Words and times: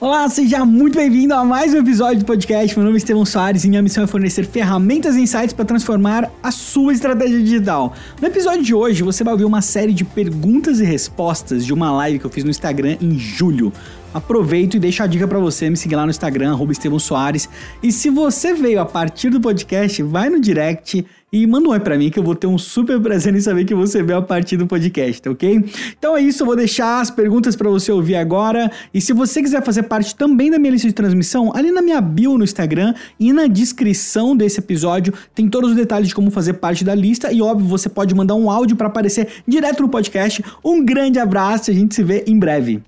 Olá, 0.00 0.26
seja 0.30 0.64
muito 0.64 0.96
bem-vindo 0.96 1.34
a 1.34 1.44
mais 1.44 1.74
um 1.74 1.76
episódio 1.76 2.20
do 2.20 2.24
podcast. 2.24 2.74
Meu 2.74 2.86
nome 2.86 2.96
é 2.96 3.00
Estevão 3.00 3.26
Soares 3.26 3.64
e 3.64 3.68
minha 3.68 3.82
missão 3.82 4.02
é 4.02 4.06
fornecer 4.06 4.46
ferramentas 4.46 5.14
e 5.14 5.20
insights 5.20 5.52
para 5.52 5.66
transformar 5.66 6.30
a 6.42 6.50
sua 6.50 6.94
estratégia 6.94 7.38
digital. 7.38 7.92
No 8.18 8.26
episódio 8.26 8.62
de 8.62 8.74
hoje, 8.74 9.02
você 9.02 9.22
vai 9.22 9.34
ouvir 9.34 9.44
uma 9.44 9.60
série 9.60 9.92
de 9.92 10.02
perguntas 10.02 10.80
e 10.80 10.84
respostas 10.84 11.66
de 11.66 11.74
uma 11.74 11.92
live 11.92 12.18
que 12.18 12.24
eu 12.24 12.30
fiz 12.30 12.44
no 12.44 12.48
Instagram 12.48 12.96
em 12.98 13.18
julho. 13.18 13.70
Aproveito 14.12 14.74
e 14.74 14.80
deixo 14.80 15.02
a 15.04 15.06
dica 15.06 15.28
para 15.28 15.38
você 15.38 15.70
me 15.70 15.76
seguir 15.76 15.94
lá 15.94 16.04
no 16.04 16.10
Instagram, 16.10 16.58
Estevão 16.70 16.98
Soares. 16.98 17.48
E 17.80 17.92
se 17.92 18.10
você 18.10 18.52
veio 18.52 18.80
a 18.80 18.86
partir 18.86 19.30
do 19.30 19.40
podcast, 19.40 20.02
vai 20.02 20.28
no 20.28 20.40
direct 20.40 21.06
e 21.32 21.46
manda 21.46 21.68
um 21.68 21.70
oi 21.70 21.78
pra 21.78 21.96
mim 21.96 22.10
que 22.10 22.18
eu 22.18 22.22
vou 22.24 22.34
ter 22.34 22.48
um 22.48 22.58
super 22.58 23.00
prazer 23.00 23.32
em 23.32 23.40
saber 23.40 23.64
que 23.64 23.72
você 23.72 24.02
veio 24.02 24.18
a 24.18 24.22
partir 24.22 24.56
do 24.56 24.66
podcast, 24.66 25.28
ok? 25.28 25.64
Então 25.96 26.16
é 26.16 26.20
isso, 26.20 26.42
eu 26.42 26.46
vou 26.46 26.56
deixar 26.56 27.00
as 27.00 27.08
perguntas 27.08 27.54
para 27.54 27.70
você 27.70 27.92
ouvir 27.92 28.16
agora. 28.16 28.68
E 28.92 29.00
se 29.00 29.12
você 29.12 29.40
quiser 29.40 29.62
fazer 29.62 29.84
parte 29.84 30.16
também 30.16 30.50
da 30.50 30.58
minha 30.58 30.72
lista 30.72 30.88
de 30.88 30.94
transmissão, 30.94 31.52
ali 31.54 31.70
na 31.70 31.80
minha 31.80 32.00
bio 32.00 32.36
no 32.36 32.42
Instagram 32.42 32.94
e 33.18 33.32
na 33.32 33.46
descrição 33.46 34.36
desse 34.36 34.58
episódio 34.58 35.14
tem 35.32 35.48
todos 35.48 35.70
os 35.70 35.76
detalhes 35.76 36.08
de 36.08 36.16
como 36.16 36.32
fazer 36.32 36.54
parte 36.54 36.84
da 36.84 36.96
lista. 36.96 37.32
E 37.32 37.40
óbvio, 37.40 37.68
você 37.68 37.88
pode 37.88 38.12
mandar 38.12 38.34
um 38.34 38.50
áudio 38.50 38.74
para 38.76 38.88
aparecer 38.88 39.28
direto 39.46 39.82
no 39.82 39.88
podcast. 39.88 40.44
Um 40.64 40.84
grande 40.84 41.20
abraço 41.20 41.70
e 41.70 41.74
a 41.74 41.76
gente 41.76 41.94
se 41.94 42.02
vê 42.02 42.24
em 42.26 42.36
breve. 42.36 42.82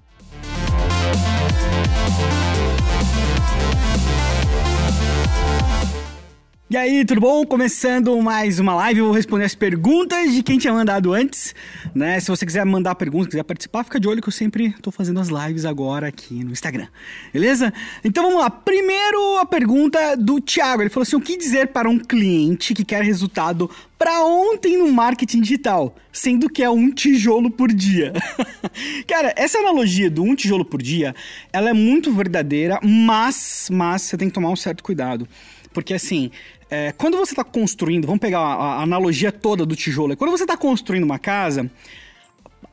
E 6.73 6.77
aí, 6.79 7.05
tudo 7.05 7.21
bom? 7.21 7.45
Começando 7.45 8.19
mais 8.23 8.59
uma 8.59 8.75
live, 8.75 9.01
eu 9.01 9.05
vou 9.05 9.15
responder 9.15 9.45
as 9.45 9.55
perguntas 9.55 10.33
de 10.33 10.43
quem 10.43 10.57
tinha 10.57 10.73
mandado 10.73 11.13
antes, 11.13 11.55
né? 11.95 12.19
Se 12.19 12.29
você 12.29 12.47
quiser 12.47 12.65
mandar 12.65 12.95
perguntas, 12.95 13.29
quiser 13.29 13.43
participar, 13.43 13.85
fica 13.85 14.01
de 14.01 14.09
olho 14.09 14.23
que 14.23 14.29
eu 14.29 14.33
sempre 14.33 14.75
tô 14.81 14.91
fazendo 14.91 15.21
as 15.21 15.29
lives 15.29 15.67
agora 15.67 16.09
aqui 16.09 16.43
no 16.43 16.51
Instagram, 16.51 16.87
beleza? 17.31 17.75
Então 18.03 18.25
vamos 18.25 18.41
lá. 18.41 18.49
Primeiro 18.49 19.37
a 19.37 19.45
pergunta 19.45 20.17
do 20.17 20.41
Thiago, 20.41 20.83
ele 20.83 20.89
falou 20.89 21.03
assim: 21.03 21.15
"O 21.15 21.21
que 21.21 21.37
dizer 21.37 21.69
para 21.69 21.91
um 21.91 21.99
cliente 21.99 22.73
que 22.73 22.87
quer 22.87 23.05
resultado 23.05 23.71
para 23.99 24.25
ontem 24.25 24.79
no 24.79 24.91
marketing 24.91 25.43
digital, 25.43 25.95
sendo 26.11 26.49
que 26.49 26.63
é 26.63 26.71
um 26.71 26.91
tijolo 26.91 27.51
por 27.51 27.71
dia?" 27.71 28.15
Cara, 29.07 29.35
essa 29.37 29.59
analogia 29.59 30.11
do 30.11 30.23
um 30.23 30.35
tijolo 30.35 30.65
por 30.65 30.81
dia, 30.81 31.15
ela 31.53 31.69
é 31.69 31.75
muito 31.75 32.11
verdadeira, 32.11 32.81
mas 32.83 33.69
mas 33.71 34.01
você 34.01 34.17
tem 34.17 34.29
que 34.29 34.35
tomar 34.35 34.49
um 34.49 34.57
certo 34.57 34.83
cuidado. 34.83 35.29
Porque 35.73 35.95
assim, 35.95 36.31
é, 36.73 36.91
quando 36.91 37.19
você 37.19 37.33
está 37.33 37.45
construindo, 37.45 38.07
vamos 38.07 38.19
pegar 38.19 38.39
a, 38.39 38.55
a, 38.55 38.83
analogia 38.83 39.31
toda 39.31 39.67
do 39.67 39.77
tijolo, 39.77 40.17
quando 40.17 40.31
você 40.31 40.45
está 40.45 40.57
construindo 40.57 41.05
uma 41.05 41.19
casa, 41.19 41.71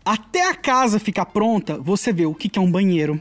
até 0.06 0.50
a 0.50 0.56
casa 0.56 0.98
ficar 1.00 1.26
pronta, 1.26 1.78
você 1.78 2.14
vê 2.14 2.26
o 2.26 2.34
que, 2.34 2.48
que 2.48 2.58
é 2.58 2.62
um 2.62 2.72
banheiro, 2.72 3.20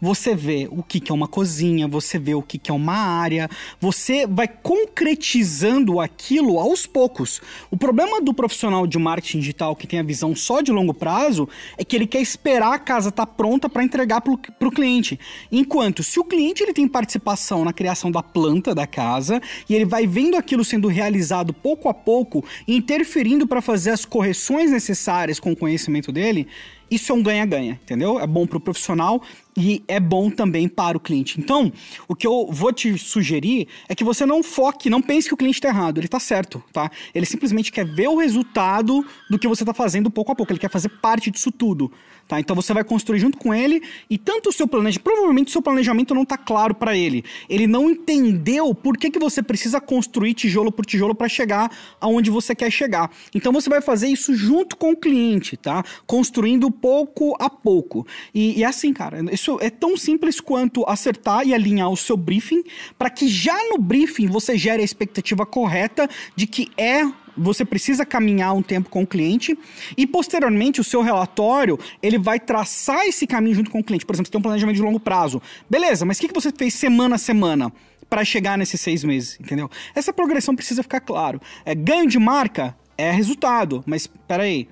você 0.00 0.34
vê 0.34 0.68
o 0.70 0.82
que, 0.82 1.00
que 1.00 1.10
é 1.10 1.14
uma 1.14 1.28
cozinha, 1.28 1.88
você 1.88 2.18
vê 2.18 2.34
o 2.34 2.42
que, 2.42 2.58
que 2.58 2.70
é 2.70 2.74
uma 2.74 2.94
área, 2.94 3.48
você 3.80 4.26
vai 4.26 4.48
concretizando 4.48 6.00
aquilo 6.00 6.58
aos 6.58 6.86
poucos. 6.86 7.40
O 7.70 7.76
problema 7.76 8.20
do 8.20 8.32
profissional 8.34 8.86
de 8.86 8.98
marketing 8.98 9.40
digital 9.40 9.76
que 9.76 9.86
tem 9.86 9.98
a 9.98 10.02
visão 10.02 10.34
só 10.34 10.60
de 10.60 10.72
longo 10.72 10.94
prazo 10.94 11.48
é 11.76 11.84
que 11.84 11.96
ele 11.96 12.06
quer 12.06 12.20
esperar 12.20 12.74
a 12.74 12.78
casa 12.78 13.08
estar 13.08 13.26
tá 13.26 13.32
pronta 13.32 13.68
para 13.68 13.84
entregar 13.84 14.20
para 14.20 14.32
o 14.32 14.70
cliente. 14.70 15.18
Enquanto 15.50 16.02
se 16.02 16.18
o 16.18 16.24
cliente 16.24 16.62
ele 16.62 16.72
tem 16.72 16.88
participação 16.88 17.64
na 17.64 17.72
criação 17.72 18.10
da 18.10 18.22
planta 18.22 18.74
da 18.74 18.86
casa 18.86 19.40
e 19.68 19.74
ele 19.74 19.84
vai 19.84 20.06
vendo 20.06 20.36
aquilo 20.36 20.64
sendo 20.64 20.88
realizado 20.88 21.52
pouco 21.52 21.88
a 21.88 21.94
pouco, 21.94 22.44
interferindo 22.66 23.46
para 23.46 23.60
fazer 23.60 23.90
as 23.90 24.04
correções 24.04 24.70
necessárias 24.70 25.40
com 25.40 25.52
o 25.52 25.56
conhecimento 25.56 26.10
dele, 26.12 26.46
isso 26.90 27.12
é 27.12 27.14
um 27.14 27.22
ganha-ganha, 27.22 27.78
entendeu? 27.82 28.18
É 28.18 28.26
bom 28.26 28.46
para 28.46 28.58
o 28.58 28.60
profissional 28.60 29.22
e 29.56 29.82
é 29.88 29.98
bom 29.98 30.30
também 30.30 30.68
para 30.68 30.96
o 30.96 31.00
cliente. 31.00 31.40
Então, 31.40 31.72
o 32.06 32.14
que 32.14 32.26
eu 32.26 32.48
vou 32.50 32.72
te 32.72 32.96
sugerir 32.96 33.66
é 33.88 33.94
que 33.94 34.04
você 34.04 34.24
não 34.24 34.42
foque, 34.42 34.88
não 34.88 35.02
pense 35.02 35.28
que 35.28 35.34
o 35.34 35.36
cliente 35.36 35.58
está 35.58 35.68
errado, 35.68 35.98
ele 35.98 36.06
está 36.06 36.20
certo, 36.20 36.62
tá? 36.72 36.90
Ele 37.14 37.26
simplesmente 37.26 37.72
quer 37.72 37.84
ver 37.84 38.08
o 38.08 38.16
resultado 38.16 39.04
do 39.28 39.38
que 39.38 39.48
você 39.48 39.64
está 39.64 39.74
fazendo 39.74 40.10
pouco 40.10 40.32
a 40.32 40.34
pouco, 40.34 40.52
ele 40.52 40.60
quer 40.60 40.70
fazer 40.70 40.88
parte 40.88 41.30
disso 41.30 41.50
tudo. 41.50 41.90
Tá? 42.28 42.38
Então 42.38 42.54
você 42.54 42.74
vai 42.74 42.84
construir 42.84 43.18
junto 43.18 43.38
com 43.38 43.54
ele 43.54 43.82
e 44.08 44.18
tanto 44.18 44.50
o 44.50 44.52
seu 44.52 44.68
planejamento, 44.68 45.02
provavelmente 45.02 45.48
o 45.48 45.50
seu 45.50 45.62
planejamento 45.62 46.14
não 46.14 46.24
está 46.24 46.36
claro 46.36 46.74
para 46.74 46.94
ele. 46.94 47.24
Ele 47.48 47.66
não 47.66 47.90
entendeu 47.90 48.74
por 48.74 48.98
que, 48.98 49.10
que 49.10 49.18
você 49.18 49.42
precisa 49.42 49.80
construir 49.80 50.34
tijolo 50.34 50.70
por 50.70 50.84
tijolo 50.84 51.14
para 51.14 51.26
chegar 51.26 51.72
aonde 51.98 52.30
você 52.30 52.54
quer 52.54 52.70
chegar. 52.70 53.10
Então 53.34 53.50
você 53.50 53.70
vai 53.70 53.80
fazer 53.80 54.08
isso 54.08 54.34
junto 54.34 54.76
com 54.76 54.90
o 54.90 54.96
cliente, 54.96 55.56
tá? 55.56 55.82
Construindo 56.06 56.70
pouco 56.80 57.36
a 57.38 57.50
pouco. 57.50 58.06
E, 58.34 58.58
e 58.58 58.64
assim, 58.64 58.92
cara, 58.92 59.18
isso 59.32 59.58
é 59.60 59.70
tão 59.70 59.96
simples 59.96 60.40
quanto 60.40 60.84
acertar 60.88 61.46
e 61.46 61.54
alinhar 61.54 61.90
o 61.90 61.96
seu 61.96 62.16
briefing 62.16 62.62
para 62.98 63.10
que 63.10 63.28
já 63.28 63.56
no 63.70 63.78
briefing 63.78 64.26
você 64.26 64.56
gere 64.56 64.82
a 64.82 64.84
expectativa 64.84 65.44
correta 65.44 66.08
de 66.34 66.46
que 66.46 66.68
é 66.76 67.02
você 67.36 67.64
precisa 67.64 68.04
caminhar 68.04 68.52
um 68.52 68.62
tempo 68.62 68.90
com 68.90 69.02
o 69.02 69.06
cliente 69.06 69.56
e 69.96 70.06
posteriormente 70.06 70.80
o 70.80 70.84
seu 70.84 71.02
relatório 71.02 71.78
ele 72.02 72.18
vai 72.18 72.40
traçar 72.40 73.06
esse 73.06 73.26
caminho 73.26 73.54
junto 73.54 73.70
com 73.70 73.78
o 73.78 73.84
cliente. 73.84 74.04
Por 74.04 74.14
exemplo, 74.14 74.26
você 74.26 74.32
tem 74.32 74.38
um 74.40 74.42
planejamento 74.42 74.76
de 74.76 74.82
longo 74.82 74.98
prazo. 74.98 75.40
Beleza, 75.70 76.04
mas 76.04 76.18
o 76.18 76.20
que, 76.20 76.28
que 76.28 76.34
você 76.34 76.50
fez 76.50 76.74
semana 76.74 77.14
a 77.14 77.18
semana? 77.18 77.72
para 78.08 78.24
chegar 78.24 78.56
nesses 78.56 78.80
seis 78.80 79.04
meses, 79.04 79.38
entendeu? 79.38 79.70
Essa 79.94 80.14
progressão 80.14 80.56
precisa 80.56 80.82
ficar 80.82 81.00
claro. 81.00 81.40
É, 81.64 81.74
ganho 81.74 82.06
de 82.06 82.18
marca 82.18 82.74
é 82.96 83.10
resultado, 83.10 83.84
mas 83.86 84.06
peraí, 84.06 84.66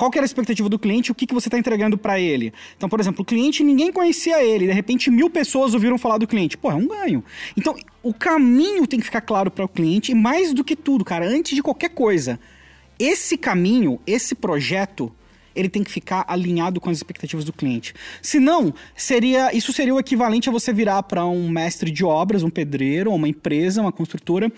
qual 0.00 0.10
que 0.10 0.16
era 0.16 0.24
a 0.24 0.26
expectativa 0.26 0.66
do 0.66 0.78
cliente, 0.78 1.12
o 1.12 1.14
que, 1.14 1.26
que 1.26 1.34
você 1.34 1.48
está 1.48 1.58
entregando 1.58 1.98
para 1.98 2.18
ele. 2.18 2.54
Então, 2.74 2.88
por 2.88 2.98
exemplo, 2.98 3.20
o 3.20 3.24
cliente, 3.24 3.62
ninguém 3.62 3.92
conhecia 3.92 4.42
ele, 4.42 4.66
de 4.66 4.72
repente 4.72 5.10
mil 5.10 5.28
pessoas 5.28 5.74
ouviram 5.74 5.98
falar 5.98 6.16
do 6.16 6.26
cliente. 6.26 6.56
Pô, 6.56 6.70
é 6.70 6.74
um 6.74 6.88
ganho. 6.88 7.22
Então, 7.54 7.76
o 8.02 8.14
caminho 8.14 8.86
tem 8.86 8.98
que 8.98 9.04
ficar 9.04 9.20
claro 9.20 9.50
para 9.50 9.62
o 9.62 9.68
cliente, 9.68 10.12
e 10.12 10.14
mais 10.14 10.54
do 10.54 10.64
que 10.64 10.74
tudo, 10.74 11.04
cara, 11.04 11.28
antes 11.28 11.54
de 11.54 11.62
qualquer 11.62 11.90
coisa, 11.90 12.40
esse 12.98 13.36
caminho, 13.36 14.00
esse 14.06 14.34
projeto, 14.34 15.12
ele 15.54 15.68
tem 15.68 15.84
que 15.84 15.90
ficar 15.90 16.24
alinhado 16.26 16.80
com 16.80 16.88
as 16.88 16.96
expectativas 16.96 17.44
do 17.44 17.52
cliente. 17.52 17.92
Senão, 18.22 18.72
seria, 18.96 19.54
isso 19.54 19.70
seria 19.70 19.94
o 19.94 20.00
equivalente 20.00 20.48
a 20.48 20.52
você 20.52 20.72
virar 20.72 21.02
para 21.02 21.26
um 21.26 21.46
mestre 21.46 21.90
de 21.90 22.06
obras, 22.06 22.42
um 22.42 22.48
pedreiro, 22.48 23.12
uma 23.12 23.28
empresa, 23.28 23.82
uma 23.82 23.92
construtora, 23.92 24.50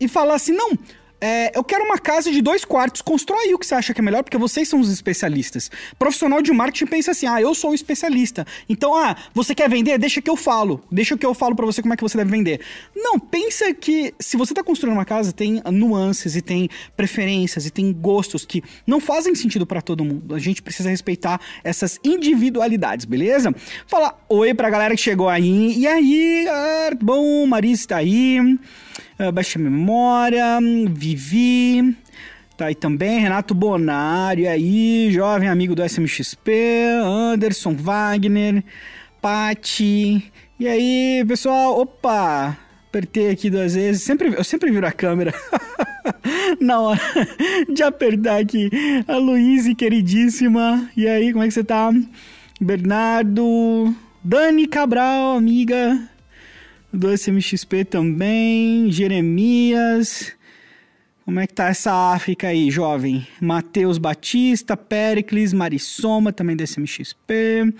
e 0.00 0.08
falar 0.08 0.34
assim: 0.34 0.52
não, 0.52 0.76
é, 1.20 1.56
eu 1.56 1.62
quero 1.62 1.84
uma 1.84 1.98
casa 1.98 2.30
de 2.30 2.40
dois 2.40 2.64
quartos. 2.64 3.02
Constrói 3.02 3.52
o 3.52 3.58
que 3.58 3.66
você 3.66 3.74
acha 3.74 3.92
que 3.92 4.00
é 4.00 4.02
melhor, 4.02 4.22
porque 4.22 4.38
vocês 4.38 4.68
são 4.68 4.80
os 4.80 4.90
especialistas. 4.90 5.70
Profissional 5.98 6.40
de 6.40 6.52
marketing 6.52 6.86
pensa 6.86 7.10
assim: 7.10 7.26
ah, 7.26 7.40
eu 7.40 7.54
sou 7.54 7.70
o 7.70 7.74
especialista. 7.74 8.46
Então, 8.68 8.96
ah, 8.96 9.16
você 9.34 9.54
quer 9.54 9.68
vender? 9.68 9.98
Deixa 9.98 10.22
que 10.22 10.30
eu 10.30 10.36
falo. 10.36 10.82
Deixa 10.90 11.16
que 11.16 11.26
eu 11.26 11.34
falo 11.34 11.54
para 11.54 11.66
você 11.66 11.82
como 11.82 11.92
é 11.92 11.96
que 11.96 12.02
você 12.02 12.16
deve 12.16 12.30
vender. 12.30 12.60
Não, 12.96 13.18
pensa 13.18 13.72
que 13.74 14.14
se 14.18 14.36
você 14.36 14.54
tá 14.54 14.62
construindo 14.62 14.94
uma 14.94 15.04
casa, 15.04 15.32
tem 15.32 15.62
nuances 15.70 16.36
e 16.36 16.40
tem 16.40 16.68
preferências 16.96 17.66
e 17.66 17.70
tem 17.70 17.92
gostos 17.92 18.46
que 18.46 18.62
não 18.86 19.00
fazem 19.00 19.34
sentido 19.34 19.66
para 19.66 19.82
todo 19.82 20.04
mundo. 20.04 20.34
A 20.34 20.38
gente 20.38 20.62
precisa 20.62 20.88
respeitar 20.88 21.40
essas 21.62 21.98
individualidades, 22.02 23.04
beleza? 23.04 23.54
Falar 23.86 24.24
oi 24.28 24.54
pra 24.54 24.70
galera 24.70 24.94
que 24.94 25.02
chegou 25.02 25.28
aí. 25.28 25.78
E 25.78 25.86
aí, 25.86 26.46
bom, 27.02 27.46
Marisa 27.46 27.88
tá 27.88 27.96
aí. 27.96 28.38
Uh, 29.20 29.30
baixa 29.30 29.58
memória, 29.58 30.58
Vivi, 30.88 31.94
tá 32.56 32.64
aí 32.64 32.74
também, 32.74 33.20
Renato 33.20 33.54
Bonário, 33.54 34.48
aí, 34.48 35.10
jovem 35.12 35.46
amigo 35.46 35.74
do 35.74 35.84
SMXP, 35.84 36.50
Anderson 37.04 37.74
Wagner, 37.74 38.64
Pati, 39.20 40.32
e 40.58 40.66
aí, 40.66 41.22
pessoal, 41.28 41.78
opa, 41.78 42.56
apertei 42.88 43.28
aqui 43.28 43.50
duas 43.50 43.74
vezes, 43.74 44.02
sempre, 44.02 44.32
eu 44.34 44.42
sempre 44.42 44.70
viro 44.70 44.86
a 44.86 44.92
câmera 44.92 45.34
na 46.58 46.80
hora 46.80 47.00
de 47.70 47.82
apertar 47.82 48.40
aqui, 48.40 48.70
a 49.06 49.18
Luíse, 49.18 49.74
queridíssima, 49.74 50.88
e 50.96 51.06
aí, 51.06 51.30
como 51.30 51.44
é 51.44 51.46
que 51.46 51.52
você 51.52 51.62
tá? 51.62 51.92
Bernardo, 52.58 53.94
Dani 54.24 54.66
Cabral, 54.66 55.36
amiga, 55.36 56.09
do 56.92 57.10
SMXP 57.12 57.84
também, 57.84 58.90
Jeremias. 58.90 60.32
Como 61.24 61.38
é 61.38 61.46
que 61.46 61.54
tá 61.54 61.68
essa 61.68 62.12
África 62.12 62.48
aí, 62.48 62.70
jovem? 62.70 63.24
Matheus 63.40 63.98
Batista, 63.98 64.76
Pericles, 64.76 65.52
Marissoma, 65.52 66.32
também 66.32 66.56
do 66.56 66.64
SMXP. 66.64 67.72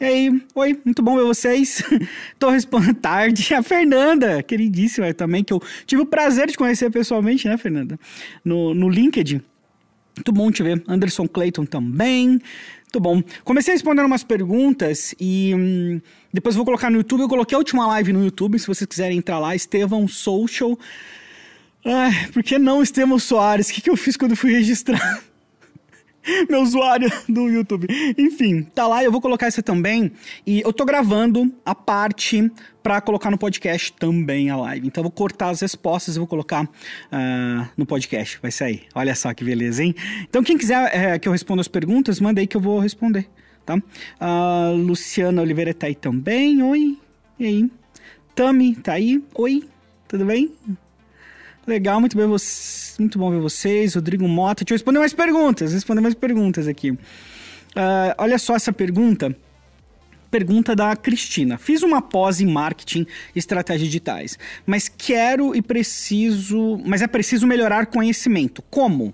E 0.00 0.04
aí, 0.04 0.42
oi, 0.54 0.80
muito 0.84 1.02
bom 1.02 1.16
ver 1.16 1.22
vocês. 1.22 1.84
Tô 2.36 2.50
respondendo 2.50 2.94
tarde. 2.98 3.54
A 3.54 3.62
Fernanda, 3.62 4.42
queridíssima 4.42 5.14
também, 5.14 5.44
que 5.44 5.52
eu 5.52 5.62
tive 5.86 6.02
o 6.02 6.06
prazer 6.06 6.48
de 6.48 6.56
conhecer 6.56 6.90
pessoalmente, 6.90 7.46
né, 7.46 7.56
Fernanda? 7.56 7.96
No, 8.44 8.74
no 8.74 8.88
LinkedIn. 8.88 9.40
Muito 10.16 10.32
bom 10.32 10.50
te 10.50 10.62
ver. 10.64 10.82
Anderson 10.88 11.28
Clayton 11.28 11.64
também. 11.64 12.40
Muito 12.96 13.00
bom. 13.00 13.22
Comecei 13.44 13.74
respondendo 13.74 14.06
umas 14.06 14.24
perguntas 14.24 15.14
e 15.20 15.52
hum, 15.54 16.00
depois 16.36 16.54
vou 16.54 16.66
colocar 16.66 16.90
no 16.90 16.98
YouTube. 16.98 17.22
Eu 17.22 17.28
coloquei 17.28 17.56
a 17.56 17.58
última 17.58 17.86
live 17.86 18.12
no 18.12 18.22
YouTube, 18.22 18.58
se 18.58 18.66
vocês 18.66 18.86
quiserem 18.86 19.16
entrar 19.16 19.38
lá. 19.38 19.56
Estevão 19.56 20.06
Social. 20.06 20.78
Ai, 21.82 22.28
por 22.30 22.42
que 22.42 22.58
não 22.58 22.82
Estevão 22.82 23.18
Soares? 23.18 23.70
O 23.70 23.72
que, 23.72 23.80
que 23.80 23.88
eu 23.88 23.96
fiz 23.96 24.18
quando 24.18 24.36
fui 24.36 24.52
registrar? 24.52 25.22
meu 26.48 26.60
usuário 26.60 27.10
do 27.26 27.48
YouTube. 27.48 27.86
Enfim, 28.18 28.62
tá 28.74 28.86
lá, 28.86 29.02
eu 29.02 29.10
vou 29.10 29.20
colocar 29.20 29.46
essa 29.46 29.62
também. 29.62 30.12
E 30.46 30.60
eu 30.60 30.72
tô 30.72 30.84
gravando 30.84 31.50
a 31.64 31.74
parte 31.74 32.50
para 32.82 33.00
colocar 33.00 33.30
no 33.30 33.38
podcast 33.38 33.92
também 33.94 34.50
a 34.50 34.56
live. 34.56 34.86
Então 34.86 35.00
eu 35.00 35.04
vou 35.04 35.12
cortar 35.12 35.50
as 35.50 35.60
respostas 35.60 36.16
e 36.16 36.18
vou 36.18 36.28
colocar 36.28 36.64
uh, 36.64 37.68
no 37.76 37.86
podcast. 37.86 38.38
Vai 38.42 38.50
sair. 38.50 38.82
Olha 38.94 39.14
só 39.14 39.32
que 39.32 39.42
beleza, 39.42 39.82
hein? 39.82 39.94
Então 40.28 40.42
quem 40.42 40.58
quiser 40.58 40.94
é, 40.94 41.18
que 41.18 41.28
eu 41.28 41.32
responda 41.32 41.60
as 41.60 41.68
perguntas, 41.68 42.20
manda 42.20 42.40
aí 42.40 42.46
que 42.46 42.56
eu 42.56 42.60
vou 42.60 42.78
responder, 42.78 43.26
tá? 43.66 43.76
Uh, 43.76 44.76
Luciana 44.76 45.42
Oliveira 45.42 45.74
tá 45.74 45.88
aí 45.88 45.94
também. 45.94 46.62
Oi. 46.62 46.96
E 47.38 47.44
aí? 47.44 47.70
Tami 48.34 48.76
tá 48.76 48.92
aí. 48.92 49.22
Oi. 49.34 49.68
Tudo 50.08 50.24
bem? 50.24 50.52
Legal, 51.66 51.98
muito 51.98 52.16
bem, 52.16 52.26
muito 52.26 53.18
bom 53.18 53.30
ver 53.30 53.40
vocês. 53.40 53.96
Rodrigo 53.96 54.26
Mota, 54.28 54.64
deixa 54.64 54.74
eu 54.74 54.76
responder 54.76 55.00
mais 55.00 55.12
perguntas, 55.12 55.72
responder 55.72 56.00
mais 56.00 56.14
perguntas 56.14 56.68
aqui. 56.68 56.92
Uh, 56.92 58.14
olha 58.18 58.38
só 58.38 58.54
essa 58.54 58.72
pergunta. 58.72 59.36
Pergunta 60.30 60.76
da 60.76 60.94
Cristina. 60.94 61.58
Fiz 61.58 61.82
uma 61.82 62.00
pós 62.00 62.40
em 62.40 62.46
marketing 62.46 63.06
e 63.34 63.38
estratégias 63.38 63.88
digitais, 63.88 64.38
mas 64.64 64.88
quero 64.88 65.54
e 65.54 65.62
preciso, 65.62 66.80
mas 66.84 67.02
é 67.02 67.06
preciso 67.06 67.46
melhorar 67.46 67.86
conhecimento. 67.86 68.62
Como? 68.70 69.12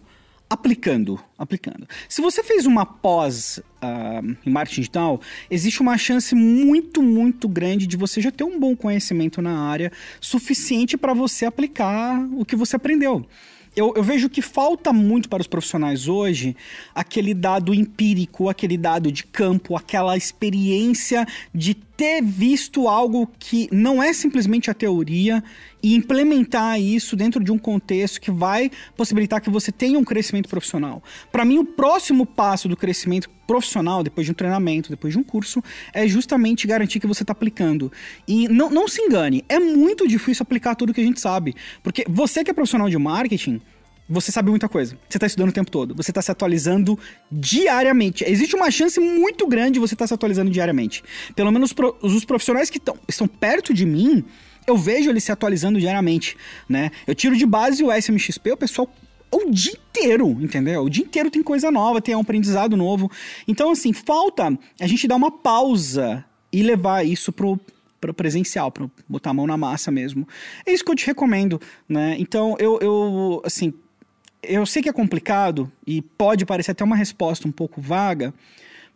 Aplicando, 0.52 1.18
aplicando. 1.38 1.88
Se 2.06 2.20
você 2.20 2.44
fez 2.44 2.66
uma 2.66 2.84
pós 2.84 3.56
uh, 3.56 4.36
em 4.44 4.50
marketing 4.50 4.82
digital, 4.82 5.20
existe 5.50 5.80
uma 5.80 5.96
chance 5.96 6.34
muito, 6.34 7.02
muito 7.02 7.48
grande 7.48 7.86
de 7.86 7.96
você 7.96 8.20
já 8.20 8.30
ter 8.30 8.44
um 8.44 8.60
bom 8.60 8.76
conhecimento 8.76 9.40
na 9.40 9.58
área 9.58 9.90
suficiente 10.20 10.94
para 10.98 11.14
você 11.14 11.46
aplicar 11.46 12.20
o 12.36 12.44
que 12.44 12.54
você 12.54 12.76
aprendeu. 12.76 13.26
Eu, 13.74 13.94
eu, 13.96 14.02
vejo 14.02 14.28
que 14.28 14.42
falta 14.42 14.92
muito 14.92 15.30
para 15.30 15.40
os 15.40 15.46
profissionais 15.46 16.06
hoje 16.06 16.54
aquele 16.94 17.32
dado 17.32 17.72
empírico, 17.72 18.50
aquele 18.50 18.76
dado 18.76 19.10
de 19.10 19.24
campo, 19.24 19.74
aquela 19.74 20.14
experiência 20.14 21.26
de 21.54 21.74
ter 22.02 22.20
visto 22.20 22.88
algo 22.88 23.30
que 23.38 23.68
não 23.70 24.02
é 24.02 24.12
simplesmente 24.12 24.68
a 24.68 24.74
teoria 24.74 25.40
e 25.80 25.94
implementar 25.94 26.80
isso 26.80 27.14
dentro 27.14 27.44
de 27.44 27.52
um 27.52 27.58
contexto 27.58 28.20
que 28.20 28.28
vai 28.28 28.72
possibilitar 28.96 29.40
que 29.40 29.48
você 29.48 29.70
tenha 29.70 29.96
um 29.96 30.02
crescimento 30.02 30.48
profissional. 30.48 31.00
Para 31.30 31.44
mim, 31.44 31.58
o 31.58 31.64
próximo 31.64 32.26
passo 32.26 32.68
do 32.68 32.76
crescimento 32.76 33.30
profissional, 33.46 34.02
depois 34.02 34.26
de 34.26 34.32
um 34.32 34.34
treinamento, 34.34 34.90
depois 34.90 35.12
de 35.12 35.20
um 35.20 35.22
curso, 35.22 35.62
é 35.94 36.08
justamente 36.08 36.66
garantir 36.66 36.98
que 36.98 37.06
você 37.06 37.22
está 37.22 37.30
aplicando. 37.32 37.92
E 38.26 38.48
não, 38.48 38.68
não 38.68 38.88
se 38.88 39.00
engane, 39.00 39.44
é 39.48 39.60
muito 39.60 40.08
difícil 40.08 40.42
aplicar 40.42 40.74
tudo 40.74 40.92
que 40.92 41.00
a 41.00 41.04
gente 41.04 41.20
sabe. 41.20 41.54
Porque 41.84 42.04
você 42.08 42.42
que 42.42 42.50
é 42.50 42.54
profissional 42.54 42.90
de 42.90 42.98
marketing, 42.98 43.60
você 44.12 44.30
sabe 44.30 44.50
muita 44.50 44.68
coisa. 44.68 44.96
Você 45.08 45.16
está 45.16 45.26
estudando 45.26 45.50
o 45.50 45.52
tempo 45.52 45.70
todo. 45.70 45.94
Você 45.94 46.10
está 46.10 46.20
se 46.20 46.30
atualizando 46.30 46.98
diariamente. 47.30 48.24
Existe 48.24 48.54
uma 48.54 48.70
chance 48.70 49.00
muito 49.00 49.46
grande 49.46 49.72
de 49.72 49.80
você 49.80 49.94
estar 49.94 50.04
tá 50.04 50.08
se 50.08 50.14
atualizando 50.14 50.50
diariamente. 50.50 51.02
Pelo 51.34 51.50
menos 51.50 51.74
os 52.02 52.24
profissionais 52.24 52.70
que 52.70 52.78
tão, 52.78 52.96
estão 53.08 53.26
perto 53.26 53.72
de 53.72 53.86
mim, 53.86 54.24
eu 54.66 54.76
vejo 54.76 55.10
eles 55.10 55.24
se 55.24 55.32
atualizando 55.32 55.80
diariamente, 55.80 56.36
né? 56.68 56.90
Eu 57.06 57.14
tiro 57.14 57.36
de 57.36 57.46
base 57.46 57.82
o 57.82 57.92
SMXP, 57.92 58.52
o 58.52 58.56
pessoal 58.56 58.88
o 59.30 59.50
dia 59.50 59.72
inteiro, 59.72 60.28
entendeu? 60.40 60.84
O 60.84 60.90
dia 60.90 61.02
inteiro 61.02 61.30
tem 61.30 61.42
coisa 61.42 61.70
nova, 61.70 62.02
tem 62.02 62.14
um 62.14 62.20
aprendizado 62.20 62.76
novo. 62.76 63.10
Então, 63.48 63.70
assim, 63.70 63.92
falta 63.92 64.56
a 64.78 64.86
gente 64.86 65.08
dar 65.08 65.16
uma 65.16 65.30
pausa 65.30 66.22
e 66.52 66.62
levar 66.62 67.06
isso 67.06 67.32
pro, 67.32 67.58
pro 67.98 68.12
presencial, 68.12 68.70
para 68.70 68.90
botar 69.08 69.30
a 69.30 69.34
mão 69.34 69.46
na 69.46 69.56
massa 69.56 69.90
mesmo. 69.90 70.28
É 70.66 70.72
isso 70.72 70.84
que 70.84 70.90
eu 70.90 70.94
te 70.94 71.06
recomendo, 71.06 71.58
né? 71.88 72.14
Então, 72.18 72.56
eu, 72.58 72.78
eu 72.82 73.42
assim, 73.42 73.72
eu 74.42 74.66
sei 74.66 74.82
que 74.82 74.88
é 74.88 74.92
complicado 74.92 75.70
e 75.86 76.02
pode 76.02 76.44
parecer 76.44 76.72
até 76.72 76.82
uma 76.82 76.96
resposta 76.96 77.46
um 77.46 77.52
pouco 77.52 77.80
vaga, 77.80 78.34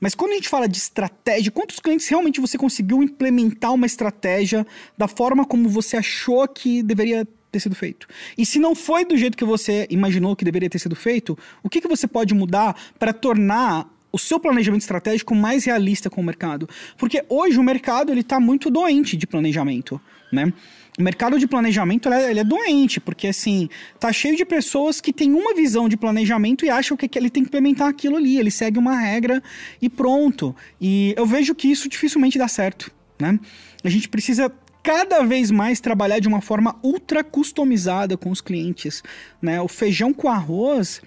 mas 0.00 0.14
quando 0.14 0.32
a 0.32 0.34
gente 0.34 0.48
fala 0.48 0.68
de 0.68 0.76
estratégia, 0.76 1.50
quantos 1.50 1.78
clientes 1.78 2.06
realmente 2.08 2.40
você 2.40 2.58
conseguiu 2.58 3.02
implementar 3.02 3.72
uma 3.72 3.86
estratégia 3.86 4.66
da 4.96 5.08
forma 5.08 5.44
como 5.44 5.68
você 5.68 5.96
achou 5.96 6.46
que 6.46 6.82
deveria 6.82 7.26
ter 7.50 7.60
sido 7.60 7.74
feito? 7.74 8.06
E 8.36 8.44
se 8.44 8.58
não 8.58 8.74
foi 8.74 9.04
do 9.04 9.16
jeito 9.16 9.36
que 9.36 9.44
você 9.44 9.86
imaginou 9.88 10.36
que 10.36 10.44
deveria 10.44 10.68
ter 10.68 10.78
sido 10.78 10.94
feito, 10.94 11.38
o 11.62 11.70
que, 11.70 11.80
que 11.80 11.88
você 11.88 12.06
pode 12.06 12.34
mudar 12.34 12.76
para 12.98 13.12
tornar 13.12 13.88
o 14.12 14.18
seu 14.18 14.38
planejamento 14.38 14.82
estratégico 14.82 15.34
mais 15.34 15.64
realista 15.64 16.10
com 16.10 16.20
o 16.20 16.24
mercado? 16.24 16.68
Porque 16.98 17.24
hoje 17.28 17.58
o 17.58 17.62
mercado 17.62 18.12
ele 18.12 18.20
está 18.20 18.38
muito 18.38 18.70
doente 18.70 19.16
de 19.16 19.26
planejamento, 19.26 20.00
né? 20.30 20.52
O 20.98 21.02
mercado 21.02 21.38
de 21.38 21.46
planejamento 21.46 22.08
é, 22.08 22.30
ele 22.30 22.40
é, 22.40 22.44
doente, 22.44 22.98
porque 23.00 23.28
assim, 23.28 23.68
tá 24.00 24.12
cheio 24.12 24.36
de 24.36 24.44
pessoas 24.44 25.00
que 25.00 25.12
têm 25.12 25.32
uma 25.32 25.54
visão 25.54 25.88
de 25.88 25.96
planejamento 25.96 26.64
e 26.64 26.70
acham 26.70 26.96
que, 26.96 27.06
que 27.06 27.18
ele 27.18 27.28
tem 27.28 27.42
que 27.42 27.48
implementar 27.48 27.88
aquilo 27.88 28.16
ali, 28.16 28.38
ele 28.38 28.50
segue 28.50 28.78
uma 28.78 28.96
regra 28.96 29.42
e 29.80 29.88
pronto. 29.88 30.56
E 30.80 31.14
eu 31.16 31.26
vejo 31.26 31.54
que 31.54 31.68
isso 31.68 31.88
dificilmente 31.88 32.38
dá 32.38 32.48
certo, 32.48 32.90
né? 33.18 33.38
A 33.84 33.88
gente 33.90 34.08
precisa 34.08 34.50
cada 34.82 35.22
vez 35.22 35.50
mais 35.50 35.80
trabalhar 35.80 36.18
de 36.18 36.28
uma 36.28 36.40
forma 36.40 36.76
ultra 36.82 37.22
customizada 37.22 38.16
com 38.16 38.30
os 38.30 38.40
clientes, 38.40 39.02
né? 39.42 39.60
O 39.60 39.68
feijão 39.68 40.14
com 40.14 40.28
arroz 40.28 41.02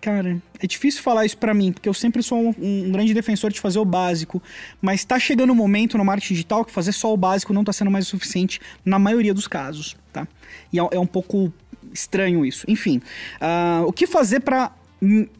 Cara, 0.00 0.40
é 0.58 0.66
difícil 0.66 1.02
falar 1.02 1.26
isso 1.26 1.36
para 1.36 1.52
mim, 1.52 1.72
porque 1.72 1.88
eu 1.88 1.92
sempre 1.92 2.22
sou 2.22 2.38
um, 2.38 2.54
um, 2.58 2.90
grande 2.90 3.12
defensor 3.12 3.52
de 3.52 3.60
fazer 3.60 3.78
o 3.78 3.84
básico, 3.84 4.42
mas 4.80 5.04
tá 5.04 5.18
chegando 5.18 5.52
um 5.52 5.56
momento 5.56 5.98
no 5.98 6.04
marketing 6.04 6.34
digital 6.34 6.64
que 6.64 6.72
fazer 6.72 6.92
só 6.92 7.12
o 7.12 7.16
básico 7.16 7.52
não 7.52 7.62
tá 7.62 7.72
sendo 7.72 7.90
mais 7.90 8.06
o 8.06 8.08
suficiente 8.10 8.60
na 8.84 8.98
maioria 8.98 9.34
dos 9.34 9.46
casos, 9.46 9.96
tá? 10.10 10.26
E 10.72 10.80
é, 10.80 10.88
é 10.92 10.98
um 10.98 11.06
pouco 11.06 11.52
estranho 11.92 12.46
isso. 12.46 12.64
Enfim, 12.66 13.02
uh, 13.42 13.86
o 13.86 13.92
que 13.92 14.06
fazer 14.06 14.40
para 14.40 14.72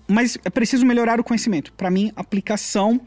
mas 0.08 0.38
é 0.42 0.48
preciso 0.48 0.86
melhorar 0.86 1.20
o 1.20 1.24
conhecimento. 1.24 1.72
Para 1.74 1.90
mim, 1.90 2.12
aplicação 2.16 3.00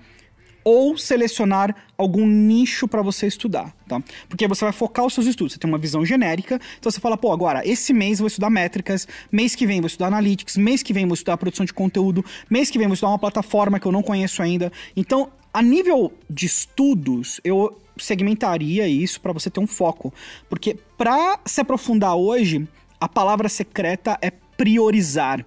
ou 0.63 0.97
selecionar 0.97 1.75
algum 2.03 2.25
nicho 2.27 2.87
para 2.87 3.01
você 3.01 3.27
estudar, 3.27 3.75
tá? 3.87 4.01
Porque 4.29 4.47
você 4.47 4.65
vai 4.65 4.73
focar 4.73 5.05
os 5.05 5.13
seus 5.13 5.25
estudos. 5.25 5.53
Você 5.53 5.59
tem 5.59 5.69
uma 5.69 5.77
visão 5.77 6.05
genérica, 6.05 6.59
então 6.77 6.91
você 6.91 6.99
fala, 6.99 7.17
pô, 7.17 7.31
agora, 7.31 7.67
esse 7.67 7.93
mês 7.93 8.19
eu 8.19 8.23
vou 8.23 8.27
estudar 8.27 8.49
métricas, 8.49 9.07
mês 9.31 9.55
que 9.55 9.65
vem 9.65 9.81
vou 9.81 9.87
estudar 9.87 10.07
analytics, 10.07 10.57
mês 10.57 10.83
que 10.83 10.93
vem 10.93 11.05
vou 11.05 11.13
estudar 11.15 11.37
produção 11.37 11.65
de 11.65 11.73
conteúdo, 11.73 12.23
mês 12.49 12.69
que 12.69 12.77
vem 12.77 12.87
vou 12.87 12.93
estudar 12.93 13.11
uma 13.11 13.19
plataforma 13.19 13.79
que 13.79 13.85
eu 13.85 13.91
não 13.91 14.03
conheço 14.03 14.41
ainda. 14.41 14.71
Então, 14.95 15.31
a 15.53 15.61
nível 15.61 16.11
de 16.29 16.45
estudos, 16.45 17.39
eu 17.43 17.79
segmentaria 17.97 18.87
isso 18.87 19.21
para 19.21 19.31
você 19.31 19.49
ter 19.49 19.59
um 19.59 19.67
foco, 19.67 20.13
porque 20.49 20.77
para 20.97 21.39
se 21.45 21.61
aprofundar 21.61 22.15
hoje, 22.15 22.67
a 22.99 23.07
palavra 23.07 23.47
secreta 23.49 24.17
é 24.21 24.31
priorizar. 24.31 25.45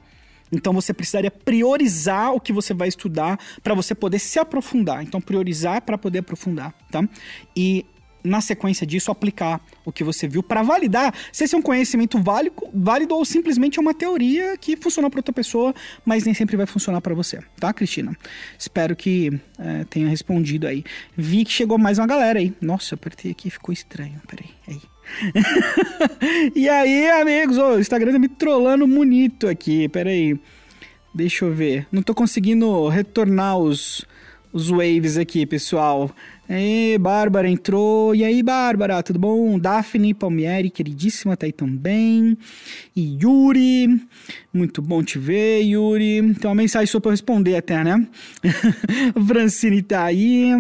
Então 0.51 0.73
você 0.73 0.93
precisaria 0.93 1.31
priorizar 1.31 2.33
o 2.33 2.41
que 2.41 2.53
você 2.53 2.73
vai 2.73 2.89
estudar 2.89 3.39
para 3.63 3.75
você 3.75 3.95
poder 3.95 4.19
se 4.19 4.39
aprofundar. 4.39 5.03
Então 5.03 5.21
priorizar 5.21 5.83
para 5.83 5.99
poder 5.99 6.21
aprofundar, 6.21 6.73
tá? 6.91 7.07
E 7.55 7.85
na 8.27 8.41
sequência 8.41 8.87
disso 8.87 9.11
aplicar 9.11 9.61
o 9.85 9.93
que 9.93 10.03
você 10.03 10.27
viu 10.27 10.43
para 10.43 10.63
validar 10.63 11.15
se 11.33 11.45
esse 11.45 11.55
é 11.55 11.59
um 11.59 11.63
conhecimento 11.63 12.21
válido, 12.21 12.57
válido 12.75 13.15
ou 13.15 13.25
simplesmente 13.25 13.79
é 13.79 13.83
uma 13.83 13.95
teoria 13.95 14.57
que 14.59 14.77
funcionou 14.77 15.11
para 15.11 15.21
outra 15.21 15.33
pessoa, 15.33 15.73
mas 16.05 16.25
nem 16.25 16.35
sempre 16.35 16.57
vai 16.57 16.67
funcionar 16.67 17.01
para 17.01 17.15
você, 17.15 17.39
tá, 17.59 17.73
Cristina? 17.73 18.17
Espero 18.59 18.97
que 18.97 19.41
é, 19.59 19.85
tenha 19.85 20.09
respondido 20.09 20.67
aí. 20.67 20.85
Vi 21.17 21.45
que 21.45 21.53
chegou 21.53 21.79
mais 21.79 21.99
uma 21.99 22.07
galera 22.07 22.39
aí. 22.39 22.53
Nossa, 22.61 22.97
apertei 22.97 23.31
aqui, 23.31 23.49
ficou 23.49 23.73
estranho. 23.73 24.21
Peraí, 24.27 24.51
aí. 24.67 24.81
e 26.55 26.69
aí, 26.69 27.11
amigos, 27.11 27.59
o 27.59 27.79
Instagram 27.79 28.13
tá 28.13 28.19
me 28.19 28.29
trollando 28.29 28.87
bonito 28.87 29.49
aqui. 29.49 29.89
Pera 29.89 30.11
aí. 30.11 30.39
Deixa 31.15 31.45
eu 31.45 31.53
ver. 31.53 31.87
Não 31.91 32.03
tô 32.03 32.15
conseguindo 32.15 32.89
retornar 32.89 33.57
os, 33.57 34.05
os 34.53 34.69
waves 34.69 35.17
aqui, 35.17 35.47
pessoal. 35.47 36.11
Aí, 36.49 36.97
Bárbara 36.99 37.49
entrou. 37.49 38.15
E 38.15 38.25
aí, 38.25 38.43
Bárbara, 38.43 39.03
tudo 39.03 39.19
bom? 39.19 39.59
Daphne 39.59 40.15
Palmieri, 40.15 40.71
queridíssima, 40.71 41.37
tá 41.37 41.47
aí 41.47 41.53
também. 41.53 42.37
E 42.95 43.19
Yuri, 43.21 44.01
muito 44.53 44.81
bom 44.81 45.03
te 45.03 45.19
ver, 45.19 45.63
Yuri. 45.63 46.35
Tem 46.35 46.49
uma 46.49 46.55
mensagem 46.55 46.87
só 46.87 47.01
pra 47.01 47.09
eu 47.09 47.13
responder 47.13 47.57
até, 47.57 47.83
né? 47.83 48.07
Francine 49.27 49.83
tá 49.83 50.05
aí. 50.05 50.53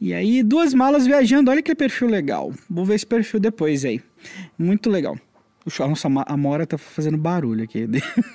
E 0.00 0.12
aí, 0.12 0.42
duas 0.42 0.74
malas 0.74 1.06
viajando, 1.06 1.50
olha 1.50 1.62
que 1.62 1.74
perfil 1.74 2.08
legal. 2.08 2.52
Vou 2.68 2.84
ver 2.84 2.96
esse 2.96 3.06
perfil 3.06 3.40
depois 3.40 3.84
aí. 3.84 4.00
Muito 4.58 4.90
legal. 4.90 5.16
Nossa, 5.80 6.08
a 6.08 6.36
Mora 6.36 6.64
tá 6.64 6.78
fazendo 6.78 7.18
barulho 7.18 7.64
aqui. 7.64 7.88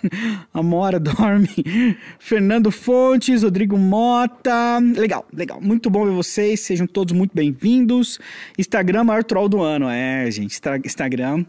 a 0.54 0.62
Mora 0.62 1.00
dorme. 1.00 1.48
Fernando 2.20 2.70
Fontes, 2.72 3.44
Rodrigo 3.44 3.78
Mota. 3.78 4.80
Legal, 4.98 5.26
legal. 5.34 5.62
Muito 5.62 5.90
bom 5.90 6.06
ver 6.06 6.12
vocês. 6.12 6.60
Sejam 6.60 6.86
todos 6.86 7.14
muito 7.14 7.32
bem-vindos. 7.34 8.20
Instagram, 8.58 9.06
maior 9.06 9.24
troll 9.24 9.48
do 9.48 9.62
ano. 9.62 9.88
É, 9.88 10.30
gente. 10.30 10.60
Instagram. 10.86 11.46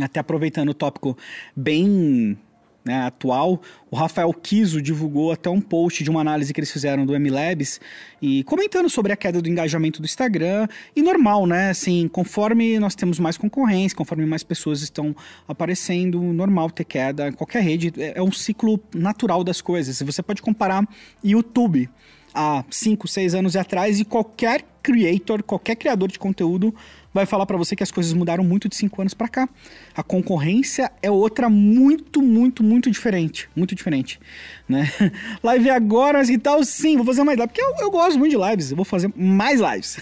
Até 0.00 0.20
aproveitando 0.20 0.70
o 0.70 0.74
tópico 0.74 1.16
bem 1.54 2.38
né, 2.86 3.02
atual. 3.02 3.60
O 3.90 3.96
Rafael 3.96 4.32
Kiso 4.32 4.80
divulgou 4.80 5.32
até 5.32 5.50
um 5.50 5.60
post 5.60 6.04
de 6.04 6.10
uma 6.10 6.20
análise 6.20 6.52
que 6.54 6.60
eles 6.60 6.70
fizeram 6.70 7.04
do 7.04 7.18
MLabs 7.18 7.80
e 8.22 8.44
comentando 8.44 8.88
sobre 8.88 9.12
a 9.12 9.16
queda 9.16 9.42
do 9.42 9.48
engajamento 9.48 10.00
do 10.00 10.04
Instagram. 10.04 10.68
E 10.94 11.02
normal, 11.02 11.46
né? 11.46 11.70
Assim, 11.70 12.08
conforme 12.08 12.78
nós 12.78 12.94
temos 12.94 13.18
mais 13.18 13.36
concorrência, 13.36 13.96
conforme 13.96 14.24
mais 14.24 14.42
pessoas 14.42 14.82
estão 14.82 15.14
aparecendo, 15.48 16.20
normal 16.20 16.70
ter 16.70 16.84
queda. 16.84 17.32
Qualquer 17.32 17.62
rede 17.62 17.92
é, 17.98 18.18
é 18.18 18.22
um 18.22 18.32
ciclo 18.32 18.80
natural 18.94 19.42
das 19.42 19.60
coisas. 19.60 20.00
Você 20.00 20.22
pode 20.22 20.40
comparar 20.40 20.86
YouTube 21.24 21.90
há 22.32 22.64
5, 22.70 23.08
6 23.08 23.34
anos 23.34 23.56
atrás 23.56 23.98
e 23.98 24.04
qualquer 24.04 24.62
creator, 24.86 25.42
qualquer 25.42 25.74
criador 25.74 26.08
de 26.08 26.16
conteúdo 26.16 26.72
vai 27.12 27.26
falar 27.26 27.44
para 27.44 27.56
você 27.56 27.74
que 27.74 27.82
as 27.82 27.90
coisas 27.90 28.12
mudaram 28.12 28.44
muito 28.44 28.68
de 28.68 28.76
5 28.76 29.00
anos 29.00 29.14
para 29.14 29.26
cá. 29.26 29.48
A 29.94 30.02
concorrência 30.02 30.92
é 31.02 31.10
outra 31.10 31.48
muito, 31.48 32.22
muito, 32.22 32.62
muito 32.62 32.90
diferente, 32.90 33.48
muito 33.56 33.74
diferente, 33.74 34.20
né? 34.68 34.86
Live 35.42 35.70
agora 35.70 36.22
e 36.30 36.38
tal, 36.38 36.62
sim, 36.62 36.96
vou 36.96 37.06
fazer 37.06 37.24
mais 37.24 37.38
live, 37.38 37.50
porque 37.50 37.62
eu, 37.62 37.74
eu 37.80 37.90
gosto 37.90 38.18
muito 38.18 38.32
de 38.32 38.50
lives, 38.50 38.70
eu 38.70 38.76
vou 38.76 38.84
fazer 38.84 39.10
mais 39.16 39.60
lives. 39.60 39.98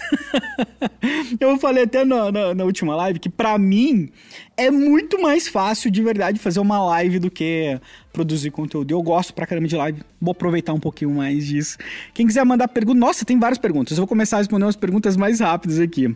eu 1.39 1.57
falei 1.57 1.85
até 1.85 2.03
na, 2.03 2.31
na, 2.31 2.53
na 2.53 2.63
última 2.63 2.95
live 2.95 3.17
que 3.17 3.29
para 3.29 3.57
mim 3.57 4.09
é 4.57 4.69
muito 4.69 5.21
mais 5.21 5.47
fácil 5.47 5.89
de 5.89 6.03
verdade 6.03 6.37
fazer 6.37 6.59
uma 6.59 6.83
live 6.83 7.19
do 7.19 7.31
que 7.31 7.79
produzir 8.11 8.51
conteúdo. 8.51 8.91
Eu 8.91 9.01
gosto 9.01 9.33
pra 9.33 9.45
caramba 9.45 9.67
de 9.67 9.75
live, 9.75 10.01
vou 10.21 10.31
aproveitar 10.31 10.73
um 10.73 10.79
pouquinho 10.79 11.11
mais 11.11 11.45
disso. 11.45 11.77
Quem 12.13 12.25
quiser 12.25 12.45
mandar 12.45 12.67
pergunta, 12.69 12.97
nossa, 12.97 13.25
tem 13.25 13.37
várias 13.37 13.57
perguntas. 13.57 13.97
Eu 13.97 14.03
vou 14.03 14.07
começar 14.07 14.37
a 14.37 14.39
responder 14.39 14.63
umas 14.75 14.77
perguntas 14.77 15.15
mais 15.15 15.39
rápidas 15.39 15.79
aqui. 15.79 16.07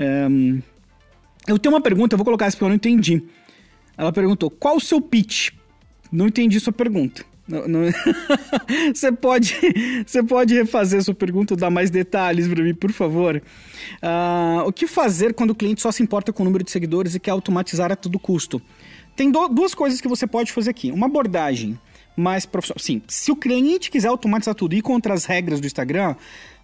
Um, 0.00 0.60
eu 1.46 1.58
tenho 1.58 1.74
uma 1.74 1.80
pergunta, 1.80 2.14
eu 2.14 2.18
vou 2.18 2.24
colocar 2.24 2.46
essa 2.46 2.56
porque 2.56 2.64
eu 2.64 2.68
não 2.68 2.76
entendi. 2.76 3.22
Ela 3.96 4.12
perguntou: 4.12 4.50
qual 4.50 4.76
o 4.76 4.80
seu 4.80 5.00
pitch? 5.00 5.50
Não 6.10 6.26
entendi 6.26 6.58
sua 6.58 6.72
pergunta. 6.72 7.24
Não, 7.46 7.66
não... 7.66 7.80
você, 8.94 9.10
pode, 9.10 9.54
você 10.06 10.22
pode 10.22 10.54
refazer 10.54 11.02
sua 11.02 11.14
pergunta, 11.14 11.56
dar 11.56 11.70
mais 11.70 11.90
detalhes 11.90 12.48
para 12.48 12.62
mim, 12.62 12.74
por 12.74 12.92
favor. 12.92 13.42
Uh, 14.02 14.66
o 14.66 14.72
que 14.72 14.86
fazer 14.86 15.34
quando 15.34 15.50
o 15.50 15.54
cliente 15.54 15.80
só 15.80 15.90
se 15.90 16.02
importa 16.02 16.32
com 16.32 16.42
o 16.42 16.46
número 16.46 16.64
de 16.64 16.70
seguidores 16.70 17.14
e 17.14 17.20
quer 17.20 17.32
automatizar 17.32 17.90
a 17.90 17.96
todo 17.96 18.18
custo? 18.18 18.60
Tem 19.16 19.30
do, 19.30 19.48
duas 19.48 19.74
coisas 19.74 20.00
que 20.00 20.08
você 20.08 20.26
pode 20.26 20.52
fazer 20.52 20.70
aqui. 20.70 20.90
Uma 20.90 21.06
abordagem 21.06 21.78
mais 22.16 22.46
profissional. 22.46 22.78
Sim, 22.78 23.02
se 23.08 23.30
o 23.32 23.36
cliente 23.36 23.90
quiser 23.90 24.08
automatizar 24.08 24.54
tudo 24.54 24.74
e 24.74 24.82
contra 24.82 25.14
as 25.14 25.24
regras 25.24 25.60
do 25.60 25.66
Instagram, 25.66 26.14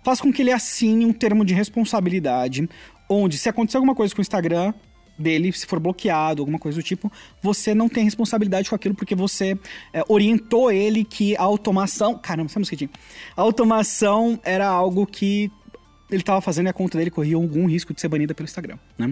faz 0.09 0.23
com 0.23 0.33
que 0.33 0.41
ele 0.41 0.51
assine 0.51 1.05
um 1.05 1.13
termo 1.13 1.45
de 1.45 1.53
responsabilidade, 1.53 2.67
onde 3.11 3.37
se 3.37 3.47
acontecer 3.47 3.77
alguma 3.77 3.95
coisa 3.95 4.15
com 4.15 4.21
o 4.21 4.23
Instagram 4.23 4.73
dele, 5.19 5.53
se 5.53 5.67
for 5.67 5.79
bloqueado, 5.79 6.41
alguma 6.41 6.59
coisa 6.59 6.79
do 6.79 6.83
tipo, 6.83 7.13
você 7.43 7.75
não 7.75 7.91
tem 7.91 8.05
responsabilidade 8.05 8.71
com 8.71 8.75
aquilo 8.75 8.95
porque 8.95 9.15
você 9.15 9.59
é, 9.93 10.03
orientou 10.09 10.73
ele 10.73 11.05
que 11.05 11.37
a 11.37 11.43
automação. 11.43 12.17
Caramba, 12.17 12.49
essa 12.49 12.59
mosquitinha. 12.59 12.89
A 13.37 13.43
automação 13.43 14.41
era 14.43 14.67
algo 14.67 15.05
que 15.07 15.53
ele 16.11 16.23
estava 16.23 16.41
fazendo 16.41 16.69
e 16.69 16.71
a 16.71 16.73
conta 16.73 16.97
dele 16.97 17.11
corria 17.11 17.37
algum 17.37 17.67
risco 17.67 17.93
de 17.93 18.01
ser 18.01 18.09
banida 18.09 18.35
pelo 18.35 18.47
Instagram. 18.47 18.79
Né? 18.97 19.09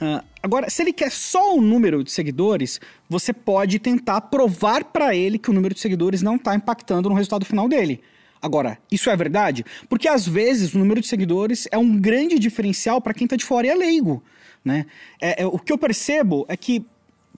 Uh, 0.00 0.24
agora, 0.40 0.70
se 0.70 0.80
ele 0.80 0.92
quer 0.92 1.10
só 1.10 1.56
o 1.56 1.60
número 1.60 2.04
de 2.04 2.12
seguidores, 2.12 2.80
você 3.08 3.32
pode 3.32 3.80
tentar 3.80 4.20
provar 4.20 4.84
para 4.84 5.12
ele 5.12 5.40
que 5.40 5.50
o 5.50 5.52
número 5.52 5.74
de 5.74 5.80
seguidores 5.80 6.22
não 6.22 6.36
está 6.36 6.54
impactando 6.54 7.08
no 7.08 7.16
resultado 7.16 7.44
final 7.44 7.68
dele. 7.68 8.00
Agora, 8.40 8.78
isso 8.90 9.10
é 9.10 9.16
verdade? 9.16 9.64
Porque 9.88 10.08
às 10.08 10.26
vezes 10.26 10.74
o 10.74 10.78
número 10.78 11.00
de 11.00 11.06
seguidores 11.06 11.66
é 11.70 11.78
um 11.78 11.98
grande 11.98 12.38
diferencial 12.38 13.00
para 13.00 13.14
quem 13.14 13.24
está 13.24 13.36
de 13.36 13.44
fora 13.44 13.66
e 13.66 13.70
é 13.70 13.74
leigo. 13.74 14.22
Né? 14.64 14.86
É, 15.20 15.42
é, 15.42 15.46
o 15.46 15.58
que 15.58 15.72
eu 15.72 15.78
percebo 15.78 16.44
é 16.48 16.56
que. 16.56 16.84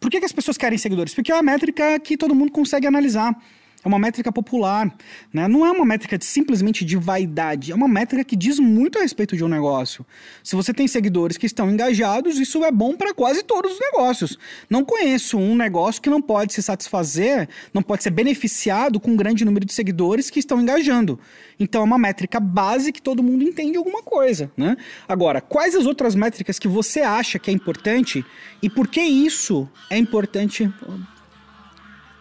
Por 0.00 0.10
que, 0.10 0.20
que 0.20 0.26
as 0.26 0.32
pessoas 0.32 0.56
querem 0.56 0.78
seguidores? 0.78 1.12
Porque 1.12 1.32
é 1.32 1.34
uma 1.34 1.42
métrica 1.42 1.98
que 1.98 2.16
todo 2.16 2.34
mundo 2.34 2.52
consegue 2.52 2.86
analisar. 2.86 3.36
É 3.84 3.88
uma 3.88 3.98
métrica 3.98 4.32
popular, 4.32 4.92
né? 5.32 5.46
Não 5.46 5.64
é 5.64 5.70
uma 5.70 5.84
métrica 5.84 6.18
de, 6.18 6.24
simplesmente 6.24 6.84
de 6.84 6.96
vaidade, 6.96 7.70
é 7.70 7.74
uma 7.74 7.86
métrica 7.86 8.24
que 8.24 8.34
diz 8.34 8.58
muito 8.58 8.98
a 8.98 9.02
respeito 9.02 9.36
de 9.36 9.44
um 9.44 9.48
negócio. 9.48 10.04
Se 10.42 10.56
você 10.56 10.74
tem 10.74 10.88
seguidores 10.88 11.36
que 11.36 11.46
estão 11.46 11.70
engajados, 11.70 12.38
isso 12.38 12.64
é 12.64 12.72
bom 12.72 12.96
para 12.96 13.14
quase 13.14 13.42
todos 13.44 13.72
os 13.72 13.80
negócios. 13.80 14.38
Não 14.68 14.84
conheço 14.84 15.38
um 15.38 15.54
negócio 15.54 16.02
que 16.02 16.10
não 16.10 16.20
pode 16.20 16.52
se 16.52 16.62
satisfazer, 16.62 17.48
não 17.72 17.82
pode 17.82 18.02
ser 18.02 18.10
beneficiado 18.10 18.98
com 18.98 19.12
um 19.12 19.16
grande 19.16 19.44
número 19.44 19.64
de 19.64 19.72
seguidores 19.72 20.28
que 20.28 20.40
estão 20.40 20.60
engajando. 20.60 21.18
Então 21.58 21.80
é 21.82 21.84
uma 21.84 21.98
métrica 21.98 22.40
base 22.40 22.92
que 22.92 23.00
todo 23.00 23.22
mundo 23.22 23.44
entende 23.44 23.76
alguma 23.76 24.02
coisa, 24.02 24.50
né? 24.56 24.76
Agora, 25.08 25.40
quais 25.40 25.76
as 25.76 25.86
outras 25.86 26.14
métricas 26.16 26.58
que 26.58 26.66
você 26.66 27.00
acha 27.00 27.38
que 27.38 27.50
é 27.50 27.54
importante 27.54 28.24
e 28.60 28.68
por 28.68 28.88
que 28.88 29.00
isso 29.00 29.68
é 29.88 29.96
importante 29.96 30.68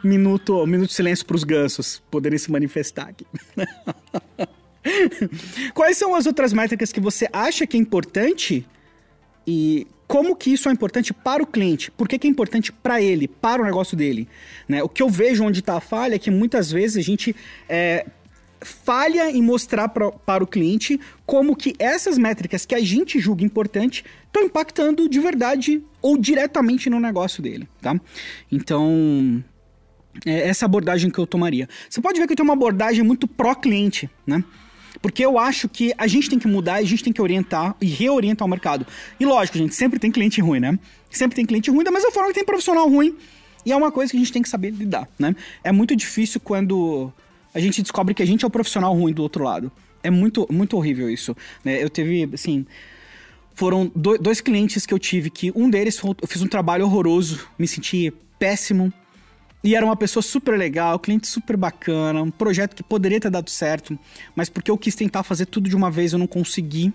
Minuto, 0.04 0.66
minuto 0.66 0.90
de 0.90 0.94
silêncio 0.94 1.26
para 1.26 1.36
os 1.36 1.44
gansos 1.44 2.02
poderem 2.12 2.38
se 2.38 2.52
manifestar 2.52 3.10
aqui. 3.10 3.26
Quais 5.74 5.98
são 5.98 6.16
as 6.16 6.26
outras 6.26 6.54
métricas 6.54 6.92
que 6.92 7.00
você 7.00 7.28
acha 7.34 7.66
que 7.66 7.76
é 7.76 7.80
importante 7.80 8.66
e 9.46 9.88
como 10.08 10.36
que 10.36 10.52
isso 10.52 10.70
é 10.70 10.72
importante 10.72 11.14
para 11.14 11.44
o 11.44 11.48
cliente? 11.48 11.92
Por 11.92 12.08
que, 12.08 12.18
que 12.18 12.28
é 12.28 12.30
importante 12.30 12.72
para 12.72 13.02
ele, 13.02 13.28
para 13.28 13.62
o 13.62 13.66
negócio 13.66 13.98
dele? 13.98 14.28
Né? 14.68 14.82
O 14.82 14.88
que 14.88 15.04
eu 15.04 15.10
vejo 15.10 15.44
onde 15.44 15.60
está 15.60 15.76
a 15.76 15.82
falha 15.82 16.16
é 16.16 16.20
que 16.20 16.32
muitas 16.32 16.72
vezes 16.72 16.98
a 16.98 17.02
gente 17.02 17.36
é, 17.68 18.06
falha 18.62 19.30
em 19.30 19.42
mostrar 19.42 19.90
pra, 19.90 20.12
para 20.12 20.44
o 20.44 20.48
cliente 20.48 21.00
como 21.26 21.56
que 21.56 21.76
essas 21.78 22.18
métricas 22.18 22.66
que 22.66 22.74
a 22.74 22.80
gente 22.80 23.20
julga 23.20 23.44
importante 23.44 24.06
estão 24.26 24.44
impactando 24.44 25.10
de 25.10 25.20
verdade 25.20 25.84
ou 26.02 26.18
diretamente 26.18 26.90
no 26.90 27.00
negócio 27.00 27.44
dele, 27.44 27.68
tá? 27.82 28.00
Então, 28.52 29.44
é 30.26 30.48
essa 30.48 30.66
abordagem 30.66 31.10
que 31.10 31.20
eu 31.20 31.28
tomaria. 31.28 31.68
Você 31.90 32.02
pode 32.02 32.20
ver 32.20 32.28
que 32.28 32.34
eu 32.34 32.38
tenho 32.38 32.48
uma 32.48 32.54
abordagem 32.54 33.04
muito 33.04 33.28
pró-cliente, 33.28 34.10
né? 34.26 34.44
Porque 35.02 35.24
eu 35.24 35.38
acho 35.38 35.70
que 35.70 35.94
a 35.98 36.08
gente 36.08 36.30
tem 36.30 36.40
que 36.40 36.48
mudar, 36.48 36.76
a 36.76 36.84
gente 36.84 37.04
tem 37.04 37.14
que 37.14 37.22
orientar 37.22 37.76
e 37.80 37.86
reorientar 37.86 38.46
o 38.46 38.50
mercado. 38.50 38.86
E 39.20 39.26
lógico, 39.26 39.58
gente, 39.58 39.76
sempre 39.76 40.00
tem 40.00 40.12
cliente 40.12 40.42
ruim, 40.42 40.60
né? 40.60 40.78
Sempre 41.10 41.36
tem 41.36 41.46
cliente 41.46 41.70
ruim, 41.70 41.84
da 41.84 41.92
mesma 41.92 42.12
forma 42.12 42.30
que 42.30 42.36
tem 42.36 42.46
profissional 42.46 42.90
ruim. 42.90 43.16
E 43.66 43.72
é 43.72 43.76
uma 43.76 43.92
coisa 43.92 44.12
que 44.12 44.18
a 44.18 44.20
gente 44.20 44.32
tem 44.32 44.42
que 44.42 44.50
saber 44.50 44.72
lidar, 44.72 45.08
né? 45.20 45.36
É 45.64 45.72
muito 45.72 45.96
difícil 45.96 46.40
quando 46.40 47.12
a 47.54 47.60
gente 47.60 47.82
descobre 47.82 48.14
que 48.14 48.24
a 48.24 48.26
gente 48.26 48.44
é 48.44 48.48
o 48.48 48.52
profissional 48.52 48.94
ruim 48.94 49.14
do 49.14 49.22
outro 49.22 49.44
lado. 49.44 49.72
É 50.04 50.10
muito, 50.10 50.48
muito 50.52 50.78
horrível 50.78 51.10
isso. 51.10 51.36
Né? 51.64 51.84
Eu 51.84 51.90
teve, 51.90 52.30
assim. 52.34 52.66
Foram 53.54 53.92
dois 54.22 54.40
clientes 54.40 54.86
que 54.86 54.94
eu 54.94 55.00
tive 55.00 55.32
que 55.32 55.52
um 55.56 55.68
deles 55.68 56.00
eu 56.04 56.28
fiz 56.28 56.44
um 56.44 56.48
trabalho 56.48 56.86
horroroso, 56.86 57.48
me 57.58 57.68
senti 57.68 58.14
péssimo 58.38 58.94
e 59.64 59.76
era 59.76 59.86
uma 59.86 59.96
pessoa 59.96 60.22
super 60.24 60.58
legal, 60.58 61.00
cliente 61.00 61.28
super 61.28 61.58
bacana, 61.58 62.22
um 62.22 62.32
projeto 62.32 62.76
que 62.76 62.84
poderia 62.84 63.20
ter 63.20 63.30
dado 63.30 63.50
certo, 63.50 63.98
mas 64.36 64.50
porque 64.50 64.70
eu 64.70 64.78
quis 64.78 64.96
tentar 64.96 65.24
fazer 65.24 65.46
tudo 65.46 65.70
de 65.70 65.76
uma 65.76 65.90
vez 65.90 66.14
eu 66.14 66.20
não 66.20 66.28
consegui. 66.28 66.94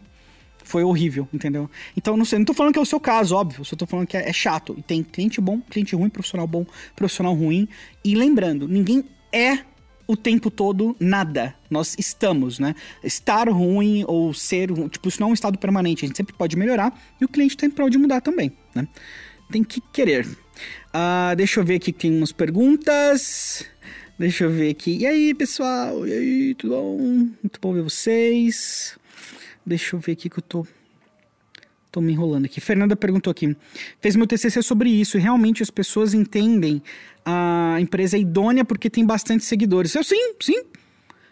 Foi 0.65 0.85
horrível, 0.85 1.29
entendeu? 1.35 1.69
Então, 1.97 2.17
não 2.17 2.25
sei, 2.25 2.39
não 2.39 2.47
tô 2.47 2.55
falando 2.55 2.73
que 2.73 2.79
é 2.79 2.83
o 2.83 2.87
seu 2.87 3.01
caso, 3.01 3.35
óbvio, 3.35 3.65
só 3.65 3.75
tô 3.75 3.85
falando 3.85 4.07
que 4.07 4.17
é, 4.17 4.29
é 4.29 4.33
chato. 4.33 4.77
E 4.79 4.83
tem 4.83 5.03
cliente 5.03 5.41
bom, 5.41 5.61
cliente 5.61 5.97
ruim, 5.97 6.09
profissional 6.09 6.47
bom, 6.47 6.65
profissional 6.95 7.35
ruim. 7.35 7.69
E 8.05 8.15
lembrando, 8.15 8.69
ninguém 8.69 9.05
é 9.33 9.59
o 10.07 10.17
tempo 10.17 10.51
todo 10.51 10.97
nada. 11.01 11.55
Nós 11.69 11.97
estamos, 11.99 12.59
né? 12.59 12.75
Estar 13.03 13.49
ruim 13.49 14.05
ou 14.07 14.33
ser, 14.33 14.71
tipo, 14.89 15.09
isso 15.09 15.21
não 15.21 15.29
é 15.29 15.31
um 15.31 15.35
estado 15.35 15.59
permanente. 15.59 16.05
A 16.05 16.09
gente 16.09 16.17
sempre 16.17 16.35
pode 16.35 16.57
melhorar 16.57 16.97
e 17.21 17.25
o 17.25 17.29
cliente 17.29 17.57
tem 17.57 17.69
para 17.69 17.85
onde 17.85 17.99
mudar 17.99 18.21
também, 18.21 18.53
né? 18.75 18.87
Tem 19.51 19.65
que 19.65 19.81
querer. 19.93 20.29
Uh, 20.89 21.37
deixa 21.37 21.61
eu 21.61 21.65
ver 21.65 21.77
aqui 21.77 21.93
que 21.93 22.01
tem 22.01 22.17
umas 22.17 22.33
perguntas. 22.33 23.65
Deixa 24.19 24.45
eu 24.45 24.51
ver 24.51 24.71
aqui. 24.71 24.99
E 24.99 25.07
aí, 25.07 25.35
pessoal? 25.35 26.07
E 26.07 26.13
aí, 26.13 26.55
tudo 26.55 26.75
bom? 26.75 26.99
Muito 26.99 27.61
bom 27.61 27.73
ver 27.73 27.83
vocês. 27.83 28.97
Deixa 29.65 29.97
eu 29.97 30.01
ver 30.01 30.13
aqui 30.13 30.29
que 30.29 30.39
eu 30.39 30.43
tô. 30.43 30.67
Tô 31.91 32.01
me 32.01 32.13
enrolando 32.13 32.47
aqui. 32.47 32.61
Fernanda 32.61 32.97
perguntou 32.97 33.31
aqui. 33.31 33.57
Fez 34.01 34.17
meu 34.17 34.27
TCC 34.27 34.63
sobre 34.63 34.89
isso 34.89 35.19
e 35.19 35.21
realmente 35.21 35.63
as 35.63 35.71
pessoas 35.71 36.15
entendem 36.15 36.83
a 37.25 37.77
empresa 37.81 38.17
idônea 38.17 38.65
porque 38.65 38.89
tem 38.89 39.05
bastante 39.05 39.45
seguidores. 39.45 39.95
Eu 39.95 40.05
sim, 40.05 40.35
sim. 40.41 40.63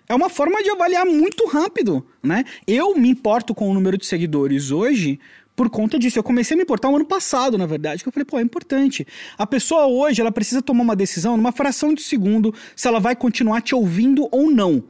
É 0.09 0.15
uma 0.15 0.29
forma 0.29 0.61
de 0.63 0.71
avaliar 0.71 1.07
muito 1.07 1.47
rápido, 1.47 2.05
né? 2.21 2.45
Eu 2.67 2.97
me 2.97 3.09
importo 3.09 3.55
com 3.55 3.71
o 3.71 3.75
número 3.75 3.97
de 3.97 4.05
seguidores 4.05 4.73
hoje 4.73 5.21
por 5.61 5.69
conta 5.69 5.99
disso. 5.99 6.19
Eu 6.19 6.23
comecei 6.23 6.55
a 6.55 6.57
me 6.57 6.63
importar 6.63 6.89
o 6.89 6.93
um 6.93 6.97
ano 6.97 7.05
passado, 7.05 7.59
na 7.59 7.67
verdade, 7.67 8.03
que 8.03 8.09
eu 8.09 8.13
falei, 8.15 8.25
pô, 8.25 8.39
é 8.39 8.43
importante. 8.43 9.07
A 9.37 9.47
pessoa 9.47 9.87
hoje, 9.87 10.19
ela 10.19 10.33
precisa 10.33 10.63
tomar 10.63 10.83
uma 10.83 10.97
decisão 10.97 11.37
numa 11.37 11.53
fração 11.53 11.93
de 11.93 12.01
segundo 12.01 12.55
se 12.75 12.89
ela 12.89 12.99
vai 12.99 13.15
continuar 13.15 13.61
te 13.61 13.75
ouvindo 13.75 14.27
ou 14.33 14.51
não. 14.51 14.83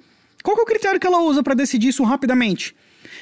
Qual 0.44 0.56
é 0.56 0.60
o 0.60 0.64
critério 0.64 1.00
que 1.00 1.06
ela 1.08 1.24
usa 1.24 1.42
para 1.42 1.54
decidir 1.54 1.88
isso 1.88 2.04
rapidamente? 2.04 2.76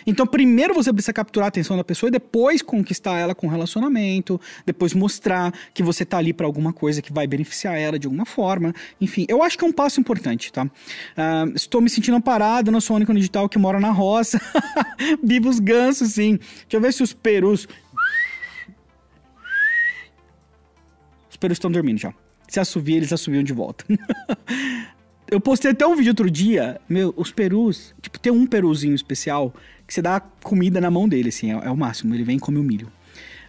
Então, 0.08 0.26
primeiro 0.26 0.72
você 0.72 0.90
precisa 0.90 1.12
capturar 1.12 1.44
a 1.44 1.48
atenção 1.48 1.76
da 1.76 1.84
pessoa 1.84 2.08
e 2.08 2.10
depois 2.10 2.62
conquistar 2.62 3.18
ela 3.18 3.34
com 3.34 3.46
relacionamento, 3.46 4.40
depois 4.64 4.94
mostrar 4.94 5.52
que 5.74 5.82
você 5.82 6.02
tá 6.02 6.16
ali 6.16 6.32
para 6.32 6.46
alguma 6.46 6.72
coisa 6.72 7.02
que 7.02 7.12
vai 7.12 7.26
beneficiar 7.26 7.76
ela 7.76 7.98
de 7.98 8.06
alguma 8.06 8.24
forma. 8.24 8.72
Enfim, 8.98 9.26
eu 9.28 9.42
acho 9.42 9.58
que 9.58 9.66
é 9.66 9.68
um 9.68 9.72
passo 9.72 10.00
importante, 10.00 10.50
tá? 10.50 10.64
Uh, 10.64 11.52
estou 11.54 11.82
me 11.82 11.90
sentindo 11.90 12.18
parado, 12.22 12.70
não 12.70 12.80
sou 12.80 12.94
o 12.94 12.96
único 12.96 13.12
digital 13.12 13.50
que 13.50 13.58
mora 13.58 13.78
na 13.78 13.90
roça. 13.90 14.40
Viva 15.22 15.46
os 15.46 15.60
gansos, 15.60 16.14
sim. 16.14 16.38
Deixa 16.38 16.66
eu 16.72 16.80
ver 16.80 16.94
se 16.94 17.02
os 17.02 17.12
perus. 17.12 17.68
Os 21.28 21.36
perus 21.36 21.56
estão 21.56 21.70
dormindo 21.70 21.98
já. 21.98 22.14
Se 22.48 22.58
assovia, 22.58 22.96
eles 22.96 23.12
assoviam 23.12 23.42
de 23.42 23.52
volta. 23.52 23.84
eu 25.30 25.38
postei 25.38 25.72
até 25.72 25.86
um 25.86 25.94
vídeo 25.94 26.12
outro 26.12 26.30
dia, 26.30 26.80
meu, 26.88 27.12
os 27.14 27.30
perus, 27.30 27.94
tipo, 28.00 28.18
tem 28.18 28.32
um 28.32 28.46
peruzinho 28.46 28.94
especial 28.94 29.52
que 29.88 29.94
você 29.94 30.02
dá 30.02 30.20
comida 30.20 30.82
na 30.82 30.90
mão 30.90 31.08
dele, 31.08 31.30
assim, 31.30 31.50
é, 31.50 31.54
é 31.64 31.70
o 31.70 31.76
máximo, 31.76 32.14
ele 32.14 32.22
vem 32.22 32.36
e 32.36 32.40
come 32.40 32.58
o 32.58 32.62
milho. 32.62 32.92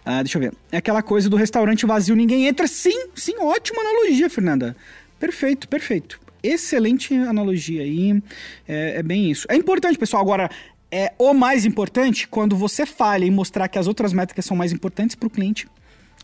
Ah, 0.02 0.22
deixa 0.22 0.38
eu 0.38 0.42
ver. 0.42 0.54
É 0.72 0.78
aquela 0.78 1.02
coisa 1.02 1.28
do 1.28 1.36
restaurante 1.36 1.84
vazio, 1.84 2.16
ninguém 2.16 2.46
entra. 2.46 2.66
Sim, 2.66 3.08
sim, 3.14 3.34
ótima 3.38 3.82
analogia, 3.82 4.30
Fernanda. 4.30 4.74
Perfeito, 5.18 5.68
perfeito. 5.68 6.18
Excelente 6.42 7.14
analogia 7.14 7.82
aí. 7.82 8.22
É, 8.66 8.96
é 8.96 9.02
bem 9.02 9.30
isso. 9.30 9.46
É 9.50 9.54
importante, 9.54 9.98
pessoal. 9.98 10.22
Agora, 10.22 10.50
é 10.90 11.12
o 11.18 11.34
mais 11.34 11.66
importante 11.66 12.26
quando 12.26 12.56
você 12.56 12.86
falha 12.86 13.26
em 13.26 13.30
mostrar 13.30 13.68
que 13.68 13.78
as 13.78 13.86
outras 13.86 14.14
métricas 14.14 14.46
são 14.46 14.56
mais 14.56 14.72
importantes 14.72 15.14
para 15.14 15.26
o 15.26 15.30
cliente. 15.30 15.68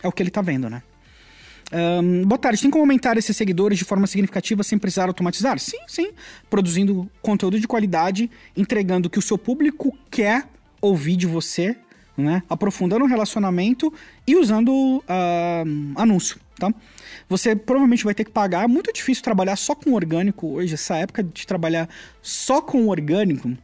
É 0.02 0.08
o 0.08 0.12
que 0.12 0.23
ele 0.23 0.30
está 0.30 0.40
vendo, 0.40 0.70
né? 0.70 0.82
Um, 1.73 2.23
boa 2.23 2.38
tarde, 2.38 2.62
tem 2.62 2.70
como 2.70 2.82
aumentar 2.82 3.16
esses 3.16 3.37
seguidores 3.37 3.78
de 3.78 3.85
forma 3.85 4.06
significativa 4.06 4.62
sem 4.62 4.78
precisar 4.78 5.08
automatizar? 5.08 5.58
Sim, 5.58 5.80
sim. 5.88 6.11
Produzindo 6.49 7.11
conteúdo 7.20 7.58
de 7.58 7.66
qualidade, 7.66 8.30
entregando 8.56 9.08
o 9.08 9.11
que 9.11 9.18
o 9.18 9.23
seu 9.23 9.37
público 9.37 9.96
quer 10.11 10.49
ouvir 10.80 11.16
de 11.16 11.26
você, 11.26 11.76
né? 12.16 12.42
Aprofundando 12.49 13.04
o 13.04 13.08
relacionamento 13.08 13.92
e 14.26 14.37
usando 14.37 14.70
uh, 14.70 15.02
anúncio, 15.96 16.38
tá? 16.56 16.73
Você 17.28 17.56
provavelmente 17.56 18.04
vai 18.04 18.14
ter 18.14 18.25
que 18.25 18.30
pagar. 18.30 18.64
É 18.64 18.68
muito 18.68 18.92
difícil 18.92 19.25
trabalhar 19.25 19.56
só 19.56 19.75
com 19.75 19.92
orgânico 19.92 20.46
hoje. 20.46 20.75
Essa 20.75 20.96
época 20.96 21.25
de 21.25 21.46
trabalhar 21.46 21.88
só 22.23 22.62
com 22.62 22.87
orgânico, 22.88 23.56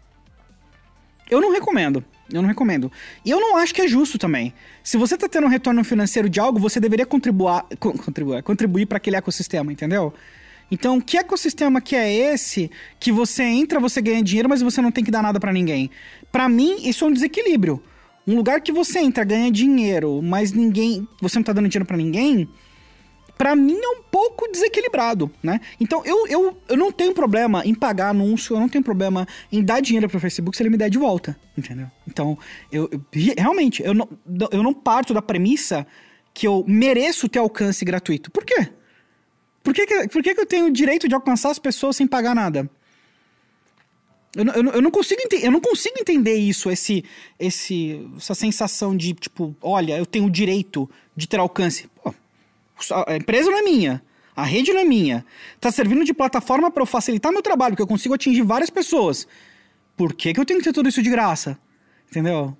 eu 1.30 1.40
não 1.40 1.52
recomendo. 1.52 2.04
Eu 2.32 2.40
não 2.40 2.48
recomendo. 2.48 2.90
E 3.24 3.30
eu 3.30 3.38
não 3.38 3.56
acho 3.56 3.74
que 3.74 3.82
é 3.82 3.88
justo 3.88 4.18
também. 4.18 4.54
Se 4.82 4.96
você 4.96 5.14
está 5.14 5.28
tendo 5.28 5.46
um 5.46 5.50
retorno 5.50 5.84
financeiro 5.84 6.28
de 6.28 6.40
algo, 6.40 6.58
você 6.58 6.80
deveria 6.80 7.04
contribuir, 7.04 7.62
contribuir, 7.78 8.42
contribuir 8.42 8.86
para 8.86 8.96
aquele 8.96 9.16
ecossistema, 9.16 9.72
entendeu? 9.72 10.12
Então, 10.70 11.00
que 11.00 11.18
ecossistema 11.18 11.82
que 11.82 11.94
é 11.94 12.10
esse 12.10 12.70
que 12.98 13.12
você 13.12 13.42
entra, 13.42 13.78
você 13.78 14.00
ganha 14.00 14.22
dinheiro, 14.22 14.48
mas 14.48 14.62
você 14.62 14.80
não 14.80 14.90
tem 14.90 15.04
que 15.04 15.10
dar 15.10 15.22
nada 15.22 15.38
para 15.38 15.52
ninguém? 15.52 15.90
Para 16.30 16.48
mim, 16.48 16.88
isso 16.88 17.04
é 17.04 17.08
um 17.08 17.12
desequilíbrio. 17.12 17.82
Um 18.26 18.36
lugar 18.36 18.60
que 18.60 18.72
você 18.72 19.00
entra, 19.00 19.22
ganha 19.24 19.50
dinheiro, 19.50 20.22
mas 20.22 20.52
ninguém, 20.52 21.06
você 21.20 21.38
não 21.38 21.42
tá 21.42 21.52
dando 21.52 21.68
dinheiro 21.68 21.84
para 21.84 21.96
ninguém, 21.96 22.48
para 23.42 23.56
mim 23.56 23.76
é 23.76 23.88
um 23.88 24.02
pouco 24.04 24.46
desequilibrado, 24.52 25.28
né? 25.42 25.60
Então 25.80 26.00
eu, 26.06 26.28
eu, 26.28 26.56
eu 26.68 26.76
não 26.76 26.92
tenho 26.92 27.12
problema 27.12 27.66
em 27.66 27.74
pagar 27.74 28.10
anúncio, 28.10 28.54
eu 28.54 28.60
não 28.60 28.68
tenho 28.68 28.84
problema 28.84 29.26
em 29.50 29.60
dar 29.64 29.80
dinheiro 29.80 30.08
para 30.08 30.16
o 30.16 30.20
Facebook 30.20 30.56
se 30.56 30.62
ele 30.62 30.70
me 30.70 30.76
der 30.76 30.88
de 30.88 30.96
volta, 30.96 31.36
entendeu? 31.58 31.88
Então, 32.06 32.38
eu, 32.70 32.88
eu 32.92 33.00
realmente, 33.36 33.82
eu 33.82 33.92
não, 33.92 34.08
eu 34.52 34.62
não 34.62 34.72
parto 34.72 35.12
da 35.12 35.20
premissa 35.20 35.84
que 36.32 36.46
eu 36.46 36.64
mereço 36.68 37.28
ter 37.28 37.40
alcance 37.40 37.84
gratuito. 37.84 38.30
Por 38.30 38.44
quê? 38.44 38.68
Por 39.60 39.74
que, 39.74 39.86
que, 39.88 40.06
por 40.06 40.22
que, 40.22 40.36
que 40.36 40.40
eu 40.40 40.46
tenho 40.46 40.66
o 40.66 40.70
direito 40.70 41.08
de 41.08 41.14
alcançar 41.16 41.50
as 41.50 41.58
pessoas 41.58 41.96
sem 41.96 42.06
pagar 42.06 42.36
nada? 42.36 42.70
Eu, 44.36 44.44
eu, 44.44 44.72
eu, 44.74 44.82
não 44.82 44.90
consigo 44.92 45.20
eu 45.32 45.50
não 45.50 45.60
consigo 45.60 45.96
entender 45.98 46.36
isso, 46.36 46.70
esse, 46.70 47.04
esse, 47.40 48.08
essa 48.16 48.36
sensação 48.36 48.96
de, 48.96 49.14
tipo, 49.14 49.56
olha, 49.60 49.98
eu 49.98 50.06
tenho 50.06 50.26
o 50.26 50.30
direito 50.30 50.88
de 51.16 51.26
ter 51.26 51.40
alcance. 51.40 51.90
A 53.06 53.16
empresa 53.16 53.50
não 53.50 53.58
é 53.58 53.62
minha. 53.62 54.02
A 54.34 54.44
rede 54.44 54.72
não 54.72 54.80
é 54.80 54.84
minha. 54.84 55.24
Tá 55.60 55.70
servindo 55.70 56.04
de 56.04 56.14
plataforma 56.14 56.70
para 56.70 56.82
eu 56.82 56.86
facilitar 56.86 57.32
meu 57.32 57.42
trabalho, 57.42 57.72
porque 57.72 57.82
eu 57.82 57.86
consigo 57.86 58.14
atingir 58.14 58.42
várias 58.42 58.70
pessoas. 58.70 59.26
Por 59.96 60.14
que, 60.14 60.32
que 60.32 60.40
eu 60.40 60.44
tenho 60.44 60.58
que 60.58 60.64
ter 60.64 60.72
tudo 60.72 60.88
isso 60.88 61.02
de 61.02 61.10
graça? 61.10 61.58
Entendeu? 62.10 62.56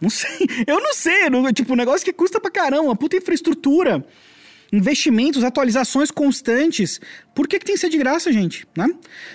Não 0.00 0.10
sei. 0.10 0.48
Eu 0.66 0.80
não 0.80 0.92
sei. 0.92 1.30
Tipo, 1.54 1.74
um 1.74 1.76
negócio 1.76 2.04
que 2.04 2.12
custa 2.12 2.40
pra 2.40 2.50
caramba, 2.50 2.82
uma 2.82 2.96
puta 2.96 3.16
infraestrutura 3.16 4.04
investimentos, 4.72 5.44
atualizações 5.44 6.10
constantes. 6.10 6.98
Por 7.34 7.46
que, 7.46 7.58
que 7.58 7.64
tem 7.64 7.74
que 7.74 7.80
ser 7.80 7.90
de 7.90 7.98
graça, 7.98 8.32
gente? 8.32 8.66
Né? 8.76 8.86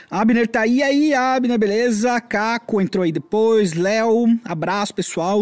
Abner 0.10 0.48
tá 0.48 0.62
aí, 0.62 0.82
aí, 0.82 1.14
Abner, 1.14 1.60
beleza? 1.60 2.20
Caco 2.20 2.82
entrou 2.82 3.04
aí 3.04 3.12
depois. 3.12 3.74
Léo, 3.74 4.26
abraço, 4.44 4.96
pessoal. 4.96 5.42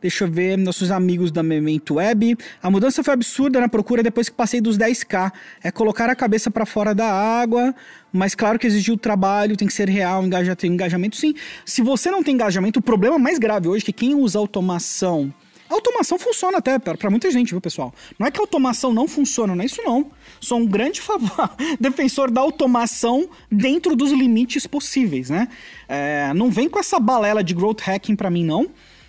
Deixa 0.00 0.24
eu 0.24 0.30
ver, 0.30 0.56
nossos 0.56 0.90
amigos 0.90 1.30
da 1.30 1.42
Memento 1.42 1.94
Web. 1.94 2.36
A 2.62 2.70
mudança 2.70 3.04
foi 3.04 3.12
absurda 3.12 3.60
na 3.60 3.68
procura 3.68 4.02
depois 4.02 4.28
que 4.30 4.34
passei 4.34 4.60
dos 4.60 4.78
10k. 4.78 5.30
É 5.62 5.70
colocar 5.70 6.08
a 6.08 6.14
cabeça 6.14 6.50
para 6.50 6.64
fora 6.64 6.94
da 6.94 7.10
água, 7.10 7.74
mas 8.10 8.34
claro 8.34 8.58
que 8.58 8.66
exigiu 8.66 8.96
trabalho, 8.96 9.56
tem 9.56 9.68
que 9.68 9.74
ser 9.74 9.88
real, 9.88 10.24
engaja, 10.24 10.56
tem 10.56 10.72
engajamento 10.72 11.16
sim. 11.16 11.34
Se 11.66 11.82
você 11.82 12.10
não 12.10 12.22
tem 12.22 12.34
engajamento, 12.34 12.80
o 12.80 12.82
problema 12.82 13.18
mais 13.18 13.38
grave 13.38 13.68
hoje 13.68 13.84
é 13.84 13.86
que 13.86 13.92
quem 13.92 14.14
usa 14.14 14.38
automação 14.38 15.32
a 15.70 15.74
automação 15.74 16.18
funciona 16.18 16.58
até 16.58 16.78
para 16.78 17.08
muita 17.08 17.30
gente, 17.30 17.50
viu, 17.50 17.60
pessoal? 17.60 17.94
Não 18.18 18.26
é 18.26 18.30
que 18.30 18.40
a 18.40 18.42
automação 18.42 18.92
não 18.92 19.06
funciona, 19.06 19.54
não 19.54 19.62
é 19.62 19.66
isso 19.66 19.80
não. 19.82 20.10
Sou 20.40 20.58
um 20.58 20.66
grande 20.66 21.00
favor, 21.00 21.48
defensor 21.78 22.28
da 22.30 22.40
automação 22.40 23.28
dentro 23.50 23.94
dos 23.94 24.10
limites 24.10 24.66
possíveis, 24.66 25.30
né? 25.30 25.48
É, 25.88 26.32
não 26.34 26.50
vem 26.50 26.68
com 26.68 26.78
essa 26.78 26.98
balela 26.98 27.44
de 27.44 27.54
growth 27.54 27.80
hacking 27.82 28.16
para 28.16 28.28
mim, 28.28 28.44
não 28.44 28.68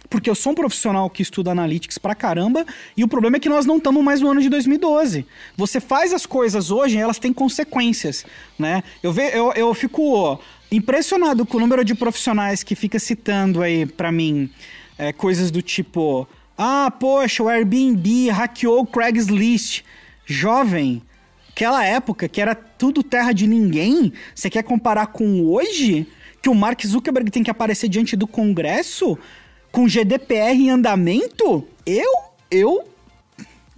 porque 0.10 0.30
eu 0.30 0.36
sou 0.36 0.52
um 0.52 0.56
profissional 0.56 1.10
que 1.10 1.22
estuda 1.22 1.52
analytics 1.52 1.98
pra 1.98 2.14
caramba, 2.14 2.66
e 2.98 3.04
o 3.04 3.08
problema 3.08 3.38
é 3.38 3.40
que 3.40 3.48
nós 3.48 3.66
não 3.66 3.78
estamos 3.78 4.04
mais 4.04 4.20
no 4.20 4.30
ano 4.30 4.42
de 4.42 4.50
2012. 4.50 5.26
Você 5.56 5.80
faz 5.80 6.12
as 6.12 6.26
coisas 6.26 6.70
hoje, 6.70 6.98
elas 6.98 7.18
têm 7.18 7.32
consequências, 7.32 8.26
né? 8.60 8.84
Eu, 9.02 9.14
ve, 9.14 9.32
eu, 9.34 9.54
eu 9.54 9.74
fico 9.74 10.38
impressionado 10.70 11.46
com 11.46 11.56
o 11.56 11.60
número 11.62 11.86
de 11.86 11.96
profissionais 11.96 12.62
que 12.62 12.76
fica 12.76 13.00
citando 13.00 13.62
aí 13.62 13.86
para 13.86 14.12
mim 14.12 14.50
é, 14.98 15.14
coisas 15.14 15.50
do 15.50 15.62
tipo 15.62 16.28
ah, 16.58 16.92
poxa, 16.92 17.44
o 17.44 17.48
Airbnb 17.48 18.30
hackeou 18.30 18.82
o 18.82 18.86
Craigslist. 18.86 19.84
Jovem, 20.26 21.02
aquela 21.50 21.84
época 21.84 22.30
que 22.30 22.40
era 22.40 22.56
tudo 22.56 23.04
terra 23.04 23.34
de 23.34 23.48
ninguém, 23.48 24.14
você 24.34 24.50
quer 24.50 24.64
comparar 24.64 25.08
com 25.08 25.46
hoje? 25.46 26.08
Que 26.42 26.50
o 26.50 26.56
Mark 26.56 26.82
Zuckerberg 26.86 27.30
tem 27.30 27.44
que 27.44 27.52
aparecer 27.52 27.88
diante 27.88 28.16
do 28.16 28.26
Congresso 28.28 29.18
com 29.72 29.88
GDPR 29.88 30.56
em 30.56 30.70
andamento? 30.70 31.68
Eu, 31.86 32.12
eu 32.50 32.91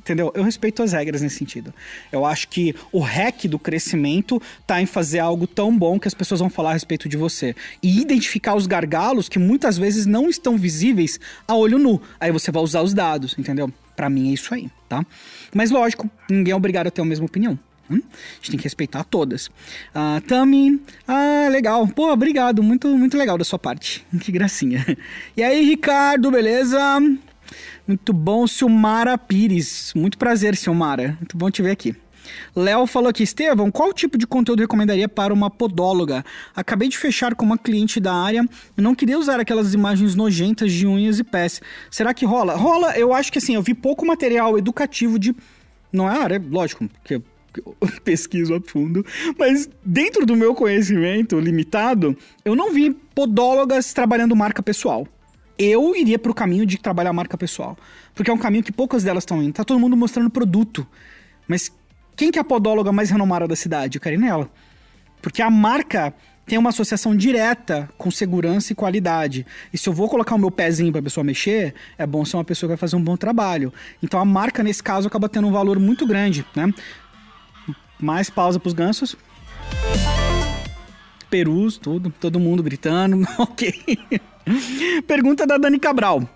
Entendeu? 0.03 0.33
Eu 0.35 0.43
respeito 0.43 0.83
as 0.83 0.91
regras 0.91 1.21
nesse 1.21 1.37
sentido. 1.37 1.73
Eu 2.11 2.25
acho 2.25 2.49
que 2.49 2.75
o 2.91 2.99
hack 2.99 3.45
do 3.45 3.57
crescimento 3.57 4.41
tá 4.67 4.81
em 4.81 4.85
fazer 4.85 5.19
algo 5.19 5.47
tão 5.47 5.75
bom 5.75 5.97
que 5.97 6.09
as 6.09 6.13
pessoas 6.13 6.41
vão 6.41 6.49
falar 6.49 6.71
a 6.71 6.73
respeito 6.73 7.07
de 7.07 7.15
você. 7.15 7.55
E 7.81 8.01
identificar 8.01 8.53
os 8.53 8.67
gargalos 8.67 9.29
que 9.29 9.39
muitas 9.39 9.77
vezes 9.77 10.05
não 10.05 10.29
estão 10.29 10.57
visíveis 10.57 11.17
a 11.47 11.55
olho 11.55 11.79
nu. 11.79 12.01
Aí 12.19 12.33
você 12.33 12.51
vai 12.51 12.61
usar 12.61 12.81
os 12.81 12.93
dados, 12.93 13.33
entendeu? 13.39 13.71
Para 13.95 14.09
mim 14.09 14.31
é 14.31 14.33
isso 14.33 14.53
aí, 14.53 14.69
tá? 14.89 15.05
Mas 15.55 15.71
lógico, 15.71 16.09
ninguém 16.29 16.51
é 16.51 16.55
obrigado 16.55 16.87
a 16.87 16.91
ter 16.91 17.01
a 17.01 17.05
mesma 17.05 17.25
opinião. 17.25 17.57
Hum? 17.89 18.01
A 18.01 18.35
gente 18.35 18.51
tem 18.51 18.57
que 18.57 18.63
respeitar 18.63 19.05
todas. 19.05 19.47
Uh, 19.47 20.19
Tami, 20.27 20.81
ah, 21.07 21.47
legal. 21.49 21.87
Pô, 21.87 22.11
obrigado. 22.11 22.61
Muito, 22.61 22.89
muito 22.89 23.17
legal 23.17 23.37
da 23.37 23.45
sua 23.45 23.59
parte. 23.59 24.05
Que 24.19 24.31
gracinha. 24.31 24.85
E 25.35 25.43
aí, 25.43 25.63
Ricardo, 25.63 26.31
beleza? 26.31 26.79
Muito 27.85 28.13
bom, 28.13 28.47
Silmara 28.47 29.17
Pires. 29.17 29.91
Muito 29.93 30.17
prazer, 30.17 30.55
Silmara. 30.55 31.17
Muito 31.19 31.35
bom 31.35 31.51
te 31.51 31.61
ver 31.61 31.71
aqui. 31.71 31.95
Léo 32.55 32.87
falou 32.87 33.09
aqui, 33.09 33.23
Estevão, 33.23 33.69
qual 33.69 33.91
tipo 33.91 34.17
de 34.17 34.25
conteúdo 34.25 34.61
recomendaria 34.61 35.09
para 35.09 35.33
uma 35.33 35.49
podóloga? 35.49 36.23
Acabei 36.55 36.87
de 36.87 36.97
fechar 36.97 37.35
com 37.35 37.45
uma 37.45 37.57
cliente 37.57 37.99
da 37.99 38.13
área 38.13 38.47
e 38.77 38.81
não 38.81 38.95
queria 38.95 39.19
usar 39.19 39.39
aquelas 39.39 39.73
imagens 39.73 40.15
nojentas 40.15 40.71
de 40.71 40.87
unhas 40.87 41.19
e 41.19 41.23
pés. 41.25 41.61
Será 41.91 42.13
que 42.13 42.25
rola? 42.25 42.55
Rola, 42.55 42.97
eu 42.97 43.13
acho 43.13 43.31
que 43.31 43.39
assim, 43.39 43.55
eu 43.55 43.61
vi 43.61 43.73
pouco 43.73 44.05
material 44.05 44.57
educativo 44.57 45.19
de. 45.19 45.35
Não 45.91 46.09
é 46.09 46.17
área, 46.17 46.41
lógico, 46.49 46.87
porque 46.87 47.15
eu 47.15 47.75
pesquiso 48.03 48.55
a 48.55 48.61
fundo, 48.61 49.05
mas 49.37 49.69
dentro 49.83 50.25
do 50.25 50.37
meu 50.37 50.55
conhecimento 50.55 51.37
limitado, 51.37 52.17
eu 52.45 52.55
não 52.55 52.71
vi 52.71 52.91
podólogas 53.13 53.93
trabalhando 53.93 54.35
marca 54.35 54.63
pessoal 54.63 55.05
eu 55.57 55.95
iria 55.95 56.17
pro 56.17 56.33
caminho 56.33 56.65
de 56.65 56.77
trabalhar 56.77 57.11
a 57.11 57.13
marca 57.13 57.37
pessoal. 57.37 57.77
Porque 58.13 58.29
é 58.29 58.33
um 58.33 58.37
caminho 58.37 58.63
que 58.63 58.71
poucas 58.71 59.03
delas 59.03 59.23
estão 59.23 59.41
indo. 59.41 59.53
Tá 59.53 59.63
todo 59.63 59.79
mundo 59.79 59.95
mostrando 59.95 60.29
produto. 60.29 60.85
Mas 61.47 61.71
quem 62.15 62.31
que 62.31 62.37
é 62.37 62.41
a 62.41 62.45
podóloga 62.45 62.91
mais 62.91 63.09
renomada 63.09 63.47
da 63.47 63.55
cidade? 63.55 63.97
Eu 63.97 64.01
quero 64.01 64.15
ir 64.15 64.19
nela. 64.19 64.49
Porque 65.21 65.41
a 65.41 65.49
marca 65.49 66.13
tem 66.45 66.57
uma 66.57 66.69
associação 66.69 67.15
direta 67.15 67.89
com 67.97 68.11
segurança 68.11 68.73
e 68.73 68.75
qualidade. 68.75 69.45
E 69.71 69.77
se 69.77 69.87
eu 69.87 69.93
vou 69.93 70.09
colocar 70.09 70.35
o 70.35 70.39
meu 70.39 70.51
pezinho 70.51 70.91
para 70.91 70.99
a 70.99 71.03
pessoa 71.03 71.23
mexer, 71.23 71.73
é 71.97 72.05
bom 72.05 72.25
ser 72.25 72.37
uma 72.37 72.43
pessoa 72.43 72.67
que 72.67 72.71
vai 72.71 72.77
fazer 72.77 72.95
um 72.95 73.03
bom 73.03 73.15
trabalho. 73.15 73.73
Então 74.01 74.19
a 74.19 74.25
marca, 74.25 74.61
nesse 74.61 74.83
caso, 74.83 75.07
acaba 75.07 75.29
tendo 75.29 75.47
um 75.47 75.51
valor 75.51 75.79
muito 75.79 76.05
grande, 76.05 76.45
né? 76.55 76.73
Mais 77.99 78.29
pausa 78.29 78.59
para 78.59 78.67
os 78.67 78.73
gansos. 78.73 79.15
Perus, 81.29 81.77
tudo, 81.77 82.13
todo 82.19 82.39
mundo 82.39 82.61
gritando, 82.61 83.25
ok. 83.39 83.81
Pergunta 85.07 85.45
da 85.45 85.57
Dani 85.57 85.79
Cabral. 85.79 86.27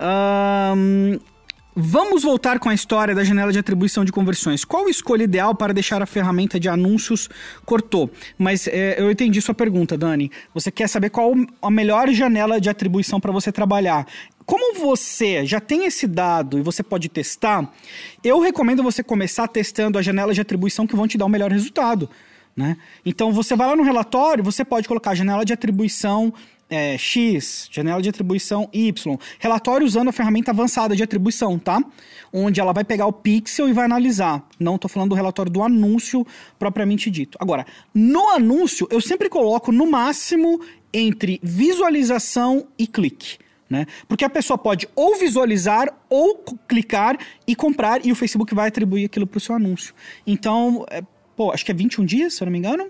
Um, 0.00 1.18
Vamos 1.78 2.22
voltar 2.22 2.58
com 2.58 2.70
a 2.70 2.74
história 2.74 3.14
da 3.14 3.22
janela 3.22 3.52
de 3.52 3.58
atribuição 3.58 4.02
de 4.02 4.10
conversões. 4.10 4.64
Qual 4.64 4.86
a 4.86 4.90
escolha 4.90 5.24
ideal 5.24 5.54
para 5.54 5.74
deixar 5.74 6.00
a 6.00 6.06
ferramenta 6.06 6.58
de 6.58 6.70
anúncios 6.70 7.28
cortou? 7.66 8.10
Mas 8.38 8.66
é, 8.66 8.98
eu 8.98 9.10
entendi 9.10 9.42
sua 9.42 9.54
pergunta, 9.54 9.94
Dani. 9.94 10.32
Você 10.54 10.70
quer 10.70 10.88
saber 10.88 11.10
qual 11.10 11.34
a 11.60 11.70
melhor 11.70 12.08
janela 12.12 12.58
de 12.58 12.70
atribuição 12.70 13.20
para 13.20 13.30
você 13.30 13.52
trabalhar? 13.52 14.06
Como 14.46 14.80
você 14.80 15.44
já 15.44 15.60
tem 15.60 15.84
esse 15.84 16.06
dado 16.06 16.58
e 16.58 16.62
você 16.62 16.82
pode 16.82 17.10
testar, 17.10 17.70
eu 18.24 18.40
recomendo 18.40 18.82
você 18.82 19.02
começar 19.02 19.46
testando 19.46 19.98
as 19.98 20.06
janelas 20.06 20.34
de 20.34 20.40
atribuição 20.40 20.86
que 20.86 20.96
vão 20.96 21.06
te 21.06 21.18
dar 21.18 21.26
o 21.26 21.28
melhor 21.28 21.52
resultado. 21.52 22.08
Né? 22.56 22.78
Então 23.04 23.32
você 23.32 23.54
vai 23.54 23.66
lá 23.66 23.76
no 23.76 23.82
relatório, 23.82 24.42
você 24.42 24.64
pode 24.64 24.88
colocar 24.88 25.14
janela 25.14 25.44
de 25.44 25.52
atribuição 25.52 26.32
é, 26.68 26.98
X, 26.98 27.68
janela 27.70 28.02
de 28.02 28.08
atribuição 28.08 28.68
Y. 28.72 29.16
Relatório 29.38 29.86
usando 29.86 30.08
a 30.08 30.12
ferramenta 30.12 30.50
avançada 30.50 30.96
de 30.96 31.02
atribuição, 31.02 31.58
tá? 31.58 31.82
Onde 32.32 32.60
ela 32.60 32.72
vai 32.72 32.84
pegar 32.84 33.06
o 33.06 33.12
pixel 33.12 33.68
e 33.68 33.72
vai 33.72 33.84
analisar. 33.84 34.46
Não 34.58 34.74
estou 34.76 34.88
falando 34.88 35.10
do 35.10 35.14
relatório 35.14 35.50
do 35.50 35.62
anúncio 35.62 36.26
propriamente 36.58 37.10
dito. 37.10 37.38
Agora, 37.40 37.64
no 37.94 38.30
anúncio, 38.30 38.86
eu 38.90 39.00
sempre 39.00 39.28
coloco 39.28 39.70
no 39.70 39.86
máximo 39.86 40.60
entre 40.92 41.40
visualização 41.42 42.66
e 42.78 42.86
clique. 42.86 43.38
Né? 43.68 43.86
Porque 44.06 44.24
a 44.24 44.30
pessoa 44.30 44.56
pode 44.56 44.88
ou 44.94 45.16
visualizar 45.16 45.92
ou 46.08 46.36
clicar 46.68 47.18
e 47.46 47.56
comprar 47.56 48.04
e 48.06 48.12
o 48.12 48.14
Facebook 48.14 48.54
vai 48.54 48.68
atribuir 48.68 49.06
aquilo 49.06 49.26
para 49.26 49.38
o 49.38 49.40
seu 49.40 49.56
anúncio. 49.56 49.92
Então, 50.24 50.86
é, 50.88 51.02
pô, 51.36 51.50
acho 51.50 51.64
que 51.64 51.72
é 51.72 51.74
21 51.74 52.04
dias, 52.04 52.34
se 52.34 52.42
eu 52.42 52.46
não 52.46 52.52
me 52.52 52.58
engano 52.58 52.88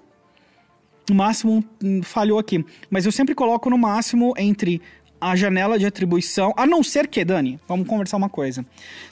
no 1.09 1.15
máximo 1.15 1.65
hum, 1.83 2.03
falhou 2.03 2.39
aqui. 2.39 2.65
Mas 2.91 3.07
eu 3.07 3.13
sempre 3.13 3.35
coloco 3.35 3.71
no 3.71 3.79
máximo 3.79 4.35
entre 4.37 4.81
a 5.21 5.35
janela 5.35 5.79
de 5.79 5.87
atribuição, 5.87 6.53
a 6.57 6.67
não 6.67 6.83
ser 6.83 7.09
que, 7.09 7.25
Dani, 7.25 7.59
vamos 7.67 7.89
conversar 7.89 8.17
uma 8.17 8.29
coisa. 8.29 8.65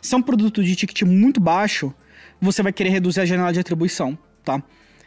Se 0.03 0.15
é 0.15 0.19
um 0.19 0.23
produto 0.23 0.63
de 0.63 0.77
ticket 0.77 1.03
muito 1.03 1.41
baixo, 1.41 1.95
você 2.41 2.63
vai 2.63 2.73
querer 2.73 2.91
reduzir 2.91 3.21
a 3.21 3.25
janela 3.25 3.53
de 3.53 3.61
atribuição, 3.61 4.17
tá? 4.45 4.63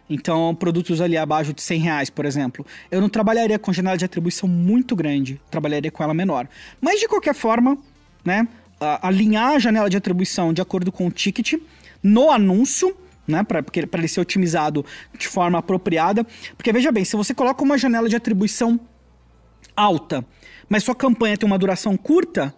Então, 0.10 0.56
produtos 0.56 1.02
ali 1.02 1.18
abaixo 1.18 1.54
de 1.54 1.62
100 1.62 1.80
reais, 1.80 2.10
por 2.10 2.26
exemplo, 2.26 2.66
eu 2.90 3.02
não 3.02 3.10
trabalharia 3.10 3.60
com 3.60 3.74
janela 3.74 3.98
de 3.98 4.06
atribuição 4.06 4.48
muito 4.48 4.96
grande, 4.96 5.40
trabalharia 5.52 5.92
com 5.92 6.02
ela 6.02 6.14
menor. 6.14 6.48
Mas, 6.82 7.00
de 7.00 7.08
qualquer 7.08 7.36
forma, 7.36 7.78
né, 8.24 8.48
alinhar 9.02 9.56
a 9.56 9.60
janela 9.60 9.90
de 9.90 9.98
atribuição 9.98 10.54
de 10.54 10.62
acordo 10.62 10.92
com 10.92 11.08
o 11.08 11.12
ticket 11.12 11.56
no 12.02 12.32
anúncio 12.32 12.96
né, 13.28 13.44
para 13.44 13.64
ele 13.94 14.08
ser 14.08 14.22
otimizado 14.22 14.86
de 15.18 15.28
forma 15.28 15.60
apropriada. 15.60 16.26
Porque 16.56 16.72
veja 16.72 16.92
bem, 16.92 17.04
se 17.04 17.16
você 17.16 17.34
coloca 17.34 17.64
uma 17.64 17.78
janela 17.78 18.08
de 18.08 18.16
atribuição 18.16 18.80
alta, 19.76 20.26
mas 20.70 20.84
sua 20.84 20.96
campanha 20.96 21.38
tem 21.38 21.46
uma 21.46 21.58
duração 21.58 21.98
curta, 21.98 22.54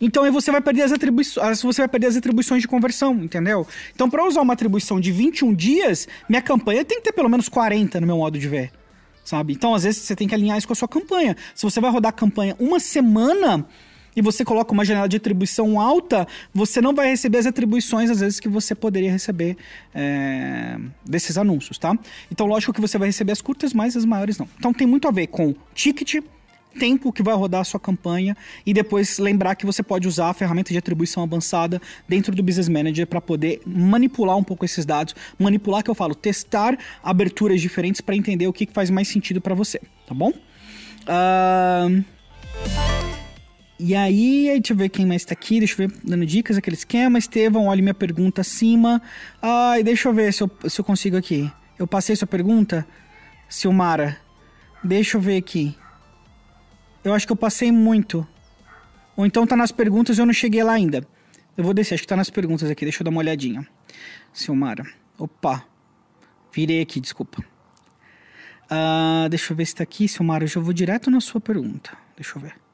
então 0.00 0.22
aí 0.22 0.30
você 0.30 0.50
vai 0.50 0.60
perder 0.60 0.82
as 0.82 0.92
atribuições, 0.92 1.62
você 1.62 1.82
vai 1.82 1.88
perder 1.88 2.06
as 2.06 2.16
atribuições 2.16 2.62
de 2.62 2.68
conversão, 2.68 3.14
entendeu? 3.22 3.66
Então 3.94 4.08
para 4.08 4.24
usar 4.24 4.40
uma 4.40 4.52
atribuição 4.52 5.00
de 5.00 5.10
21 5.10 5.54
dias, 5.54 6.08
minha 6.28 6.42
campanha 6.42 6.84
tem 6.84 6.98
que 6.98 7.04
ter 7.04 7.12
pelo 7.12 7.28
menos 7.28 7.48
40 7.48 8.00
no 8.00 8.06
meu 8.06 8.16
modo 8.16 8.38
de 8.38 8.48
ver. 8.48 8.72
Sabe? 9.24 9.52
Então, 9.52 9.74
às 9.74 9.84
vezes, 9.84 10.00
você 10.00 10.16
tem 10.16 10.26
que 10.26 10.34
alinhar 10.34 10.56
isso 10.56 10.66
com 10.66 10.72
a 10.72 10.76
sua 10.76 10.88
campanha. 10.88 11.36
Se 11.54 11.62
você 11.62 11.82
vai 11.82 11.90
rodar 11.90 12.08
a 12.08 12.12
campanha 12.14 12.56
uma 12.58 12.80
semana, 12.80 13.66
e 14.18 14.20
você 14.20 14.44
coloca 14.44 14.72
uma 14.72 14.84
janela 14.84 15.08
de 15.08 15.16
atribuição 15.16 15.78
alta, 15.78 16.26
você 16.52 16.80
não 16.80 16.92
vai 16.92 17.08
receber 17.08 17.38
as 17.38 17.46
atribuições, 17.46 18.10
às 18.10 18.18
vezes, 18.18 18.40
que 18.40 18.48
você 18.48 18.74
poderia 18.74 19.12
receber 19.12 19.56
é, 19.94 20.76
desses 21.08 21.38
anúncios, 21.38 21.78
tá? 21.78 21.96
Então, 22.28 22.44
lógico 22.44 22.72
que 22.72 22.80
você 22.80 22.98
vai 22.98 23.10
receber 23.10 23.30
as 23.30 23.40
curtas, 23.40 23.72
mas 23.72 23.96
as 23.96 24.04
maiores 24.04 24.36
não. 24.36 24.48
Então, 24.58 24.74
tem 24.74 24.88
muito 24.88 25.06
a 25.06 25.12
ver 25.12 25.28
com 25.28 25.54
ticket, 25.72 26.16
tempo 26.80 27.12
que 27.12 27.22
vai 27.22 27.32
rodar 27.32 27.60
a 27.60 27.64
sua 27.64 27.78
campanha 27.78 28.36
e 28.66 28.74
depois 28.74 29.18
lembrar 29.18 29.54
que 29.54 29.64
você 29.64 29.84
pode 29.84 30.08
usar 30.08 30.30
a 30.30 30.34
ferramenta 30.34 30.72
de 30.72 30.78
atribuição 30.78 31.22
avançada 31.22 31.80
dentro 32.08 32.34
do 32.34 32.42
Business 32.42 32.68
Manager 32.68 33.06
para 33.06 33.20
poder 33.20 33.60
manipular 33.64 34.36
um 34.36 34.42
pouco 34.42 34.64
esses 34.64 34.84
dados, 34.84 35.14
manipular 35.38 35.84
que 35.84 35.90
eu 35.90 35.94
falo, 35.94 36.12
testar 36.12 36.76
aberturas 37.04 37.60
diferentes 37.60 38.00
para 38.00 38.16
entender 38.16 38.48
o 38.48 38.52
que 38.52 38.66
faz 38.72 38.90
mais 38.90 39.06
sentido 39.06 39.40
para 39.40 39.54
você, 39.54 39.80
tá 40.08 40.12
bom? 40.12 40.32
Uh... 41.06 42.04
E 43.80 43.94
aí, 43.94 44.46
deixa 44.54 44.72
eu 44.72 44.76
ver 44.76 44.88
quem 44.88 45.06
mais 45.06 45.24
tá 45.24 45.34
aqui, 45.34 45.60
deixa 45.60 45.80
eu 45.80 45.88
ver, 45.88 45.96
dando 46.02 46.26
dicas, 46.26 46.56
aquele 46.56 46.74
esquema. 46.74 47.16
Estevão, 47.16 47.66
olha 47.66 47.80
minha 47.80 47.94
pergunta 47.94 48.40
acima. 48.40 49.00
Ai, 49.40 49.84
deixa 49.84 50.08
eu 50.08 50.12
ver 50.12 50.32
se 50.32 50.42
eu, 50.42 50.50
se 50.68 50.80
eu 50.80 50.84
consigo 50.84 51.16
aqui. 51.16 51.50
Eu 51.78 51.86
passei 51.86 52.16
sua 52.16 52.26
pergunta, 52.26 52.84
Silmara. 53.48 54.18
Deixa 54.82 55.16
eu 55.16 55.20
ver 55.20 55.36
aqui. 55.36 55.76
Eu 57.04 57.14
acho 57.14 57.24
que 57.24 57.32
eu 57.32 57.36
passei 57.36 57.70
muito. 57.70 58.26
Ou 59.16 59.24
então 59.24 59.46
tá 59.46 59.56
nas 59.56 59.70
perguntas 59.70 60.18
e 60.18 60.20
eu 60.20 60.26
não 60.26 60.32
cheguei 60.32 60.62
lá 60.64 60.72
ainda. 60.72 61.06
Eu 61.56 61.62
vou 61.62 61.72
descer, 61.72 61.94
acho 61.94 62.02
que 62.02 62.08
tá 62.08 62.16
nas 62.16 62.30
perguntas 62.30 62.68
aqui, 62.68 62.84
deixa 62.84 63.00
eu 63.00 63.04
dar 63.04 63.10
uma 63.10 63.20
olhadinha. 63.20 63.64
Silmara. 64.32 64.84
Opa. 65.16 65.64
Virei 66.52 66.80
aqui, 66.80 67.00
desculpa. 67.00 67.44
Uh, 68.64 69.28
deixa 69.28 69.52
eu 69.52 69.56
ver 69.56 69.66
se 69.66 69.76
tá 69.76 69.84
aqui, 69.84 70.08
Silmara. 70.08 70.42
Eu 70.42 70.48
já 70.48 70.60
vou 70.60 70.72
direto 70.72 71.12
na 71.12 71.20
sua 71.20 71.40
pergunta. 71.40 71.96
Deixa 72.16 72.36
eu 72.36 72.42
ver. 72.42 72.67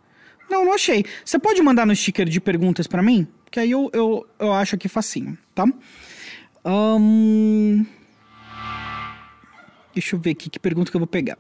Não, 0.51 0.65
não 0.65 0.73
achei. 0.73 1.05
Você 1.25 1.39
pode 1.39 1.61
mandar 1.63 1.87
no 1.87 1.95
sticker 1.95 2.29
de 2.29 2.41
perguntas 2.41 2.87
para 2.87 3.03
mim? 3.03 3.27
Que 3.51 3.61
aí 3.61 3.71
eu, 3.71 3.91
eu, 3.93 4.27
eu 4.39 4.53
acho 4.53 4.75
aqui 4.75 4.89
facinho, 4.89 5.39
tá? 5.55 5.65
Um... 6.65 7.85
Deixa 9.93 10.17
eu 10.17 10.21
ver 10.21 10.31
aqui 10.31 10.51
que 10.51 10.59
pergunta 10.59 10.91
que 10.91 10.97
eu 10.97 11.01
vou 11.01 11.07
pegar. 11.07 11.39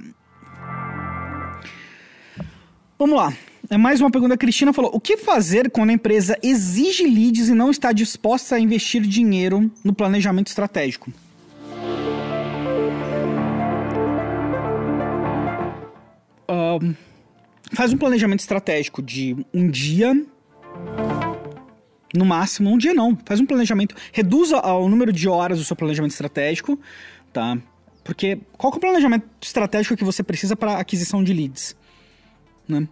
Vamos 2.98 3.16
lá. 3.16 3.32
É 3.68 3.76
mais 3.76 4.00
uma 4.00 4.10
pergunta. 4.10 4.34
A 4.34 4.38
Cristina 4.38 4.72
falou: 4.72 4.90
O 4.94 5.00
que 5.00 5.16
fazer 5.16 5.70
quando 5.70 5.90
a 5.90 5.94
empresa 5.94 6.38
exige 6.42 7.04
leads 7.04 7.48
e 7.48 7.54
não 7.54 7.70
está 7.70 7.92
disposta 7.92 8.54
a 8.54 8.60
investir 8.60 9.02
dinheiro 9.02 9.70
no 9.82 9.94
planejamento 9.94 10.48
estratégico? 10.48 11.12
Um, 16.48 16.94
faz 17.74 17.92
um 17.92 17.98
planejamento 17.98 18.40
estratégico 18.40 19.02
de 19.02 19.36
um 19.52 19.68
dia, 19.68 20.14
no 22.14 22.24
máximo, 22.24 22.70
um 22.70 22.78
dia 22.78 22.94
não. 22.94 23.16
Faz 23.24 23.40
um 23.40 23.46
planejamento, 23.46 23.94
reduza 24.12 24.60
o 24.60 24.88
número 24.88 25.12
de 25.12 25.28
horas 25.28 25.58
do 25.58 25.64
seu 25.64 25.76
planejamento 25.76 26.12
estratégico, 26.12 26.78
tá? 27.32 27.58
Porque 28.02 28.38
qual 28.56 28.72
é 28.72 28.76
o 28.76 28.80
planejamento 28.80 29.26
estratégico 29.40 29.96
que 29.96 30.04
você 30.04 30.22
precisa 30.22 30.54
para 30.54 30.78
aquisição 30.78 31.24
de 31.24 31.32
leads? 31.32 31.74
Né? 32.68 32.86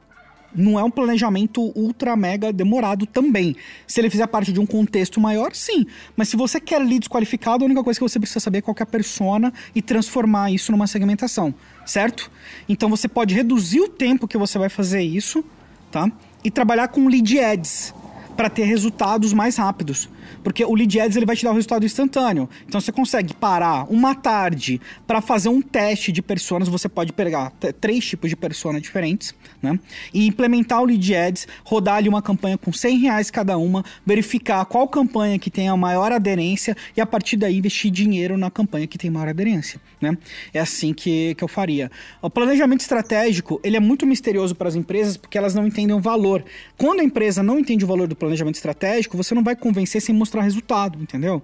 Não 0.55 0.79
é 0.79 0.85
um 0.85 0.91
planejamento 0.91 1.73
ultra 1.75 2.17
mega 2.17 2.53
demorado 2.53 3.07
também. 3.07 3.57
Se 3.87 4.01
ele 4.01 4.11
fizer 4.11 4.27
parte 4.27 4.53
de 4.53 4.61
um 4.61 4.67
contexto 4.67 5.21
maior, 5.21 5.55
sim. 5.55 5.87
Mas 6.17 6.29
se 6.29 6.37
você 6.37 6.61
quer 6.61 6.79
leads 6.79 7.09
qualificado, 7.09 7.65
a 7.65 7.67
única 7.67 7.83
coisa 7.83 7.99
que 7.99 8.09
você 8.09 8.19
precisa 8.19 8.41
saber 8.41 8.59
é 8.59 8.63
qual 8.63 8.77
é 8.79 8.83
a 8.83 8.87
persona 8.87 9.53
e 9.75 9.83
transformar 9.83 10.51
isso 10.51 10.73
numa 10.73 10.87
segmentação, 10.87 11.55
certo? 11.87 12.31
Então 12.69 12.89
você 12.89 13.09
pode 13.09 13.35
reduzir 13.35 13.81
o 13.81 13.89
tempo 13.89 14.29
que 14.29 14.39
você 14.39 14.59
vai 14.59 14.69
fazer 14.69 15.03
isso, 15.03 15.45
tá? 15.91 16.11
E 16.45 16.51
trabalhar 16.51 16.89
com 16.89 17.07
lead 17.09 17.39
ads 17.39 17.95
para 18.37 18.51
ter 18.51 18.65
resultados 18.65 19.33
mais 19.33 19.57
rápidos. 19.57 20.09
Porque 20.43 20.65
o 20.65 20.75
lead 20.75 21.01
ads 21.01 21.17
ele 21.17 21.27
vai 21.27 21.37
te 21.37 21.45
dar 21.45 21.51
o 21.51 21.55
resultado 21.55 21.85
instantâneo. 21.85 22.49
Então 22.67 22.81
você 22.81 22.93
consegue 22.93 23.35
parar 23.35 23.87
uma 23.91 24.15
tarde 24.15 24.81
para 25.07 25.21
fazer 25.21 25.49
um 25.49 25.61
teste 25.61 26.13
de 26.13 26.23
personas, 26.23 26.69
você 26.69 26.89
pode 26.89 27.13
pegar 27.13 27.53
três 27.81 28.05
tipos 28.05 28.31
de 28.31 28.37
persona 28.37 28.81
diferentes, 28.81 29.35
né? 29.63 29.79
E 30.13 30.27
implementar 30.27 30.81
o 30.81 30.85
lead 30.85 31.15
ads, 31.15 31.47
rodar 31.65 31.97
ali 31.97 32.09
uma 32.09 32.23
campanha 32.23 32.57
com 32.59 32.73
100 32.73 32.99
reais 32.99 33.31
cada 33.31 33.57
uma, 33.57 33.85
verificar 34.05 34.65
qual 34.65 34.87
campanha 34.89 35.39
que 35.39 35.51
tem 35.51 35.69
a 35.69 35.77
maior 35.77 36.13
aderência 36.13 36.77
e 36.97 37.01
a 37.01 37.07
partir 37.07 37.37
daí 37.37 37.59
investir 37.59 37.91
dinheiro 37.91 38.37
na 38.37 38.51
campanha 38.51 38.87
que 38.87 38.99
tem 38.99 39.11
maior 39.11 39.29
aderência, 39.29 39.81
né? 40.01 40.17
É 40.53 40.61
assim 40.61 40.93
que, 40.93 41.35
que 41.35 41.45
eu 41.45 41.49
faria. 41.49 41.91
O 42.21 42.31
planejamento 42.31 42.81
estratégico, 42.81 43.61
ele 43.63 43.77
é 43.77 43.81
muito 43.81 44.07
misterioso 44.07 44.55
para 44.55 44.69
as 44.69 44.75
empresas 44.75 45.17
porque 45.17 45.39
elas 45.39 45.55
não 45.55 45.67
entendem 45.67 45.95
o 45.95 46.01
valor. 46.01 46.45
Quando 46.77 47.01
a 47.01 47.05
empresa 47.05 47.43
não 47.43 47.59
entende 47.59 47.85
o 47.85 47.89
valor 47.89 48.09
do 48.09 48.17
planejamento 48.17 48.57
estratégico, 48.57 49.17
você 49.17 49.35
não 49.35 49.43
vai 49.43 49.57
convencer 49.57 50.01
sem 50.01 50.12
mostrar 50.13 50.43
resultado, 50.43 51.01
entendeu? 51.01 51.43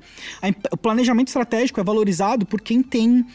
o 0.70 0.76
planejamento 0.76 1.28
estratégico 1.28 1.80
é 1.80 1.84
valorizado 1.84 2.46
por 2.46 2.60
quem 2.60 2.82
tem 2.82 3.26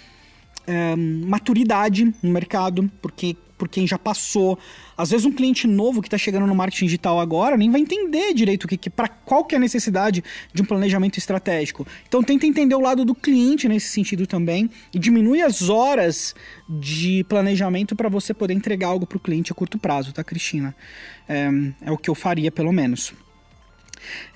é, 0.66 0.96
maturidade 0.96 2.14
no 2.22 2.32
mercado, 2.32 2.90
porque 3.02 3.36
por 3.58 3.70
quem 3.70 3.88
já 3.88 3.98
passou. 3.98 4.60
Às 4.98 5.12
vezes 5.12 5.26
um 5.26 5.32
cliente 5.32 5.68
novo 5.68 6.02
que 6.02 6.08
está 6.08 6.18
chegando 6.18 6.46
no 6.46 6.54
marketing 6.54 6.86
digital 6.86 7.20
agora 7.20 7.56
nem 7.56 7.72
vai 7.72 7.80
entender 7.80 8.34
direito 8.34 8.66
o 8.66 8.68
que, 8.68 8.76
que 8.76 8.90
para 8.90 9.08
qual 9.08 9.46
que 9.46 9.56
é 9.56 9.58
a 9.58 9.62
necessidade 9.62 10.22
de 10.54 10.62
um 10.62 10.66
planejamento 10.66 11.18
estratégico. 11.18 11.88
Então 12.08 12.22
tenta 12.22 12.46
entender 12.46 12.76
o 12.76 12.82
lado 12.82 13.06
do 13.06 13.16
cliente 13.16 13.70
nesse 13.70 13.88
sentido 13.88 14.28
também 14.28 14.70
e 14.94 15.00
diminui 15.00 15.42
as 15.42 15.70
horas 15.70 16.36
de 16.68 17.24
planejamento 17.30 17.96
para 17.96 18.10
você 18.10 18.34
poder 18.34 18.54
entregar 18.54 18.88
algo 18.88 19.08
para 19.08 19.18
o 19.18 19.20
cliente 19.20 19.52
a 19.52 19.56
curto 19.56 19.78
prazo, 19.78 20.12
tá, 20.12 20.24
Cristina? 20.24 20.76
É, 21.28 21.50
é 21.84 21.92
o 21.92 21.98
que 21.98 22.10
eu 22.10 22.16
faria 22.16 22.52
pelo 22.52 22.74
menos. 22.74 23.14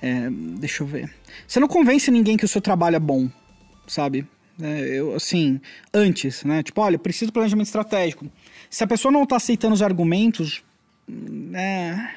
É, 0.00 0.28
deixa 0.30 0.82
eu 0.82 0.86
ver. 0.86 1.10
Você 1.46 1.60
não 1.60 1.68
convence 1.68 2.10
ninguém 2.10 2.36
que 2.36 2.44
o 2.44 2.48
seu 2.48 2.60
trabalho 2.60 2.96
é 2.96 3.00
bom, 3.00 3.28
sabe? 3.86 4.26
É, 4.60 4.80
eu, 4.98 5.14
assim, 5.14 5.60
antes, 5.94 6.44
né? 6.44 6.62
Tipo, 6.62 6.80
olha, 6.80 6.98
preciso 6.98 7.26
de 7.26 7.32
planejamento 7.32 7.66
estratégico. 7.66 8.26
Se 8.68 8.82
a 8.82 8.86
pessoa 8.86 9.12
não 9.12 9.22
está 9.22 9.36
aceitando 9.36 9.74
os 9.74 9.82
argumentos, 9.82 10.62
é... 11.54 12.10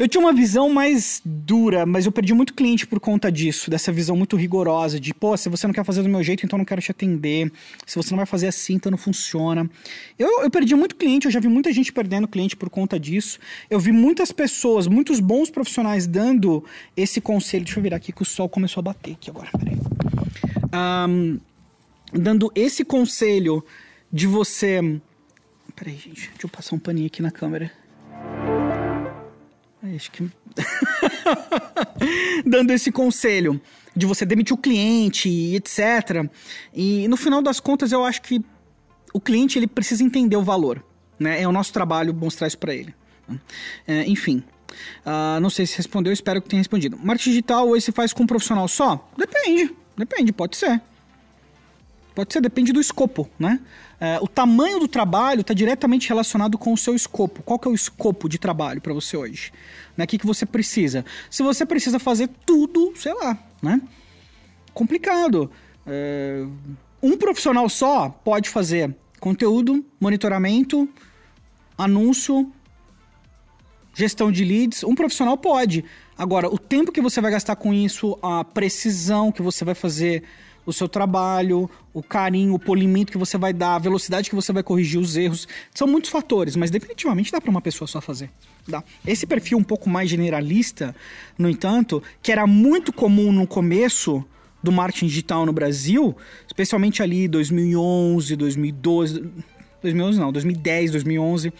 Eu 0.00 0.08
tinha 0.08 0.18
uma 0.18 0.32
visão 0.32 0.70
mais 0.70 1.20
dura, 1.22 1.84
mas 1.84 2.06
eu 2.06 2.10
perdi 2.10 2.32
muito 2.32 2.54
cliente 2.54 2.86
por 2.86 2.98
conta 2.98 3.30
disso, 3.30 3.68
dessa 3.68 3.92
visão 3.92 4.16
muito 4.16 4.34
rigorosa 4.34 4.98
de, 4.98 5.12
pô, 5.12 5.36
se 5.36 5.46
você 5.50 5.66
não 5.66 5.74
quer 5.74 5.84
fazer 5.84 6.02
do 6.02 6.08
meu 6.08 6.22
jeito, 6.22 6.46
então 6.46 6.58
não 6.58 6.64
quero 6.64 6.80
te 6.80 6.90
atender. 6.90 7.52
Se 7.86 7.96
você 7.96 8.10
não 8.12 8.16
vai 8.16 8.24
fazer 8.24 8.46
assim, 8.46 8.76
então 8.76 8.90
não 8.90 8.96
funciona. 8.96 9.68
Eu, 10.18 10.40
eu 10.40 10.50
perdi 10.50 10.74
muito 10.74 10.96
cliente, 10.96 11.26
eu 11.26 11.30
já 11.30 11.38
vi 11.38 11.48
muita 11.48 11.70
gente 11.70 11.92
perdendo 11.92 12.26
cliente 12.26 12.56
por 12.56 12.70
conta 12.70 12.98
disso. 12.98 13.38
Eu 13.68 13.78
vi 13.78 13.92
muitas 13.92 14.32
pessoas, 14.32 14.86
muitos 14.86 15.20
bons 15.20 15.50
profissionais 15.50 16.06
dando 16.06 16.64
esse 16.96 17.20
conselho. 17.20 17.64
Deixa 17.66 17.78
eu 17.78 17.82
virar 17.82 17.98
aqui 17.98 18.10
que 18.10 18.22
o 18.22 18.24
sol 18.24 18.48
começou 18.48 18.80
a 18.80 18.84
bater 18.84 19.12
aqui 19.12 19.28
agora, 19.28 19.50
peraí. 19.52 19.76
Um, 21.10 21.38
dando 22.10 22.50
esse 22.54 22.86
conselho 22.86 23.62
de 24.10 24.26
você. 24.26 24.80
Peraí, 25.76 25.92
gente, 25.92 26.30
deixa 26.30 26.46
eu 26.46 26.48
passar 26.48 26.74
um 26.74 26.78
paninho 26.78 27.06
aqui 27.06 27.20
na 27.20 27.30
câmera. 27.30 27.70
Acho 29.82 30.10
que. 30.10 30.30
Dando 32.44 32.72
esse 32.72 32.92
conselho 32.92 33.60
de 33.96 34.06
você 34.06 34.26
demitir 34.26 34.54
o 34.54 34.58
cliente, 34.58 35.28
etc. 35.54 36.28
E 36.74 37.08
no 37.08 37.16
final 37.16 37.42
das 37.42 37.60
contas, 37.60 37.92
eu 37.92 38.04
acho 38.04 38.22
que 38.22 38.44
o 39.12 39.20
cliente 39.20 39.58
ele 39.58 39.66
precisa 39.66 40.02
entender 40.02 40.36
o 40.36 40.42
valor. 40.42 40.84
Né? 41.18 41.42
É 41.42 41.48
o 41.48 41.52
nosso 41.52 41.72
trabalho 41.72 42.14
mostrar 42.14 42.46
isso 42.46 42.58
para 42.58 42.74
ele. 42.74 42.94
É, 43.86 44.04
enfim. 44.06 44.42
Uh, 45.04 45.40
não 45.40 45.50
sei 45.50 45.66
se 45.66 45.76
respondeu, 45.76 46.12
espero 46.12 46.40
que 46.40 46.48
tenha 46.48 46.60
respondido. 46.60 46.98
Marketing 46.98 47.30
digital 47.30 47.68
hoje 47.68 47.86
se 47.86 47.92
faz 47.92 48.12
com 48.12 48.22
um 48.22 48.26
profissional 48.26 48.68
só? 48.68 49.10
Depende, 49.16 49.74
depende, 49.96 50.32
pode 50.32 50.56
ser. 50.56 50.80
Pode 52.14 52.32
ser, 52.32 52.40
depende 52.40 52.72
do 52.72 52.80
escopo, 52.80 53.28
né? 53.38 53.60
É, 54.00 54.18
o 54.20 54.26
tamanho 54.26 54.80
do 54.80 54.88
trabalho 54.88 55.42
está 55.42 55.54
diretamente 55.54 56.08
relacionado 56.08 56.56
com 56.56 56.72
o 56.72 56.76
seu 56.76 56.94
escopo. 56.94 57.42
Qual 57.42 57.58
que 57.58 57.68
é 57.68 57.70
o 57.70 57.74
escopo 57.74 58.28
de 58.28 58.38
trabalho 58.38 58.80
para 58.80 58.92
você 58.92 59.16
hoje? 59.16 59.52
Né? 59.96 60.04
O 60.04 60.08
que, 60.08 60.18
que 60.18 60.26
você 60.26 60.46
precisa? 60.46 61.04
Se 61.30 61.42
você 61.42 61.66
precisa 61.66 61.98
fazer 61.98 62.28
tudo, 62.46 62.92
sei 62.96 63.12
lá, 63.14 63.38
né? 63.62 63.80
Complicado. 64.72 65.50
É, 65.86 66.44
um 67.02 67.16
profissional 67.16 67.68
só 67.68 68.08
pode 68.08 68.48
fazer 68.48 68.94
conteúdo, 69.20 69.84
monitoramento, 70.00 70.88
anúncio, 71.76 72.50
gestão 73.94 74.32
de 74.32 74.44
leads. 74.44 74.82
Um 74.82 74.94
profissional 74.94 75.36
pode. 75.36 75.84
Agora, 76.16 76.48
o 76.48 76.58
tempo 76.58 76.92
que 76.92 77.00
você 77.00 77.20
vai 77.20 77.30
gastar 77.30 77.56
com 77.56 77.72
isso, 77.72 78.18
a 78.22 78.44
precisão 78.44 79.30
que 79.30 79.42
você 79.42 79.64
vai 79.64 79.74
fazer 79.74 80.22
o 80.70 80.72
seu 80.72 80.88
trabalho, 80.88 81.68
o 81.92 82.02
carinho, 82.02 82.54
o 82.54 82.58
polimento 82.58 83.12
que 83.12 83.18
você 83.18 83.36
vai 83.36 83.52
dar, 83.52 83.74
a 83.74 83.78
velocidade 83.78 84.30
que 84.30 84.36
você 84.36 84.52
vai 84.52 84.62
corrigir 84.62 85.00
os 85.00 85.16
erros. 85.16 85.46
São 85.74 85.86
muitos 85.86 86.10
fatores, 86.10 86.56
mas 86.56 86.70
definitivamente 86.70 87.32
dá 87.32 87.40
para 87.40 87.50
uma 87.50 87.60
pessoa 87.60 87.88
só 87.88 88.00
fazer. 88.00 88.30
Dá. 88.66 88.82
Esse 89.06 89.26
perfil 89.26 89.58
um 89.58 89.64
pouco 89.64 89.90
mais 89.90 90.08
generalista, 90.08 90.94
no 91.36 91.50
entanto, 91.50 92.02
que 92.22 92.30
era 92.30 92.46
muito 92.46 92.92
comum 92.92 93.32
no 93.32 93.46
começo 93.46 94.24
do 94.62 94.70
marketing 94.70 95.06
digital 95.06 95.44
no 95.44 95.52
Brasil, 95.52 96.16
especialmente 96.46 97.02
ali 97.02 97.26
2011, 97.26 98.36
2012, 98.36 99.30
2011 99.82 100.20
não, 100.20 100.30
2010, 100.30 100.92
2011. 100.92 101.52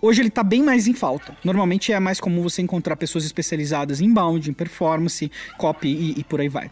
Hoje 0.00 0.22
ele 0.22 0.28
está 0.28 0.42
bem 0.42 0.62
mais 0.62 0.88
em 0.88 0.94
falta. 0.94 1.36
Normalmente 1.44 1.92
é 1.92 2.00
mais 2.00 2.18
comum 2.18 2.42
você 2.42 2.62
encontrar 2.62 2.96
pessoas 2.96 3.24
especializadas 3.24 4.00
em 4.00 4.06
inbound, 4.06 4.50
em 4.50 4.52
performance, 4.52 5.30
copy 5.56 5.88
e, 5.88 6.20
e 6.20 6.24
por 6.24 6.40
aí 6.40 6.48
vai. 6.48 6.70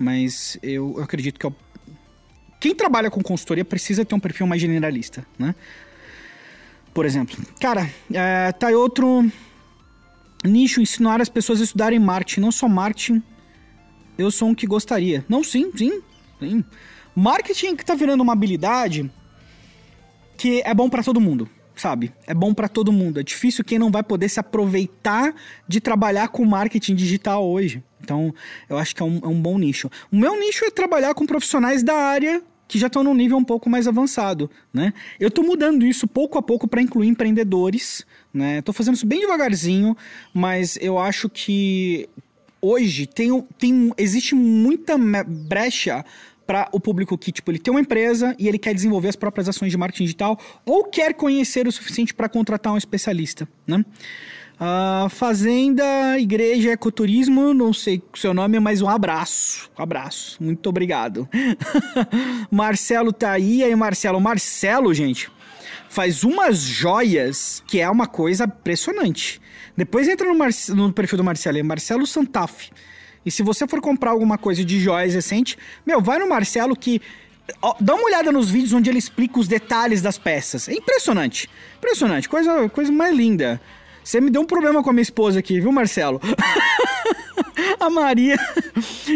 Mas 0.00 0.58
eu, 0.62 0.94
eu 0.96 1.02
acredito 1.02 1.38
que 1.38 1.44
eu... 1.44 1.54
quem 2.58 2.74
trabalha 2.74 3.10
com 3.10 3.22
consultoria 3.22 3.66
precisa 3.66 4.02
ter 4.02 4.14
um 4.14 4.18
perfil 4.18 4.46
mais 4.46 4.58
generalista, 4.58 5.26
né? 5.38 5.54
Por 6.94 7.04
exemplo, 7.04 7.36
cara, 7.60 7.88
é, 8.10 8.50
tá 8.52 8.68
aí 8.68 8.74
outro 8.74 9.30
nicho 10.42 10.80
ensinar 10.80 11.20
as 11.20 11.28
pessoas 11.28 11.60
a 11.60 11.64
estudarem 11.64 11.98
marketing, 11.98 12.40
não 12.40 12.50
só 12.50 12.66
marketing. 12.66 13.22
Eu 14.16 14.30
sou 14.30 14.48
um 14.48 14.54
que 14.54 14.66
gostaria. 14.66 15.22
Não, 15.28 15.44
sim, 15.44 15.70
sim, 15.76 16.00
sim. 16.40 16.64
Marketing 17.14 17.76
que 17.76 17.84
tá 17.84 17.94
virando 17.94 18.22
uma 18.22 18.32
habilidade 18.32 19.10
que 20.38 20.62
é 20.64 20.72
bom 20.72 20.88
para 20.88 21.02
todo 21.02 21.20
mundo 21.20 21.46
sabe? 21.80 22.12
É 22.26 22.34
bom 22.34 22.52
para 22.52 22.68
todo 22.68 22.92
mundo. 22.92 23.18
É 23.18 23.22
difícil 23.22 23.64
quem 23.64 23.78
não 23.78 23.90
vai 23.90 24.02
poder 24.02 24.28
se 24.28 24.38
aproveitar 24.38 25.34
de 25.66 25.80
trabalhar 25.80 26.28
com 26.28 26.44
marketing 26.44 26.94
digital 26.94 27.48
hoje. 27.48 27.82
Então, 28.02 28.34
eu 28.68 28.76
acho 28.76 28.94
que 28.94 29.02
é 29.02 29.04
um, 29.04 29.18
é 29.22 29.26
um 29.26 29.40
bom 29.40 29.58
nicho. 29.58 29.90
O 30.12 30.16
meu 30.16 30.38
nicho 30.38 30.64
é 30.64 30.70
trabalhar 30.70 31.14
com 31.14 31.26
profissionais 31.26 31.82
da 31.82 31.94
área 31.94 32.42
que 32.68 32.78
já 32.78 32.86
estão 32.86 33.02
num 33.02 33.14
nível 33.14 33.36
um 33.36 33.44
pouco 33.44 33.68
mais 33.68 33.88
avançado, 33.88 34.48
né? 34.72 34.92
Eu 35.18 35.26
estou 35.26 35.44
mudando 35.44 35.84
isso 35.84 36.06
pouco 36.06 36.38
a 36.38 36.42
pouco 36.42 36.68
para 36.68 36.80
incluir 36.80 37.08
empreendedores, 37.08 38.06
né? 38.32 38.62
Tô 38.62 38.72
fazendo 38.72 38.94
isso 38.94 39.06
bem 39.06 39.20
devagarzinho, 39.20 39.96
mas 40.32 40.78
eu 40.80 40.96
acho 40.96 41.28
que 41.28 42.08
hoje 42.62 43.06
tem, 43.06 43.42
tem 43.58 43.92
existe 43.98 44.36
muita 44.36 44.96
brecha 45.26 46.04
para 46.50 46.68
o 46.72 46.80
público 46.80 47.16
que, 47.16 47.30
tipo, 47.30 47.48
ele 47.48 47.60
tem 47.60 47.70
uma 47.70 47.80
empresa 47.80 48.34
e 48.36 48.48
ele 48.48 48.58
quer 48.58 48.74
desenvolver 48.74 49.06
as 49.06 49.14
próprias 49.14 49.48
ações 49.48 49.70
de 49.70 49.78
marketing 49.78 50.02
digital 50.02 50.36
ou 50.66 50.82
quer 50.82 51.14
conhecer 51.14 51.68
o 51.68 51.70
suficiente 51.70 52.12
para 52.12 52.28
contratar 52.28 52.72
um 52.72 52.76
especialista, 52.76 53.48
né? 53.64 53.84
Uh, 54.56 55.08
fazenda, 55.10 56.18
igreja, 56.18 56.72
ecoturismo, 56.72 57.54
não 57.54 57.72
sei 57.72 58.02
o 58.12 58.18
seu 58.18 58.34
nome, 58.34 58.58
mas 58.58 58.82
um 58.82 58.88
abraço. 58.88 59.70
Um 59.78 59.82
abraço. 59.84 60.42
Muito 60.42 60.68
obrigado. 60.68 61.28
Marcelo 62.50 63.12
tá 63.12 63.30
aí. 63.30 63.62
aí, 63.62 63.76
Marcelo. 63.76 64.20
Marcelo, 64.20 64.92
gente, 64.92 65.30
faz 65.88 66.24
umas 66.24 66.58
joias 66.58 67.62
que 67.64 67.78
é 67.78 67.88
uma 67.88 68.08
coisa 68.08 68.42
impressionante. 68.46 69.40
Depois 69.76 70.08
entra 70.08 70.26
no, 70.26 70.36
Mar 70.36 70.50
no 70.70 70.92
perfil 70.92 71.18
do 71.18 71.24
Marcelo, 71.24 71.58
é 71.58 71.62
Marcelo 71.62 72.04
Santaf. 72.08 72.72
E 73.24 73.30
se 73.30 73.42
você 73.42 73.66
for 73.66 73.80
comprar 73.80 74.10
alguma 74.10 74.38
coisa 74.38 74.64
de 74.64 74.80
joias 74.80 75.14
recente, 75.14 75.58
meu, 75.86 76.00
vai 76.00 76.18
no 76.18 76.28
Marcelo 76.28 76.76
que. 76.76 77.00
Dá 77.80 77.94
uma 77.96 78.04
olhada 78.04 78.30
nos 78.30 78.48
vídeos 78.48 78.72
onde 78.72 78.88
ele 78.88 78.98
explica 78.98 79.40
os 79.40 79.48
detalhes 79.48 80.00
das 80.00 80.16
peças. 80.16 80.68
É 80.68 80.72
impressionante. 80.72 81.50
Impressionante. 81.78 82.28
Coisa, 82.28 82.68
coisa 82.68 82.92
mais 82.92 83.14
linda. 83.14 83.60
Você 84.04 84.20
me 84.20 84.30
deu 84.30 84.42
um 84.42 84.46
problema 84.46 84.82
com 84.82 84.90
a 84.90 84.92
minha 84.92 85.02
esposa 85.02 85.40
aqui, 85.40 85.60
viu, 85.60 85.72
Marcelo? 85.72 86.20
a 87.78 87.90
Maria, 87.90 88.38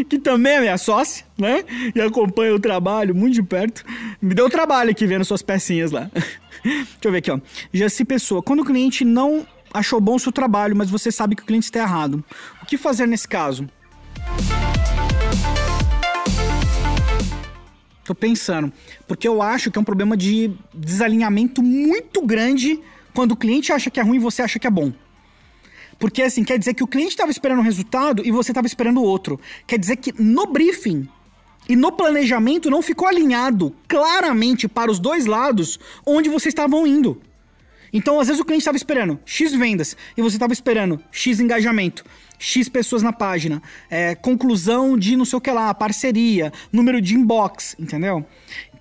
que 0.09 0.19
também 0.19 0.55
é 0.55 0.61
minha 0.61 0.79
sócia, 0.79 1.25
né? 1.39 1.65
E 1.95 2.01
acompanha 2.01 2.55
o 2.55 2.61
trabalho 2.61 3.15
muito 3.15 3.35
de 3.35 3.43
perto. 3.43 3.85
Me 4.21 4.35
deu 4.35 4.51
trabalho 4.51 4.91
aqui 4.91 5.07
vendo 5.07 5.25
suas 5.25 5.43
pecinhas 5.43 5.91
lá. 5.91 6.11
Deixa 6.63 6.89
eu 7.05 7.13
ver 7.13 7.19
aqui, 7.19 7.31
ó. 7.31 7.39
Jaci 7.73 8.05
Pessoa. 8.05 8.43
Quando 8.43 8.61
o 8.61 8.65
cliente 8.65 9.05
não 9.05 9.47
achou 9.73 10.01
bom 10.01 10.15
o 10.15 10.21
seu 10.21 10.33
trabalho, 10.33 10.75
mas 10.77 10.89
você 10.89 11.11
sabe 11.13 11.37
que 11.37 11.43
o 11.43 11.47
cliente 11.47 11.67
está 11.67 11.81
errado. 11.81 12.25
O 12.63 12.67
que 12.67 12.79
fazer 12.79 13.07
nesse 13.07 13.29
caso? 13.29 13.69
Tô 18.05 18.15
pensando. 18.15 18.73
Porque 19.09 19.27
eu 19.27 19.41
acho 19.41 19.71
que 19.71 19.79
é 19.79 19.81
um 19.81 19.85
problema 19.85 20.17
de 20.17 20.53
desalinhamento 20.73 21.63
muito 21.63 22.21
grande 22.23 22.81
quando 23.15 23.33
o 23.33 23.37
cliente 23.37 23.73
acha 23.73 23.91
que 23.91 23.99
é 23.99 24.03
ruim 24.03 24.17
e 24.17 24.21
você 24.21 24.43
acha 24.43 24.59
que 24.59 24.67
é 24.67 24.71
bom. 24.71 24.93
Porque 25.99 26.23
assim, 26.23 26.45
quer 26.45 26.59
dizer 26.59 26.75
que 26.75 26.83
o 26.83 26.87
cliente 26.87 27.13
estava 27.13 27.31
esperando 27.31 27.61
um 27.61 27.63
resultado 27.63 28.23
e 28.27 28.31
você 28.31 28.51
estava 28.51 28.67
esperando 28.67 29.03
outro. 29.03 29.41
Quer 29.67 29.79
dizer 29.79 29.97
que 29.97 30.13
no 30.21 30.47
briefing 30.47 31.09
e 31.69 31.77
no 31.77 31.93
planejamento 31.93 32.69
não 32.69 32.83
ficou 32.83 33.09
alinhado 33.09 33.75
claramente 33.89 34.69
para 34.69 34.91
os 34.91 34.99
dois 34.99 35.25
lados 35.25 35.79
onde 36.05 36.29
vocês 36.29 36.53
estavam 36.53 36.87
indo. 36.87 37.23
Então, 37.93 38.19
às 38.19 38.27
vezes 38.27 38.41
o 38.41 38.45
cliente 38.45 38.63
estava 38.63 38.77
esperando 38.77 39.21
X 39.25 39.55
vendas 39.55 39.97
e 40.17 40.21
você 40.21 40.37
estava 40.37 40.53
esperando 40.53 41.01
X 41.13 41.39
engajamento. 41.39 42.05
X 42.39 42.69
pessoas 42.69 43.03
na 43.03 43.13
página, 43.13 43.63
é, 43.91 44.15
conclusão 44.15 44.99
de 44.99 45.17
não 45.17 45.25
sei 45.25 45.37
o 45.37 45.41
que 45.41 45.51
lá, 45.51 45.73
parceria, 45.73 46.53
número 46.73 47.01
de 47.01 47.15
inbox, 47.15 47.77
entendeu? 47.79 48.25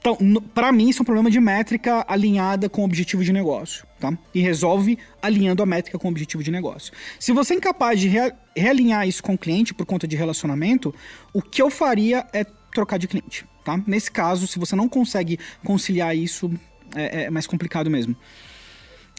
Então, 0.04 0.18
para 0.54 0.70
mim, 0.74 0.90
isso 0.90 1.00
é 1.00 1.04
um 1.04 1.06
problema 1.06 1.32
de 1.32 1.40
métrica 1.40 2.04
alinhada 2.10 2.68
com 2.68 2.82
o 2.82 2.86
objetivo 2.86 3.24
de 3.24 3.32
negócio, 3.32 3.88
tá? 4.02 4.12
E 4.34 4.42
resolve 4.42 5.00
alinhando 5.22 5.64
a 5.64 5.66
métrica 5.66 5.98
com 5.98 6.10
o 6.10 6.12
objetivo 6.12 6.44
de 6.44 6.52
negócio. 6.52 6.92
Se 7.18 7.32
você 7.32 7.54
é 7.54 7.58
incapaz 7.58 8.02
de 8.02 8.10
re 8.10 8.34
realinhar 8.56 9.08
isso 9.08 9.24
com 9.24 9.36
o 9.36 9.38
cliente 9.38 9.74
por 9.74 9.86
conta 9.86 10.06
de 10.06 10.18
relacionamento, 10.18 10.94
o 11.32 11.42
que 11.42 11.62
eu 11.62 11.70
faria 11.70 12.28
é 12.34 12.44
trocar 12.74 12.98
de 12.98 13.08
cliente, 13.08 13.46
tá? 13.64 13.82
Nesse 13.88 14.12
caso, 14.12 14.46
se 14.46 14.60
você 14.60 14.76
não 14.76 14.90
consegue 14.90 15.40
conciliar 15.64 16.16
isso, 16.18 16.52
é, 16.94 17.24
é 17.24 17.30
mais 17.30 17.48
complicado 17.48 17.90
mesmo. 17.90 18.14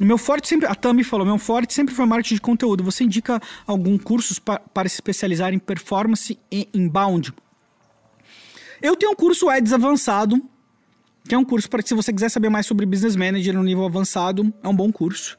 O 0.01 0.05
meu 0.05 0.19
forte 0.19 0.49
sempre, 0.49 0.67
a 0.67 0.75
Tami 0.75 1.05
falou, 1.05 1.25
meu 1.25 1.39
forte 1.39 1.73
sempre 1.73 1.95
foi 1.95 2.05
marketing 2.05 2.35
de 2.35 2.41
conteúdo. 2.41 2.83
Você 2.83 3.05
indica 3.05 3.41
algum 3.67 3.97
curso 3.97 4.41
pa, 4.43 4.59
para 4.59 4.89
se 4.89 4.97
especializar 4.97 5.55
em 5.55 5.59
performance 5.59 6.37
e 6.51 6.69
inbound? 6.75 7.33
Eu 8.83 8.97
tenho 8.97 9.13
um 9.13 9.15
curso 9.15 9.49
Ads 9.49 9.73
avançado, 9.73 10.43
que 11.29 11.35
é 11.35 11.39
um 11.39 11.45
curso 11.45 11.71
para 11.71 11.81
se 11.81 11.95
você 11.95 12.13
quiser 12.13 12.29
saber 12.29 12.49
mais 12.49 12.67
sobre 12.67 12.85
business 12.85 13.15
manager 13.15 13.55
no 13.55 13.63
nível 13.63 13.85
avançado, 13.85 14.53
é 14.63 14.69
um 14.69 14.75
bom 14.75 14.91
curso, 14.91 15.39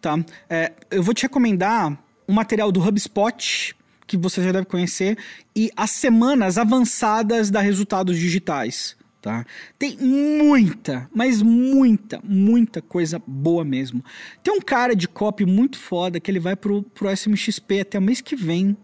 tá? 0.00 0.18
É, 0.48 0.72
eu 0.90 1.02
vou 1.02 1.12
te 1.12 1.22
recomendar 1.22 1.96
um 2.26 2.32
material 2.32 2.72
do 2.72 2.80
HubSpot 2.80 3.76
que 4.06 4.16
você 4.16 4.42
já 4.42 4.50
deve 4.50 4.66
conhecer 4.66 5.18
e 5.54 5.70
as 5.76 5.90
semanas 5.90 6.56
avançadas 6.56 7.50
da 7.50 7.60
resultados 7.60 8.18
digitais 8.18 8.96
tá? 9.20 9.44
Tem 9.78 9.96
muita, 9.98 11.08
mas 11.14 11.42
muita, 11.42 12.20
muita 12.24 12.80
coisa 12.80 13.20
boa 13.26 13.64
mesmo. 13.64 14.04
Tem 14.42 14.52
um 14.52 14.60
cara 14.60 14.94
de 14.96 15.06
copy 15.06 15.44
muito 15.44 15.78
foda 15.78 16.18
que 16.18 16.30
ele 16.30 16.40
vai 16.40 16.56
pro, 16.56 16.82
pro 16.82 17.10
SMXP 17.10 17.80
até 17.80 17.98
o 17.98 18.02
mês 18.02 18.20
que 18.20 18.34
vem 18.34 18.76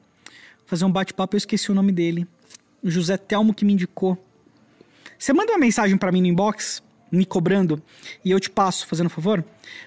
fazer 0.66 0.84
um 0.84 0.90
bate-papo, 0.90 1.36
eu 1.36 1.38
esqueci 1.38 1.70
o 1.70 1.74
nome 1.74 1.92
dele. 1.92 2.26
O 2.82 2.90
José 2.90 3.16
Telmo 3.16 3.54
que 3.54 3.64
me 3.64 3.72
indicou. 3.72 4.18
Você 5.18 5.32
manda 5.32 5.52
uma 5.52 5.58
mensagem 5.58 5.96
para 5.96 6.12
mim 6.12 6.20
no 6.20 6.26
inbox, 6.26 6.82
me 7.10 7.24
cobrando, 7.24 7.82
e 8.24 8.30
eu 8.32 8.40
te 8.40 8.50
passo, 8.50 8.86
fazendo 8.86 9.06
um 9.06 9.10
favor? 9.10 9.44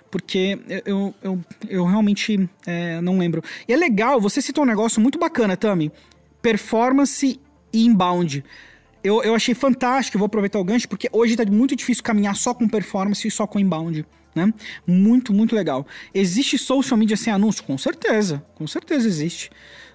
Porque 0.09 0.57
eu, 0.85 1.13
eu, 1.21 1.39
eu 1.67 1.85
realmente 1.85 2.49
é, 2.65 2.99
não 3.01 3.19
lembro. 3.19 3.43
E 3.67 3.73
é 3.73 3.77
legal, 3.77 4.19
você 4.19 4.41
citou 4.41 4.63
um 4.63 4.67
negócio 4.67 4.99
muito 5.01 5.19
bacana, 5.19 5.55
Tami. 5.55 5.91
Performance 6.41 7.39
e 7.71 7.85
inbound 7.85 8.43
eu, 9.03 9.23
eu 9.23 9.35
achei 9.35 9.53
fantástico, 9.53 10.17
vou 10.17 10.25
aproveitar 10.25 10.59
o 10.59 10.63
gancho, 10.63 10.87
porque 10.87 11.09
hoje 11.11 11.35
tá 11.35 11.45
muito 11.45 11.75
difícil 11.75 12.03
caminhar 12.03 12.35
só 12.35 12.53
com 12.53 12.67
performance 12.67 13.27
e 13.27 13.31
só 13.31 13.47
com 13.47 13.59
inbound. 13.59 14.05
Né? 14.35 14.53
Muito, 14.85 15.33
muito 15.33 15.55
legal. 15.55 15.85
Existe 16.13 16.57
social 16.57 16.97
media 16.97 17.17
sem 17.17 17.33
anúncio? 17.33 17.63
Com 17.63 17.77
certeza, 17.77 18.43
com 18.55 18.67
certeza 18.67 19.07
existe. 19.07 19.49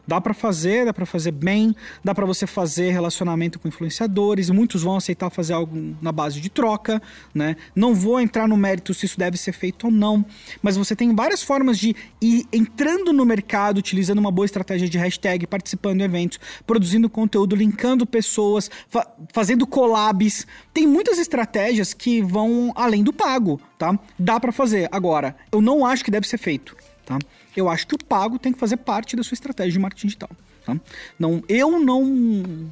Dá 0.06 0.20
para 0.20 0.34
fazer, 0.34 0.84
dá 0.84 0.92
para 0.92 1.06
fazer 1.06 1.30
bem, 1.30 1.74
dá 2.02 2.14
para 2.14 2.26
você 2.26 2.46
fazer 2.46 2.90
relacionamento 2.90 3.58
com 3.58 3.68
influenciadores, 3.68 4.50
muitos 4.50 4.82
vão 4.82 4.96
aceitar 4.96 5.30
fazer 5.30 5.54
algo 5.54 5.96
na 6.00 6.12
base 6.12 6.40
de 6.40 6.50
troca, 6.50 7.00
né? 7.34 7.56
Não 7.74 7.94
vou 7.94 8.20
entrar 8.20 8.46
no 8.46 8.56
mérito 8.56 8.92
se 8.92 9.06
isso 9.06 9.18
deve 9.18 9.36
ser 9.36 9.52
feito 9.52 9.86
ou 9.86 9.90
não, 9.90 10.24
mas 10.62 10.76
você 10.76 10.94
tem 10.94 11.14
várias 11.14 11.42
formas 11.42 11.78
de 11.78 11.96
ir 12.20 12.46
entrando 12.52 13.12
no 13.12 13.24
mercado, 13.24 13.78
utilizando 13.78 14.18
uma 14.18 14.30
boa 14.30 14.44
estratégia 14.44 14.88
de 14.88 14.98
hashtag, 14.98 15.46
participando 15.46 15.98
de 15.98 16.04
eventos, 16.04 16.38
produzindo 16.66 17.08
conteúdo, 17.08 17.56
linkando 17.56 18.06
pessoas, 18.06 18.70
fa 18.88 19.06
fazendo 19.32 19.66
collabs. 19.66 20.46
Tem 20.72 20.86
muitas 20.86 21.18
estratégias 21.18 21.94
que 21.94 22.22
vão 22.22 22.72
além 22.74 23.02
do 23.02 23.12
pago, 23.12 23.60
tá? 23.78 23.98
Dá 24.18 24.38
para 24.38 24.52
fazer. 24.52 24.88
Agora, 24.92 25.36
eu 25.50 25.60
não 25.60 25.84
acho 25.86 26.04
que 26.04 26.10
deve 26.10 26.26
ser 26.26 26.38
feito, 26.38 26.76
tá? 27.04 27.18
Eu 27.56 27.68
acho 27.68 27.86
que 27.86 27.94
o 27.94 27.98
pago 27.98 28.38
tem 28.38 28.52
que 28.52 28.58
fazer 28.58 28.76
parte 28.78 29.16
da 29.16 29.22
sua 29.22 29.34
estratégia 29.34 29.72
de 29.72 29.78
marketing 29.78 30.06
digital. 30.08 30.30
Tá? 30.64 30.76
Não, 31.18 31.42
eu 31.48 31.78
não, 31.78 32.04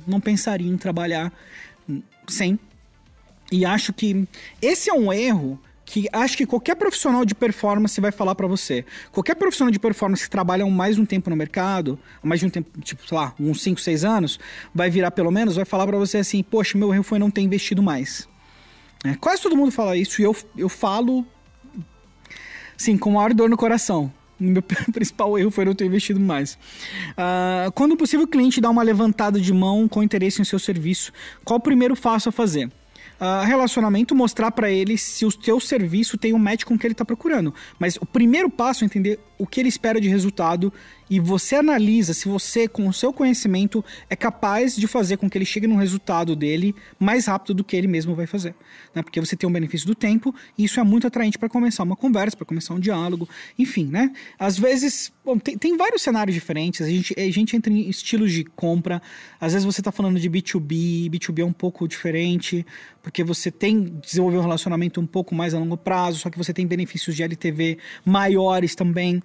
não 0.06 0.20
pensaria 0.20 0.70
em 0.70 0.76
trabalhar 0.76 1.32
sem. 2.26 2.58
E 3.50 3.64
acho 3.64 3.92
que 3.92 4.26
esse 4.60 4.88
é 4.88 4.94
um 4.94 5.12
erro 5.12 5.60
que 5.84 6.08
acho 6.10 6.38
que 6.38 6.46
qualquer 6.46 6.74
profissional 6.74 7.24
de 7.24 7.34
performance 7.34 8.00
vai 8.00 8.10
falar 8.10 8.34
para 8.34 8.46
você. 8.46 8.84
Qualquer 9.10 9.34
profissional 9.34 9.70
de 9.70 9.78
performance 9.78 10.24
que 10.24 10.30
trabalha 10.30 10.64
mais 10.66 10.98
um 10.98 11.04
tempo 11.04 11.28
no 11.28 11.36
mercado, 11.36 11.98
mais 12.22 12.40
de 12.40 12.46
um 12.46 12.50
tempo, 12.50 12.80
tipo, 12.80 13.06
sei 13.06 13.16
lá, 13.16 13.34
uns 13.38 13.60
5, 13.60 13.78
6 13.78 14.04
anos, 14.04 14.40
vai 14.74 14.88
virar 14.88 15.10
pelo 15.10 15.30
menos, 15.30 15.56
vai 15.56 15.66
falar 15.66 15.86
para 15.86 15.98
você 15.98 16.18
assim: 16.18 16.42
Poxa, 16.42 16.78
meu 16.78 16.94
erro 16.94 17.02
foi 17.02 17.18
não 17.18 17.30
ter 17.30 17.42
investido 17.42 17.82
mais. 17.82 18.26
É, 19.04 19.14
quase 19.16 19.42
todo 19.42 19.56
mundo 19.56 19.70
fala 19.70 19.96
isso 19.96 20.22
e 20.22 20.24
eu, 20.24 20.34
eu 20.56 20.68
falo, 20.68 21.26
sim, 22.76 22.96
com 22.96 23.10
maior 23.10 23.34
dor 23.34 23.50
no 23.50 23.56
coração 23.56 24.12
meu 24.50 24.62
principal 24.92 25.38
erro 25.38 25.50
foi 25.50 25.64
não 25.64 25.74
ter 25.74 25.86
investido 25.86 26.20
mais. 26.20 26.54
Uh, 27.12 27.70
quando 27.74 27.92
o 27.92 27.96
possível 27.96 28.26
cliente 28.26 28.60
dá 28.60 28.68
uma 28.70 28.82
levantada 28.82 29.40
de 29.40 29.52
mão 29.52 29.88
com 29.88 30.02
interesse 30.02 30.40
em 30.40 30.44
seu 30.44 30.58
serviço, 30.58 31.12
qual 31.44 31.58
o 31.58 31.62
primeiro 31.62 31.96
passo 31.96 32.28
a 32.28 32.32
fazer? 32.32 32.70
Uh, 33.22 33.46
relacionamento, 33.46 34.16
mostrar 34.16 34.50
para 34.50 34.68
ele 34.68 34.98
se 34.98 35.24
o 35.24 35.30
seu 35.30 35.60
serviço 35.60 36.18
tem 36.18 36.34
um 36.34 36.38
match 36.38 36.64
com 36.64 36.74
o 36.74 36.78
que 36.78 36.84
ele 36.84 36.92
está 36.92 37.04
procurando. 37.04 37.54
Mas 37.78 37.94
o 38.00 38.04
primeiro 38.04 38.50
passo 38.50 38.82
é 38.82 38.86
entender 38.86 39.20
o 39.38 39.46
que 39.46 39.60
ele 39.60 39.68
espera 39.68 40.00
de 40.00 40.08
resultado 40.08 40.72
e 41.10 41.20
você 41.20 41.56
analisa 41.56 42.14
se 42.14 42.26
você, 42.26 42.66
com 42.66 42.88
o 42.88 42.92
seu 42.92 43.12
conhecimento, 43.12 43.84
é 44.08 44.16
capaz 44.16 44.74
de 44.74 44.86
fazer 44.86 45.18
com 45.18 45.28
que 45.28 45.36
ele 45.36 45.44
chegue 45.44 45.66
no 45.66 45.76
resultado 45.76 46.34
dele 46.34 46.74
mais 46.98 47.26
rápido 47.26 47.52
do 47.54 47.64
que 47.64 47.76
ele 47.76 47.86
mesmo 47.86 48.14
vai 48.14 48.26
fazer. 48.26 48.54
Né? 48.94 49.02
Porque 49.02 49.20
você 49.20 49.36
tem 49.36 49.46
um 49.48 49.52
benefício 49.52 49.86
do 49.86 49.94
tempo 49.94 50.34
e 50.56 50.64
isso 50.64 50.80
é 50.80 50.82
muito 50.82 51.06
atraente 51.06 51.38
para 51.38 51.48
começar 51.48 51.82
uma 51.82 51.96
conversa, 51.96 52.36
para 52.36 52.46
começar 52.46 52.72
um 52.72 52.80
diálogo, 52.80 53.28
enfim, 53.58 53.86
né? 53.86 54.10
Às 54.38 54.58
vezes, 54.58 55.12
bom, 55.24 55.38
tem, 55.38 55.58
tem, 55.58 55.76
vários 55.76 56.02
cenários 56.02 56.34
diferentes, 56.34 56.80
a 56.80 56.88
gente, 56.88 57.14
a 57.18 57.30
gente 57.30 57.54
entra 57.54 57.72
em 57.72 57.90
estilos 57.90 58.32
de 58.32 58.44
compra, 58.44 59.02
às 59.40 59.52
vezes 59.52 59.66
você 59.66 59.80
está 59.80 59.92
falando 59.92 60.18
de 60.18 60.30
B2B, 60.30 61.10
B2B 61.10 61.40
é 61.40 61.44
um 61.44 61.52
pouco 61.52 61.86
diferente, 61.86 62.64
porque 63.12 63.22
você 63.22 63.50
tem 63.50 64.00
desenvolver 64.02 64.38
um 64.38 64.40
relacionamento 64.40 64.98
um 64.98 65.06
pouco 65.06 65.34
mais 65.34 65.52
a 65.52 65.58
longo 65.58 65.76
prazo, 65.76 66.18
só 66.18 66.30
que 66.30 66.38
você 66.38 66.50
tem 66.50 66.66
benefícios 66.66 67.14
de 67.14 67.22
LTV 67.22 67.76
maiores 68.06 68.74
também. 68.74 69.22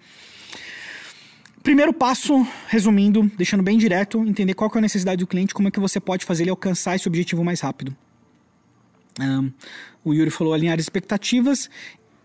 Primeiro 1.63 1.93
passo, 1.93 2.45
resumindo, 2.67 3.31
deixando 3.37 3.63
bem 3.63 3.77
direto, 3.77 4.21
entender 4.27 4.53
qual 4.55 4.69
é 4.75 4.77
a 4.77 4.81
necessidade 4.81 5.19
do 5.19 5.27
cliente, 5.27 5.53
como 5.53 5.69
é 5.69 5.71
que 5.71 5.79
você 5.79 6.01
pode 6.01 6.25
fazer 6.25 6.43
ele 6.43 6.49
alcançar 6.49 6.97
esse 6.97 7.07
objetivo 7.07 7.45
mais 7.45 7.61
rápido. 7.61 7.95
Um, 9.21 9.53
o 10.03 10.13
Yuri 10.13 10.31
falou 10.31 10.53
alinhar 10.53 10.77
expectativas. 10.79 11.69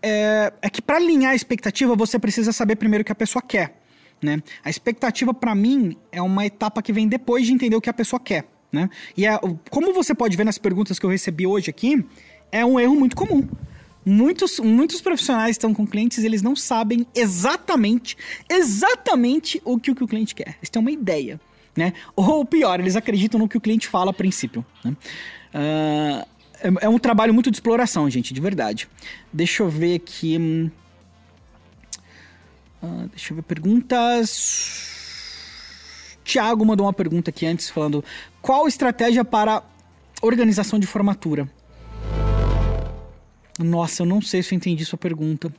É, 0.03 0.53
é 0.61 0.69
que 0.69 0.83
para 0.83 0.97
alinhar 0.97 1.31
a 1.31 1.35
expectativa, 1.37 1.95
você 1.95 2.19
precisa 2.19 2.53
saber 2.53 2.75
primeiro 2.75 3.03
o 3.03 3.05
que 3.05 3.13
a 3.13 3.15
pessoa 3.15 3.41
quer. 3.41 3.81
Né? 4.21 4.43
A 4.65 4.71
expectativa, 4.71 5.33
para 5.33 5.55
mim, 5.55 5.97
é 6.11 6.21
uma 6.21 6.45
etapa 6.45 6.83
que 6.83 6.93
vem 6.93 7.07
depois 7.07 7.47
de 7.47 7.53
entender 7.53 7.77
o 7.77 7.81
que 7.81 7.91
a 7.91 7.95
pessoa 7.95 8.19
quer. 8.19 8.52
Né? 8.73 8.89
E 9.17 9.25
como 9.71 9.93
você 9.93 10.15
pode 10.15 10.37
ver 10.37 10.45
nas 10.45 10.57
perguntas 10.57 10.99
que 10.99 11.05
eu 11.05 11.11
recebi 11.11 11.47
hoje 11.47 11.69
aqui, 11.69 12.05
é 12.51 12.65
um 12.65 12.81
erro 12.81 12.95
muito 12.95 13.15
comum. 13.15 13.47
Muitos, 14.05 14.59
muitos 14.59 15.01
profissionais 15.01 15.53
estão 15.53 15.73
com 15.73 15.87
clientes 15.87 16.25
eles 16.25 16.43
não 16.43 16.57
sabem 16.57 17.07
exatamente, 17.15 18.17
exatamente 18.51 19.63
o 19.65 19.79
que 19.79 19.93
o, 19.93 19.95
que 19.95 20.03
o 20.03 20.09
cliente 20.09 20.35
quer. 20.35 20.57
Eles 20.59 20.71
têm 20.71 20.81
uma 20.81 20.91
ideia, 20.91 21.41
né? 21.77 21.93
Ou 22.17 22.45
pior, 22.45 22.81
eles 22.81 22.97
acreditam 22.97 23.39
no 23.39 23.49
que 23.49 23.57
o 23.57 23.61
cliente 23.61 23.87
fala 23.87 24.11
a 24.11 24.15
princípio. 24.15 24.65
Né? 24.85 24.97
Uh, 25.55 26.27
é, 26.63 26.87
é, 26.87 26.89
um 26.89 26.99
trabalho 26.99 27.33
muito 27.33 27.51
de 27.51 27.57
exploração, 27.57 28.09
gente, 28.11 28.35
de 28.35 28.41
verdade. 28.41 28.89
Deixa 29.33 29.63
eu 29.63 29.69
ver 29.69 29.97
aqui. 29.97 30.71
Uh, 32.83 33.09
deixa 33.11 33.33
eu 33.33 33.37
ver 33.37 33.43
perguntas. 33.43 35.02
Tiago 36.33 36.65
mandou 36.65 36.87
uma 36.87 36.95
pergunta 36.95 37.29
aqui 37.29 37.45
antes 37.45 37.69
falando 37.69 38.03
qual 38.41 38.67
estratégia 38.67 39.23
para 39.23 39.63
organização 40.23 40.79
de 40.79 40.87
formatura. 40.87 41.47
Nossa, 43.59 44.01
eu 44.01 44.07
não 44.07 44.23
sei 44.23 44.43
se 44.43 44.55
eu 44.55 44.57
entendi 44.57 44.83
sua 44.83 44.97
pergunta. 44.97 45.55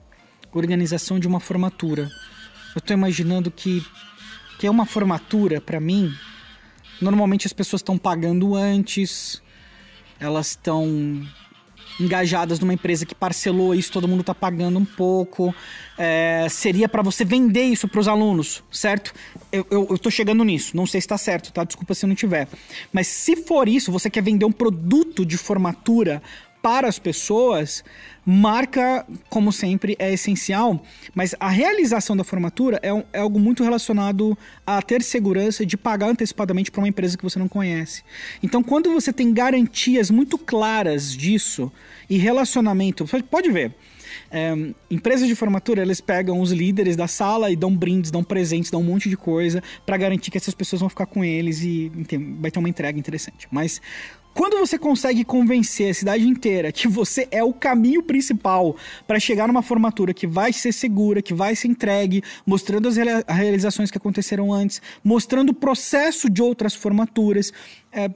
Organização 0.51 1.19
de 1.19 1.27
uma 1.27 1.39
formatura. 1.39 2.09
Eu 2.75 2.81
tô 2.81 2.91
imaginando 2.91 3.51
que 3.51 3.85
que 4.57 4.65
é 4.65 4.71
uma 4.71 4.85
formatura 4.87 5.61
para 5.61 5.79
mim. 5.79 6.11
Normalmente 6.99 7.45
as 7.45 7.53
pessoas 7.53 7.81
estão 7.81 7.95
pagando 7.95 8.55
antes, 8.55 9.43
elas 10.19 10.47
estão 10.47 11.23
engajadas 11.99 12.59
numa 12.59 12.73
empresa 12.73 13.05
que 13.05 13.15
parcelou 13.15 13.73
isso, 13.75 13.91
todo 13.91 14.07
mundo 14.07 14.21
está 14.21 14.33
pagando 14.33 14.79
um 14.79 14.85
pouco. 14.85 15.53
É, 15.97 16.47
seria 16.49 16.89
para 16.89 17.01
você 17.01 17.23
vender 17.23 17.63
isso 17.63 17.87
para 17.87 17.99
os 17.99 18.07
alunos, 18.07 18.63
certo? 18.71 19.13
Eu, 19.51 19.65
eu, 19.69 19.87
eu 19.91 19.97
tô 19.97 20.09
chegando 20.09 20.43
nisso, 20.43 20.75
não 20.75 20.85
sei 20.85 20.99
se 20.99 21.05
está 21.05 21.17
certo, 21.17 21.51
tá? 21.51 21.63
Desculpa 21.63 21.93
se 21.93 22.05
não 22.05 22.15
tiver. 22.15 22.47
Mas 22.91 23.07
se 23.07 23.35
for 23.35 23.67
isso, 23.67 23.91
você 23.91 24.09
quer 24.09 24.23
vender 24.23 24.45
um 24.45 24.51
produto 24.51 25.25
de 25.25 25.37
formatura 25.37 26.21
para 26.63 26.87
as 26.87 26.97
pessoas, 26.97 27.83
marca, 28.25 29.05
como 29.29 29.51
sempre, 29.51 29.97
é 29.99 30.13
essencial, 30.13 30.81
mas 31.13 31.35
a 31.37 31.49
realização 31.49 32.15
da 32.15 32.23
formatura 32.23 32.79
é, 32.81 32.93
um, 32.93 33.03
é 33.11 33.19
algo 33.19 33.37
muito 33.37 33.65
relacionado 33.65 34.37
a 34.65 34.81
ter 34.81 35.03
segurança 35.03 35.65
de 35.65 35.75
pagar 35.75 36.07
antecipadamente 36.07 36.71
para 36.71 36.79
uma 36.79 36.87
empresa 36.87 37.17
que 37.17 37.23
você 37.23 37.37
não 37.37 37.49
conhece. 37.49 38.01
Então, 38.41 38.63
quando 38.63 38.89
você 38.93 39.11
tem 39.11 39.33
garantias 39.33 40.09
muito 40.09 40.37
claras 40.37 41.13
disso 41.13 41.69
e 42.09 42.17
relacionamento, 42.17 43.05
pode 43.29 43.51
ver. 43.51 43.75
É, 44.31 44.53
empresas 44.89 45.27
de 45.27 45.35
formatura, 45.35 45.81
eles 45.81 45.99
pegam 45.99 46.39
os 46.39 46.51
líderes 46.51 46.95
da 46.95 47.07
sala 47.07 47.51
e 47.51 47.57
dão 47.57 47.75
brindes, 47.75 48.09
dão 48.09 48.23
presentes, 48.23 48.71
dão 48.71 48.79
um 48.79 48.85
monte 48.85 49.09
de 49.09 49.17
coisa 49.17 49.61
para 49.85 49.97
garantir 49.97 50.31
que 50.31 50.37
essas 50.37 50.53
pessoas 50.53 50.79
vão 50.79 50.87
ficar 50.87 51.07
com 51.07 51.25
eles 51.25 51.61
e 51.61 51.91
vai 52.39 52.49
ter 52.49 52.59
uma 52.59 52.69
entrega 52.69 52.97
interessante. 52.97 53.49
Mas 53.51 53.81
quando 54.33 54.57
você 54.57 54.77
consegue 54.79 55.23
convencer 55.23 55.91
a 55.91 55.93
cidade 55.93 56.27
inteira 56.27 56.71
que 56.71 56.87
você 56.87 57.27
é 57.29 57.43
o 57.43 57.53
caminho 57.53 58.01
principal 58.01 58.75
para 59.05 59.19
chegar 59.19 59.47
numa 59.47 59.61
formatura 59.61 60.13
que 60.13 60.25
vai 60.25 60.51
ser 60.51 60.71
segura, 60.71 61.21
que 61.21 61.33
vai 61.33 61.55
ser 61.55 61.67
entregue, 61.67 62.23
mostrando 62.45 62.87
as 62.87 62.95
realizações 63.27 63.91
que 63.91 63.97
aconteceram 63.97 64.51
antes, 64.51 64.81
mostrando 65.03 65.49
o 65.49 65.53
processo 65.53 66.29
de 66.29 66.41
outras 66.41 66.73
formaturas, 66.73 67.53
é, 67.91 68.09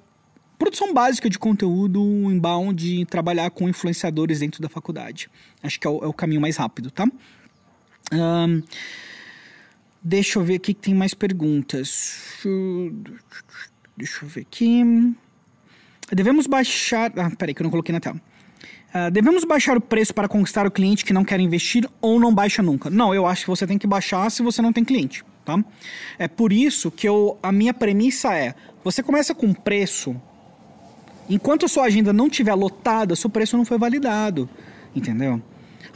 produção 0.58 0.94
básica 0.94 1.30
de 1.30 1.38
conteúdo 1.38 2.02
inbound, 2.32 3.06
trabalhar 3.06 3.52
com 3.52 3.70
influenciadores 3.70 4.40
dentro 4.40 4.62
da 4.62 4.70
faculdade. 4.70 5.30
Acho 5.62 5.80
que 5.80 5.86
é 5.86 5.90
o, 5.90 6.04
é 6.04 6.08
o 6.08 6.14
caminho 6.14 6.42
mais 6.42 6.58
rápido, 6.58 6.90
tá? 6.90 7.08
Um, 8.12 8.64
deixa 10.02 10.40
eu 10.40 10.44
ver 10.44 10.56
aqui 10.56 10.74
que 10.74 10.82
tem 10.82 10.94
mais 10.96 11.14
perguntas. 11.14 12.42
Deixa 13.96 14.26
eu 14.26 14.30
ver 14.30 14.42
aqui. 14.42 15.16
Devemos 16.12 16.48
baixar. 16.48 17.12
Ah, 17.18 17.32
peraí, 17.38 17.54
que 17.54 17.62
eu 17.62 17.66
não 17.66 17.72
coloquei 17.72 17.94
na 17.94 18.00
tela. 18.00 18.20
Uh, 18.96 19.12
devemos 19.12 19.44
baixar 19.44 19.76
o 19.76 19.82
preço 19.82 20.14
para 20.14 20.28
conquistar 20.28 20.66
o 20.66 20.72
cliente 20.72 21.04
que 21.04 21.14
não 21.14 21.26
quer 21.26 21.40
investir 21.40 21.88
ou 22.02 22.20
não 22.20 22.34
baixa 22.34 22.64
nunca? 22.64 22.90
Não, 22.90 23.14
eu 23.14 23.26
acho 23.26 23.42
que 23.42 23.50
você 23.50 23.68
tem 23.68 23.78
que 23.78 23.86
baixar 23.86 24.30
se 24.32 24.42
você 24.42 24.62
não 24.62 24.72
tem 24.72 24.84
cliente, 24.84 25.26
tá? 25.44 25.62
É 26.18 26.28
por 26.28 26.54
isso 26.54 26.90
que 26.90 27.08
eu, 27.08 27.38
a 27.44 27.52
minha 27.52 27.74
premissa 27.74 28.34
é: 28.34 28.56
você 28.84 29.04
começa 29.04 29.36
com 29.36 29.54
preço 29.54 30.16
Enquanto 31.30 31.66
a 31.66 31.68
sua 31.68 31.86
agenda 31.86 32.14
não 32.14 32.28
estiver 32.28 32.54
lotada, 32.54 33.16
seu 33.16 33.30
preço 33.30 33.58
não 33.58 33.66
foi 33.66 33.78
validado. 33.78 34.50
Entendeu? 34.96 35.42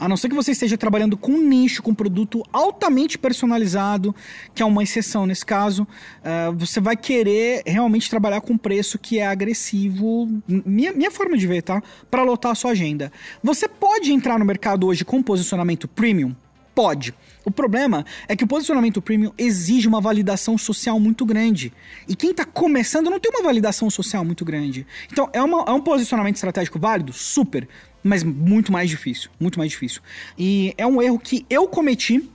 A 0.02 0.08
não 0.08 0.16
ser 0.16 0.28
que 0.28 0.34
você 0.34 0.50
esteja 0.50 0.76
trabalhando 0.76 1.16
com 1.16 1.30
um 1.30 1.46
nicho, 1.46 1.80
com 1.80 1.92
um 1.92 1.94
produto 1.94 2.42
altamente 2.52 3.16
personalizado, 3.16 4.12
que 4.52 4.60
é 4.60 4.66
uma 4.66 4.82
exceção 4.82 5.26
nesse 5.26 5.46
caso, 5.46 5.84
uh, 5.84 6.52
você 6.56 6.80
vai 6.80 6.96
querer 6.96 7.62
realmente 7.64 8.10
trabalhar 8.10 8.40
com 8.40 8.54
um 8.54 8.58
preço 8.58 8.98
que 8.98 9.20
é 9.20 9.26
agressivo, 9.28 10.28
minha, 10.48 10.92
minha 10.92 11.10
forma 11.12 11.38
de 11.38 11.46
ver, 11.46 11.62
tá? 11.62 11.80
Para 12.10 12.24
lotar 12.24 12.50
a 12.50 12.54
sua 12.56 12.72
agenda. 12.72 13.12
Você 13.44 13.68
pode 13.68 14.12
entrar 14.12 14.40
no 14.40 14.44
mercado 14.44 14.88
hoje 14.88 15.04
com 15.04 15.22
posicionamento 15.22 15.86
premium? 15.86 16.34
Pode. 16.74 17.14
O 17.44 17.50
problema 17.50 18.04
é 18.28 18.36
que 18.36 18.44
o 18.44 18.46
posicionamento 18.46 19.02
premium 19.02 19.32
exige 19.36 19.88
uma 19.88 20.00
validação 20.00 20.56
social 20.56 20.98
muito 20.98 21.26
grande. 21.26 21.72
E 22.08 22.16
quem 22.16 22.30
está 22.30 22.44
começando 22.44 23.10
não 23.10 23.20
tem 23.20 23.30
uma 23.30 23.42
validação 23.42 23.90
social 23.90 24.24
muito 24.24 24.44
grande. 24.44 24.86
Então, 25.10 25.28
é, 25.32 25.42
uma, 25.42 25.64
é 25.66 25.70
um 25.72 25.80
posicionamento 25.80 26.36
estratégico 26.36 26.78
válido? 26.78 27.12
Super. 27.12 27.68
Mas 28.02 28.22
muito 28.24 28.72
mais 28.72 28.88
difícil. 28.88 29.30
Muito 29.38 29.58
mais 29.58 29.70
difícil. 29.70 30.00
E 30.38 30.72
é 30.78 30.86
um 30.86 31.02
erro 31.02 31.18
que 31.18 31.44
eu 31.50 31.68
cometi. 31.68 32.30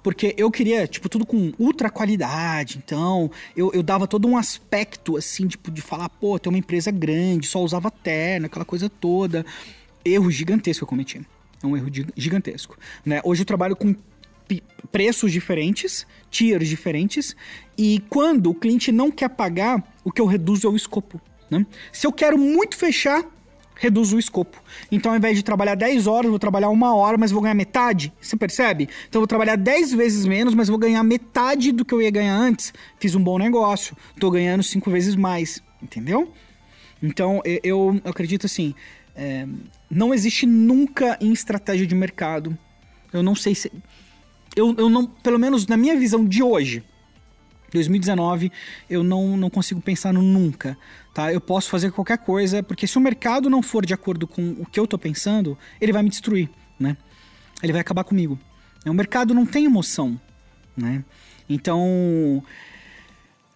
Porque 0.00 0.32
eu 0.38 0.48
queria, 0.48 0.86
tipo, 0.86 1.08
tudo 1.08 1.26
com 1.26 1.52
ultra 1.58 1.90
qualidade. 1.90 2.80
Então, 2.84 3.30
eu, 3.56 3.72
eu 3.74 3.82
dava 3.82 4.06
todo 4.06 4.28
um 4.28 4.36
aspecto, 4.36 5.16
assim, 5.16 5.48
tipo, 5.48 5.72
de 5.72 5.82
falar, 5.82 6.08
pô, 6.08 6.38
tem 6.38 6.52
uma 6.52 6.58
empresa 6.58 6.92
grande, 6.92 7.48
só 7.48 7.60
usava 7.60 7.90
terno, 7.90 8.46
aquela 8.46 8.64
coisa 8.64 8.88
toda. 8.88 9.44
Erro 10.04 10.30
gigantesco 10.30 10.84
eu 10.84 10.88
cometi. 10.88 11.20
É 11.62 11.66
um 11.66 11.76
erro 11.76 11.88
gigantesco. 12.16 12.76
Né? 13.04 13.20
Hoje 13.24 13.42
eu 13.42 13.46
trabalho 13.46 13.76
com 13.76 13.94
preços 14.90 15.32
diferentes, 15.32 16.06
tiers 16.30 16.68
diferentes, 16.68 17.34
e 17.78 18.02
quando 18.10 18.50
o 18.50 18.54
cliente 18.54 18.92
não 18.92 19.10
quer 19.10 19.30
pagar, 19.30 19.82
o 20.04 20.12
que 20.12 20.20
eu 20.20 20.26
reduzo 20.26 20.66
é 20.66 20.70
o 20.70 20.76
escopo. 20.76 21.20
Né? 21.50 21.64
Se 21.92 22.06
eu 22.06 22.12
quero 22.12 22.36
muito 22.36 22.76
fechar, 22.76 23.24
reduzo 23.74 24.16
o 24.16 24.18
escopo. 24.18 24.62
Então, 24.90 25.12
ao 25.12 25.18
invés 25.18 25.36
de 25.36 25.42
trabalhar 25.42 25.74
10 25.74 26.06
horas, 26.06 26.30
vou 26.30 26.38
trabalhar 26.38 26.68
uma 26.68 26.94
hora, 26.94 27.16
mas 27.16 27.30
vou 27.30 27.40
ganhar 27.40 27.54
metade. 27.54 28.12
Você 28.20 28.36
percebe? 28.36 28.88
Então, 29.08 29.20
vou 29.20 29.26
trabalhar 29.26 29.56
10 29.56 29.92
vezes 29.92 30.26
menos, 30.26 30.54
mas 30.54 30.68
vou 30.68 30.78
ganhar 30.78 31.02
metade 31.02 31.72
do 31.72 31.84
que 31.84 31.94
eu 31.94 32.02
ia 32.02 32.10
ganhar 32.10 32.36
antes. 32.36 32.74
Fiz 33.00 33.14
um 33.14 33.22
bom 33.22 33.38
negócio. 33.38 33.96
Estou 34.14 34.30
ganhando 34.30 34.62
5 34.62 34.90
vezes 34.90 35.16
mais. 35.16 35.62
Entendeu? 35.82 36.32
Então, 37.02 37.42
eu 37.64 38.00
acredito 38.04 38.46
assim: 38.46 38.74
é, 39.14 39.46
não 39.90 40.14
existe 40.14 40.46
nunca 40.46 41.18
em 41.20 41.32
estratégia 41.32 41.86
de 41.86 41.94
mercado. 41.94 42.56
Eu 43.12 43.22
não 43.22 43.34
sei 43.34 43.54
se. 43.54 43.70
Eu, 44.56 44.74
eu 44.78 44.88
não. 44.88 45.06
Pelo 45.06 45.38
menos 45.38 45.66
na 45.66 45.76
minha 45.76 45.96
visão 45.96 46.24
de 46.24 46.42
hoje, 46.42 46.82
2019, 47.72 48.52
eu 48.88 49.02
não, 49.02 49.36
não 49.36 49.50
consigo 49.50 49.80
pensar 49.80 50.12
no 50.12 50.22
nunca. 50.22 50.76
Tá? 51.14 51.32
Eu 51.32 51.40
posso 51.40 51.68
fazer 51.68 51.90
qualquer 51.90 52.18
coisa, 52.18 52.62
porque 52.62 52.86
se 52.86 52.96
o 52.96 53.00
mercado 53.00 53.50
não 53.50 53.62
for 53.62 53.84
de 53.84 53.94
acordo 53.94 54.26
com 54.26 54.56
o 54.58 54.66
que 54.66 54.78
eu 54.78 54.86
tô 54.86 54.98
pensando, 54.98 55.58
ele 55.80 55.92
vai 55.92 56.02
me 56.02 56.08
destruir, 56.08 56.48
né? 56.78 56.96
Ele 57.62 57.72
vai 57.72 57.80
acabar 57.80 58.04
comigo. 58.04 58.38
O 58.84 58.92
mercado 58.92 59.34
não 59.34 59.46
tem 59.46 59.64
emoção, 59.64 60.20
né? 60.76 61.04
Então, 61.48 62.42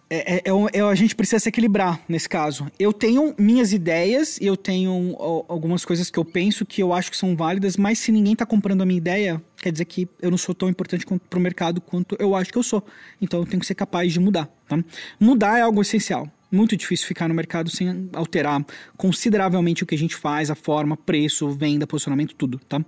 é, 0.09 0.35
é, 0.35 0.43
é, 0.45 0.79
é, 0.79 0.81
a 0.81 0.95
gente 0.95 1.15
precisa 1.15 1.39
se 1.39 1.49
equilibrar 1.49 1.99
nesse 2.07 2.29
caso. 2.29 2.71
Eu 2.79 2.93
tenho 2.93 3.35
minhas 3.37 3.73
ideias, 3.73 4.39
eu 4.41 4.55
tenho 4.55 5.15
algumas 5.49 5.83
coisas 5.83 6.09
que 6.09 6.17
eu 6.17 6.23
penso 6.23 6.65
que 6.65 6.81
eu 6.81 6.93
acho 6.93 7.11
que 7.11 7.17
são 7.17 7.35
válidas, 7.35 7.75
mas 7.75 7.99
se 7.99 8.11
ninguém 8.11 8.33
está 8.33 8.45
comprando 8.45 8.81
a 8.81 8.85
minha 8.85 8.97
ideia, 8.97 9.41
quer 9.57 9.71
dizer 9.71 9.85
que 9.85 10.07
eu 10.21 10.31
não 10.31 10.37
sou 10.37 10.55
tão 10.55 10.69
importante 10.69 11.05
para 11.29 11.39
o 11.39 11.41
mercado 11.41 11.81
quanto 11.81 12.15
eu 12.19 12.35
acho 12.35 12.51
que 12.51 12.57
eu 12.57 12.63
sou. 12.63 12.85
Então 13.21 13.41
eu 13.41 13.45
tenho 13.45 13.59
que 13.59 13.65
ser 13.65 13.75
capaz 13.75 14.13
de 14.13 14.19
mudar. 14.19 14.49
Tá? 14.67 14.81
Mudar 15.19 15.57
é 15.57 15.61
algo 15.61 15.81
essencial. 15.81 16.31
Muito 16.49 16.77
difícil 16.77 17.05
ficar 17.05 17.27
no 17.27 17.33
mercado 17.33 17.69
sem 17.69 18.09
alterar 18.13 18.65
consideravelmente 18.95 19.83
o 19.83 19.85
que 19.85 19.95
a 19.95 19.97
gente 19.97 20.15
faz, 20.15 20.49
a 20.49 20.55
forma, 20.55 20.95
preço, 20.95 21.49
venda, 21.49 21.85
posicionamento, 21.85 22.33
tudo, 22.35 22.57
tá? 22.59 22.81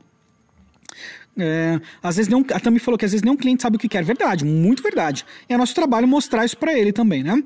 É, 1.38 1.80
às 2.04 2.18
vezes 2.18 2.30
nem 2.30 2.46
a 2.54 2.60
Tami 2.60 2.80
falou 2.80 2.98
que 2.98 3.06
às 3.06 3.12
vezes 3.12 3.24
nenhum 3.24 3.38
cliente 3.38 3.62
sabe 3.62 3.78
o 3.78 3.80
que 3.80 3.88
quer. 3.88 4.04
Verdade, 4.04 4.44
muito 4.44 4.84
verdade. 4.84 5.26
E 5.48 5.54
é 5.54 5.58
nosso 5.58 5.74
trabalho 5.74 6.08
mostrar 6.08 6.46
isso 6.46 6.58
para 6.58 6.78
ele 6.78 6.92
também, 6.92 7.24
né? 7.24 7.42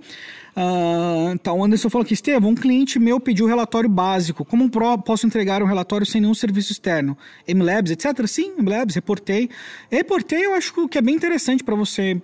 Uh, 0.56 1.34
então, 1.34 1.58
o 1.58 1.64
Anderson 1.64 1.90
falou 1.90 2.06
que, 2.06 2.14
Estevam, 2.14 2.52
um 2.52 2.56
cliente 2.56 3.00
meu 3.00 3.20
pediu 3.20 3.48
relatório 3.48 3.90
básico. 3.90 4.46
Como 4.46 4.70
posso 5.04 5.26
entregar 5.26 5.64
um 5.64 5.66
relatório 5.66 6.06
sem 6.06 6.22
nenhum 6.22 6.34
serviço 6.34 6.72
externo? 6.72 7.18
MLabs, 7.48 7.92
etc? 7.92 8.26
Sim, 8.28 8.54
MLabs, 8.58 8.96
reportei. 8.96 9.50
Reportei, 9.90 10.46
eu 10.46 10.54
acho 10.54 10.88
que 10.88 10.98
é 10.98 11.02
bem 11.02 11.16
interessante 11.16 11.64
para 11.64 11.76
você 11.76 12.22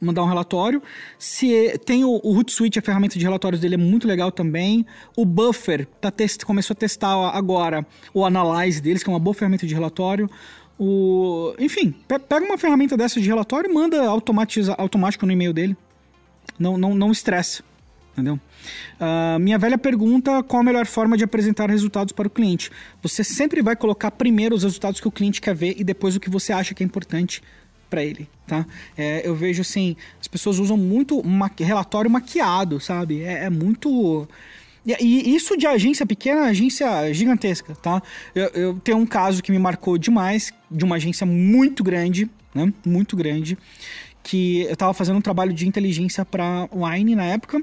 mandar 0.00 0.22
um 0.22 0.26
relatório. 0.26 0.82
Se 1.18 1.78
tem 1.84 2.04
o, 2.04 2.20
o 2.22 2.36
Hootsuite, 2.36 2.78
a 2.78 2.82
ferramenta 2.82 3.18
de 3.18 3.24
relatórios 3.24 3.60
dele 3.60 3.74
é 3.74 3.78
muito 3.78 4.06
legal 4.06 4.30
também. 4.30 4.86
O 5.16 5.24
Buffer 5.24 5.86
tá 6.00 6.10
test, 6.10 6.44
começou 6.44 6.74
a 6.74 6.76
testar 6.76 7.14
agora 7.30 7.86
o 8.14 8.24
Analyze 8.24 8.80
deles, 8.80 9.02
que 9.02 9.10
é 9.10 9.12
uma 9.12 9.18
boa 9.18 9.34
ferramenta 9.34 9.66
de 9.66 9.74
relatório. 9.74 10.30
O, 10.78 11.54
enfim, 11.58 11.94
pega 12.28 12.44
uma 12.44 12.56
ferramenta 12.56 12.96
dessa 12.96 13.20
de 13.20 13.28
relatório 13.28 13.68
e 13.68 13.74
manda 13.74 14.06
automatiza, 14.06 14.74
automático 14.78 15.26
no 15.26 15.32
e-mail 15.32 15.52
dele. 15.52 15.76
Não, 16.58 16.78
não, 16.78 16.94
não 16.94 17.10
estresse. 17.10 17.62
Entendeu? 18.12 18.34
Uh, 18.34 19.38
minha 19.38 19.58
velha 19.58 19.78
pergunta: 19.78 20.42
qual 20.42 20.60
a 20.60 20.64
melhor 20.64 20.86
forma 20.86 21.16
de 21.16 21.22
apresentar 21.22 21.70
resultados 21.70 22.12
para 22.12 22.26
o 22.26 22.30
cliente? 22.30 22.70
Você 23.00 23.22
sempre 23.22 23.62
vai 23.62 23.76
colocar 23.76 24.10
primeiro 24.10 24.56
os 24.56 24.64
resultados 24.64 25.00
que 25.00 25.06
o 25.06 25.10
cliente 25.10 25.40
quer 25.40 25.54
ver 25.54 25.74
e 25.78 25.84
depois 25.84 26.16
o 26.16 26.20
que 26.20 26.28
você 26.28 26.52
acha 26.52 26.74
que 26.74 26.82
é 26.82 26.86
importante 26.86 27.42
para 27.88 28.02
ele, 28.04 28.28
tá? 28.46 28.66
É, 28.96 29.26
eu 29.26 29.34
vejo 29.34 29.62
assim, 29.62 29.96
as 30.20 30.28
pessoas 30.28 30.58
usam 30.58 30.76
muito 30.76 31.22
maqui 31.24 31.64
relatório 31.64 32.10
maquiado, 32.10 32.80
sabe? 32.80 33.22
É, 33.22 33.44
é 33.44 33.50
muito 33.50 34.28
e, 34.86 35.34
isso 35.34 35.56
de 35.56 35.66
agência 35.66 36.06
pequena, 36.06 36.44
agência 36.46 37.12
gigantesca, 37.12 37.74
tá? 37.74 38.02
Eu, 38.34 38.46
eu, 38.48 38.74
tenho 38.80 38.96
um 38.96 39.06
caso 39.06 39.42
que 39.42 39.50
me 39.50 39.58
marcou 39.58 39.98
demais, 39.98 40.52
de 40.70 40.84
uma 40.84 40.96
agência 40.96 41.26
muito 41.26 41.84
grande, 41.84 42.30
né? 42.54 42.72
Muito 42.86 43.16
grande, 43.16 43.58
que 44.22 44.62
eu 44.62 44.76
tava 44.76 44.94
fazendo 44.94 45.16
um 45.16 45.20
trabalho 45.20 45.52
de 45.52 45.66
inteligência 45.68 46.24
para 46.24 46.68
Wine 46.72 47.14
na 47.14 47.24
época. 47.24 47.62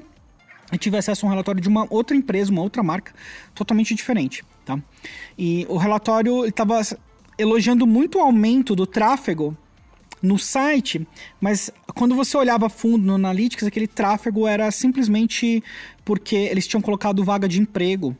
Eu 0.70 0.78
tive 0.78 0.96
acesso 0.96 1.24
a 1.24 1.28
um 1.28 1.30
relatório 1.30 1.60
de 1.60 1.68
uma 1.68 1.86
outra 1.90 2.16
empresa, 2.16 2.50
uma 2.50 2.62
outra 2.62 2.82
marca, 2.82 3.12
totalmente 3.54 3.94
diferente, 3.94 4.44
tá? 4.64 4.78
E 5.38 5.66
o 5.68 5.76
relatório 5.76 6.44
estava 6.44 6.80
elogiando 7.38 7.86
muito 7.86 8.18
o 8.18 8.20
aumento 8.20 8.74
do 8.76 8.86
tráfego 8.86 9.56
no 10.26 10.38
site, 10.38 11.06
mas 11.40 11.70
quando 11.94 12.14
você 12.14 12.36
olhava 12.36 12.68
fundo 12.68 13.06
no 13.06 13.14
Analytics, 13.14 13.64
aquele 13.64 13.86
tráfego 13.86 14.46
era 14.46 14.70
simplesmente 14.70 15.62
porque 16.04 16.36
eles 16.36 16.66
tinham 16.66 16.82
colocado 16.82 17.24
vaga 17.24 17.48
de 17.48 17.60
emprego. 17.60 18.16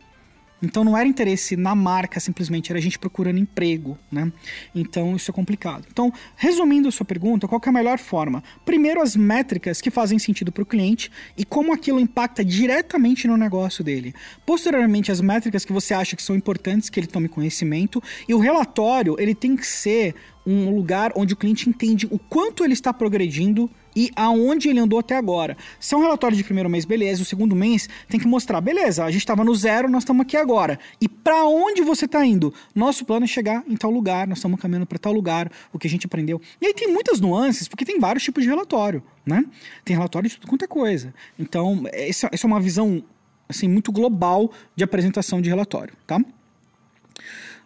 Então 0.62 0.82
não 0.82 0.96
era 0.96 1.06
interesse 1.06 1.56
na 1.56 1.74
marca 1.74 2.18
simplesmente, 2.18 2.72
era 2.72 2.78
a 2.78 2.82
gente 2.82 2.98
procurando 2.98 3.38
emprego, 3.38 3.98
né? 4.10 4.32
Então 4.74 5.14
isso 5.14 5.30
é 5.30 5.34
complicado. 5.34 5.86
Então, 5.90 6.12
resumindo 6.36 6.88
a 6.88 6.92
sua 6.92 7.04
pergunta, 7.04 7.46
qual 7.46 7.60
é 7.64 7.68
a 7.68 7.72
melhor 7.72 7.98
forma? 7.98 8.42
Primeiro 8.64 9.02
as 9.02 9.14
métricas 9.14 9.80
que 9.80 9.90
fazem 9.90 10.18
sentido 10.18 10.50
para 10.50 10.62
o 10.62 10.66
cliente 10.66 11.10
e 11.36 11.44
como 11.44 11.72
aquilo 11.72 12.00
impacta 12.00 12.44
diretamente 12.44 13.28
no 13.28 13.36
negócio 13.36 13.84
dele. 13.84 14.14
Posteriormente 14.46 15.12
as 15.12 15.20
métricas 15.20 15.64
que 15.64 15.72
você 15.72 15.92
acha 15.92 16.16
que 16.16 16.22
são 16.22 16.34
importantes 16.34 16.88
que 16.88 16.98
ele 16.98 17.06
tome 17.06 17.28
conhecimento 17.28 18.02
e 18.28 18.34
o 18.34 18.38
relatório, 18.38 19.16
ele 19.18 19.34
tem 19.34 19.56
que 19.56 19.66
ser 19.66 20.14
um 20.46 20.70
lugar 20.74 21.12
onde 21.16 21.34
o 21.34 21.36
cliente 21.36 21.68
entende 21.68 22.06
o 22.10 22.18
quanto 22.18 22.64
ele 22.64 22.72
está 22.72 22.92
progredindo 22.92 23.68
e 23.96 24.10
aonde 24.14 24.68
ele 24.68 24.78
andou 24.78 24.98
até 24.98 25.16
agora. 25.16 25.56
Se 25.80 25.94
é 25.94 25.96
um 25.96 26.02
relatório 26.02 26.36
de 26.36 26.44
primeiro 26.44 26.68
mês, 26.68 26.84
beleza. 26.84 27.22
O 27.22 27.24
segundo 27.24 27.56
mês 27.56 27.88
tem 28.06 28.20
que 28.20 28.28
mostrar, 28.28 28.60
beleza, 28.60 29.02
a 29.02 29.10
gente 29.10 29.22
estava 29.22 29.42
no 29.42 29.54
zero, 29.54 29.88
nós 29.88 30.02
estamos 30.02 30.20
aqui 30.20 30.36
agora. 30.36 30.78
E 31.00 31.08
para 31.08 31.44
onde 31.46 31.80
você 31.80 32.04
está 32.04 32.24
indo? 32.24 32.52
Nosso 32.74 33.06
plano 33.06 33.24
é 33.24 33.26
chegar 33.26 33.64
em 33.66 33.76
tal 33.76 33.90
lugar, 33.90 34.28
nós 34.28 34.38
estamos 34.38 34.60
caminhando 34.60 34.86
para 34.86 34.98
tal 34.98 35.14
lugar, 35.14 35.50
o 35.72 35.78
que 35.78 35.86
a 35.86 35.90
gente 35.90 36.04
aprendeu. 36.04 36.40
E 36.60 36.66
aí 36.66 36.74
tem 36.74 36.92
muitas 36.92 37.18
nuances, 37.18 37.66
porque 37.66 37.84
tem 37.84 37.98
vários 37.98 38.22
tipos 38.22 38.42
de 38.42 38.48
relatório, 38.50 39.02
né? 39.24 39.44
Tem 39.84 39.96
relatório 39.96 40.28
de 40.28 40.36
tudo 40.36 40.48
quanto 40.48 40.64
é 40.64 40.68
coisa. 40.68 41.14
Então, 41.38 41.84
essa, 41.92 42.28
essa 42.30 42.46
é 42.46 42.48
uma 42.48 42.60
visão 42.60 43.02
assim 43.48 43.68
muito 43.68 43.90
global 43.90 44.50
de 44.74 44.84
apresentação 44.84 45.40
de 45.40 45.48
relatório, 45.48 45.94
tá? 46.06 46.20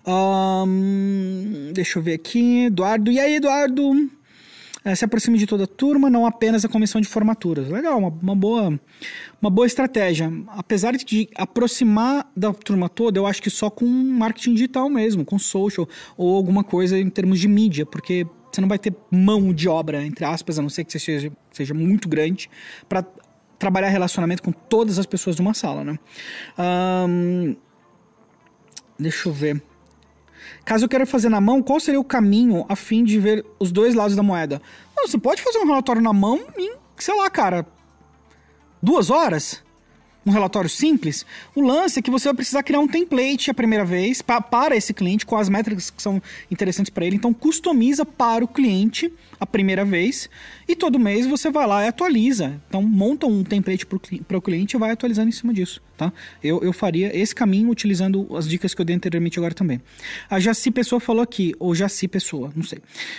Um, 0.06 1.72
deixa 1.74 1.98
eu 1.98 2.02
ver 2.02 2.14
aqui. 2.14 2.66
Eduardo. 2.66 3.10
E 3.10 3.20
aí, 3.20 3.34
Eduardo? 3.34 4.10
É, 4.84 4.94
se 4.94 5.04
aproxime 5.04 5.36
de 5.36 5.46
toda 5.46 5.64
a 5.64 5.66
turma, 5.66 6.08
não 6.08 6.24
apenas 6.24 6.64
a 6.64 6.68
comissão 6.68 7.00
de 7.00 7.06
formaturas. 7.06 7.68
Legal, 7.68 7.98
uma, 7.98 8.08
uma, 8.08 8.34
boa, 8.34 8.80
uma 9.40 9.50
boa 9.50 9.66
estratégia. 9.66 10.32
Apesar 10.48 10.96
de 10.96 11.28
aproximar 11.36 12.30
da 12.34 12.52
turma 12.52 12.88
toda, 12.88 13.18
eu 13.18 13.26
acho 13.26 13.42
que 13.42 13.50
só 13.50 13.68
com 13.68 13.84
marketing 13.86 14.54
digital 14.54 14.88
mesmo, 14.88 15.24
com 15.24 15.38
social 15.38 15.86
ou 16.16 16.34
alguma 16.34 16.64
coisa 16.64 16.98
em 16.98 17.10
termos 17.10 17.38
de 17.38 17.46
mídia, 17.46 17.84
porque 17.84 18.26
você 18.50 18.60
não 18.60 18.68
vai 18.68 18.78
ter 18.78 18.94
mão 19.10 19.52
de 19.52 19.68
obra, 19.68 20.04
entre 20.04 20.24
aspas, 20.24 20.58
a 20.58 20.62
não 20.62 20.68
ser 20.68 20.84
que 20.84 20.92
você 20.92 20.98
seja, 20.98 21.32
seja 21.52 21.74
muito 21.74 22.08
grande, 22.08 22.48
para 22.88 23.04
trabalhar 23.58 23.88
relacionamento 23.88 24.42
com 24.42 24.50
todas 24.50 24.98
as 24.98 25.04
pessoas 25.04 25.36
de 25.36 25.42
uma 25.42 25.52
sala, 25.52 25.84
né? 25.84 25.98
Um, 27.06 27.54
deixa 28.98 29.28
eu 29.28 29.32
ver. 29.32 29.62
Caso 30.64 30.84
eu 30.84 30.88
queira 30.88 31.06
fazer 31.06 31.28
na 31.28 31.40
mão, 31.40 31.62
qual 31.62 31.80
seria 31.80 32.00
o 32.00 32.04
caminho 32.04 32.64
a 32.68 32.76
fim 32.76 33.04
de 33.04 33.18
ver 33.18 33.44
os 33.58 33.72
dois 33.72 33.94
lados 33.94 34.16
da 34.16 34.22
moeda? 34.22 34.60
você 35.06 35.18
pode 35.18 35.40
fazer 35.42 35.58
um 35.58 35.66
relatório 35.66 36.02
na 36.02 36.12
mão 36.12 36.38
em, 36.58 36.74
sei 36.98 37.16
lá, 37.16 37.30
cara, 37.30 37.66
duas 38.82 39.10
horas? 39.10 39.62
Um 40.24 40.30
relatório 40.30 40.68
simples, 40.68 41.24
o 41.54 41.60
lance 41.60 41.98
é 41.98 42.02
que 42.02 42.10
você 42.10 42.28
vai 42.28 42.34
precisar 42.34 42.62
criar 42.62 42.80
um 42.80 42.86
template 42.86 43.50
a 43.50 43.54
primeira 43.54 43.84
vez 43.84 44.20
pa 44.20 44.40
para 44.40 44.76
esse 44.76 44.92
cliente, 44.92 45.24
com 45.24 45.36
as 45.36 45.48
métricas 45.48 45.90
que 45.90 46.02
são 46.02 46.22
interessantes 46.50 46.90
para 46.90 47.06
ele. 47.06 47.16
Então, 47.16 47.32
customiza 47.32 48.04
para 48.04 48.44
o 48.44 48.48
cliente 48.48 49.12
a 49.38 49.46
primeira 49.46 49.84
vez 49.84 50.28
e 50.68 50.76
todo 50.76 50.98
mês 50.98 51.26
você 51.26 51.50
vai 51.50 51.66
lá 51.66 51.84
e 51.84 51.88
atualiza. 51.88 52.60
Então, 52.68 52.82
monta 52.82 53.26
um 53.26 53.42
template 53.42 53.86
para 53.86 54.36
o 54.36 54.42
cliente 54.42 54.76
e 54.76 54.78
vai 54.78 54.90
atualizando 54.90 55.30
em 55.30 55.32
cima 55.32 55.54
disso. 55.54 55.82
Tá? 55.96 56.12
Eu, 56.42 56.62
eu 56.62 56.72
faria 56.72 57.16
esse 57.16 57.34
caminho 57.34 57.70
utilizando 57.70 58.26
as 58.36 58.48
dicas 58.48 58.74
que 58.74 58.80
eu 58.80 58.84
dei 58.84 58.96
anteriormente 58.96 59.38
agora 59.38 59.54
também. 59.54 59.80
A 60.28 60.38
Jaci 60.38 60.70
Pessoa 60.70 61.00
falou 61.00 61.22
aqui, 61.22 61.54
ou 61.58 61.74
Jaci 61.74 62.08
Pessoa, 62.08 62.52
não 62.54 62.62
sei. 62.62 62.78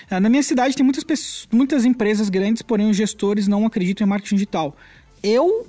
Ah, 0.09 0.19
na 0.19 0.29
minha 0.29 0.43
cidade 0.43 0.75
tem 0.75 0.83
muitas, 0.83 1.47
muitas 1.51 1.85
empresas 1.85 2.29
grandes, 2.29 2.61
porém 2.61 2.89
os 2.89 2.97
gestores 2.97 3.47
não 3.47 3.65
acreditam 3.65 4.05
em 4.05 4.09
marketing 4.09 4.35
digital. 4.35 4.75
Eu 5.23 5.67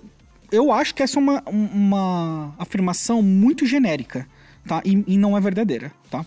eu 0.52 0.70
acho 0.70 0.94
que 0.94 1.02
essa 1.02 1.18
é 1.18 1.20
uma, 1.20 1.42
uma 1.46 2.54
afirmação 2.58 3.22
muito 3.22 3.66
genérica, 3.66 4.28
tá? 4.66 4.82
E, 4.84 5.02
e 5.06 5.18
não 5.18 5.36
é 5.36 5.40
verdadeira, 5.40 5.90
tá? 6.10 6.24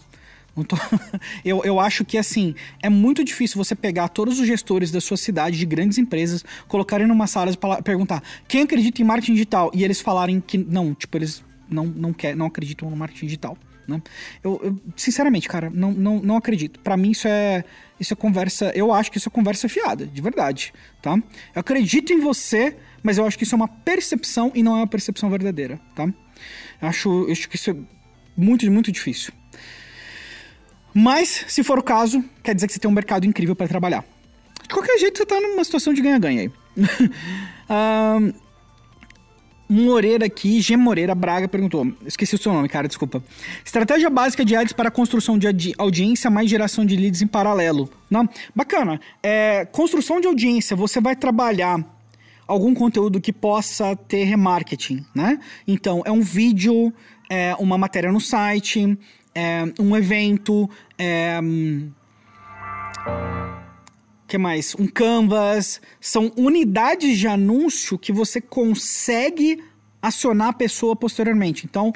Tô... 0.63 0.77
eu, 1.43 1.63
eu 1.63 1.79
acho 1.79 2.05
que, 2.05 2.17
assim, 2.17 2.55
é 2.81 2.89
muito 2.89 3.23
difícil 3.23 3.57
você 3.57 3.75
pegar 3.75 4.07
todos 4.07 4.39
os 4.39 4.47
gestores 4.47 4.89
da 4.89 5.01
sua 5.01 5.17
cidade, 5.17 5.57
de 5.57 5.65
grandes 5.65 5.97
empresas, 5.97 6.43
colocarem 6.67 7.05
numa 7.05 7.27
sala 7.27 7.51
e 7.51 7.83
perguntar 7.83 8.23
quem 8.47 8.61
acredita 8.61 9.01
em 9.01 9.05
marketing 9.05 9.33
digital 9.33 9.71
e 9.73 9.83
eles 9.83 9.99
falarem 9.99 10.39
que 10.39 10.57
não, 10.57 10.93
tipo, 10.93 11.17
eles 11.17 11.43
não, 11.69 11.85
não, 11.85 12.13
quer, 12.13 12.35
não 12.35 12.45
acreditam 12.45 12.89
no 12.89 12.95
marketing 12.95 13.25
digital. 13.25 13.57
Né? 13.87 14.01
Eu, 14.43 14.59
eu, 14.63 14.79
sinceramente, 14.95 15.47
cara, 15.47 15.69
não, 15.69 15.91
não, 15.91 16.19
não 16.19 16.37
acredito. 16.37 16.79
Para 16.79 16.95
mim, 16.97 17.11
isso 17.11 17.27
é, 17.27 17.63
isso 17.99 18.13
é 18.13 18.15
conversa. 18.15 18.71
Eu 18.75 18.93
acho 18.93 19.11
que 19.11 19.17
isso 19.17 19.29
é 19.29 19.31
conversa 19.31 19.69
fiada, 19.69 20.05
de 20.05 20.21
verdade. 20.21 20.73
Tá? 21.01 21.15
Eu 21.15 21.59
acredito 21.59 22.11
em 22.13 22.19
você 22.19 22.75
mas 23.05 23.19
eu 23.19 23.25
acho 23.27 23.37
que 23.37 23.43
isso 23.43 23.53
é 23.53 23.57
uma 23.57 23.67
percepção 23.67 24.51
e 24.55 24.63
não 24.63 24.73
é 24.73 24.77
uma 24.77 24.87
percepção 24.87 25.29
verdadeira, 25.29 25.79
tá? 25.93 26.05
Eu 26.81 26.87
acho, 26.87 27.25
eu 27.27 27.31
acho 27.31 27.47
que 27.47 27.55
isso 27.55 27.69
é 27.69 27.75
muito, 28.35 28.69
muito 28.71 28.91
difícil. 28.91 29.31
Mas, 30.91 31.45
se 31.47 31.63
for 31.63 31.77
o 31.77 31.83
caso, 31.83 32.25
quer 32.41 32.55
dizer 32.55 32.65
que 32.65 32.73
você 32.73 32.79
tem 32.79 32.89
um 32.89 32.93
mercado 32.93 33.27
incrível 33.27 33.55
para 33.55 33.67
trabalhar. 33.67 34.03
De 34.63 34.69
qualquer 34.69 34.97
jeito, 34.97 35.19
você 35.19 35.25
tá 35.27 35.39
numa 35.39 35.63
situação 35.63 35.93
de 35.93 36.01
ganha-ganha 36.01 36.41
aí. 36.41 36.51
um, 37.69 38.33
Moreira 39.67 40.25
aqui, 40.25 40.61
G. 40.61 40.77
Moreira 40.77 41.15
Braga 41.15 41.47
perguntou. 41.47 41.87
Esqueci 42.05 42.35
o 42.35 42.37
seu 42.37 42.53
nome, 42.53 42.69
cara, 42.69 42.87
desculpa. 42.87 43.23
Estratégia 43.63 44.09
básica 44.09 44.45
de 44.45 44.55
ads 44.55 44.73
para 44.73 44.91
construção 44.91 45.37
de 45.37 45.73
audiência 45.77 46.29
mais 46.29 46.49
geração 46.49 46.85
de 46.85 46.95
leads 46.95 47.21
em 47.21 47.27
paralelo. 47.27 47.89
Não, 48.09 48.29
bacana. 48.55 48.99
É, 49.23 49.65
construção 49.65 50.21
de 50.21 50.27
audiência, 50.27 50.75
você 50.75 51.01
vai 51.01 51.15
trabalhar 51.15 51.83
algum 52.47 52.73
conteúdo 52.75 53.19
que 53.19 53.33
possa 53.33 53.95
ter 53.95 54.23
remarketing, 54.23 55.03
né? 55.15 55.39
Então, 55.67 56.03
é 56.05 56.11
um 56.11 56.21
vídeo, 56.21 56.93
é 57.29 57.55
uma 57.57 57.77
matéria 57.77 58.11
no 58.11 58.21
site, 58.21 58.97
é 59.33 59.63
um 59.79 59.95
evento, 59.95 60.69
é... 60.97 61.39
que 64.27 64.37
mais? 64.37 64.75
Um 64.75 64.87
canvas. 64.87 65.81
São 65.99 66.31
unidades 66.35 67.17
de 67.17 67.27
anúncio 67.27 67.97
que 67.97 68.11
você 68.11 68.41
consegue 68.41 69.63
acionar 70.01 70.49
a 70.49 70.53
pessoa 70.53 70.95
posteriormente. 70.95 71.65
Então, 71.65 71.93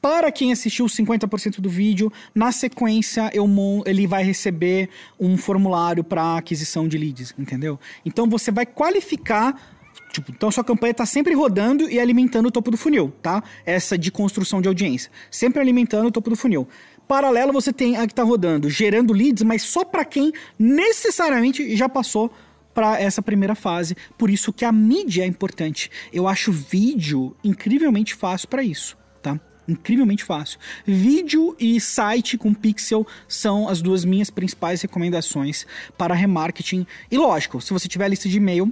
para 0.00 0.30
quem 0.30 0.52
assistiu 0.52 0.86
50% 0.86 1.60
do 1.60 1.68
vídeo, 1.68 2.12
na 2.34 2.52
sequência 2.52 3.30
eu, 3.34 3.48
ele 3.84 4.06
vai 4.06 4.22
receber 4.22 4.88
um 5.18 5.36
formulário 5.36 6.04
para 6.04 6.36
aquisição 6.36 6.86
de 6.86 6.96
leads, 6.96 7.34
entendeu? 7.36 7.78
Então 8.04 8.28
você 8.28 8.50
vai 8.50 8.66
qualificar 8.66 9.76
Tipo, 10.10 10.30
então 10.30 10.50
sua 10.50 10.64
campanha 10.64 10.92
está 10.92 11.04
sempre 11.04 11.34
rodando 11.34 11.88
e 11.90 12.00
alimentando 12.00 12.46
o 12.46 12.50
topo 12.50 12.70
do 12.70 12.78
funil, 12.78 13.12
tá? 13.20 13.42
Essa 13.66 13.98
de 13.98 14.10
construção 14.10 14.62
de 14.62 14.68
audiência. 14.68 15.10
Sempre 15.30 15.60
alimentando 15.60 16.08
o 16.08 16.10
topo 16.10 16.30
do 16.30 16.36
funil. 16.36 16.66
Paralelo, 17.08 17.54
você 17.54 17.72
tem 17.72 17.96
a 17.96 18.06
que 18.06 18.12
está 18.12 18.22
rodando, 18.22 18.68
gerando 18.68 19.14
leads, 19.14 19.42
mas 19.42 19.62
só 19.62 19.82
para 19.82 20.04
quem 20.04 20.30
necessariamente 20.58 21.74
já 21.74 21.88
passou 21.88 22.30
para 22.74 23.00
essa 23.00 23.22
primeira 23.22 23.54
fase. 23.54 23.96
Por 24.18 24.28
isso 24.28 24.52
que 24.52 24.62
a 24.62 24.70
mídia 24.70 25.24
é 25.24 25.26
importante. 25.26 25.90
Eu 26.12 26.28
acho 26.28 26.52
vídeo 26.52 27.34
incrivelmente 27.42 28.14
fácil 28.14 28.46
para 28.48 28.62
isso, 28.62 28.94
tá? 29.22 29.40
Incrivelmente 29.66 30.22
fácil. 30.22 30.58
Vídeo 30.86 31.56
e 31.58 31.80
site 31.80 32.36
com 32.36 32.52
pixel 32.52 33.06
são 33.26 33.68
as 33.68 33.80
duas 33.80 34.04
minhas 34.04 34.28
principais 34.28 34.82
recomendações 34.82 35.66
para 35.96 36.14
remarketing. 36.14 36.86
E 37.10 37.16
lógico, 37.16 37.58
se 37.60 37.72
você 37.72 37.88
tiver 37.88 38.08
lista 38.08 38.28
de 38.28 38.36
e-mail, 38.36 38.70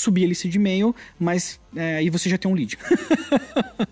subir 0.00 0.24
a 0.24 0.28
lista 0.28 0.48
de 0.48 0.56
e-mail, 0.58 0.94
mas 1.18 1.60
é, 1.74 1.96
aí 1.96 2.10
você 2.10 2.28
já 2.28 2.38
tem 2.38 2.50
um 2.50 2.54
lead. 2.54 2.78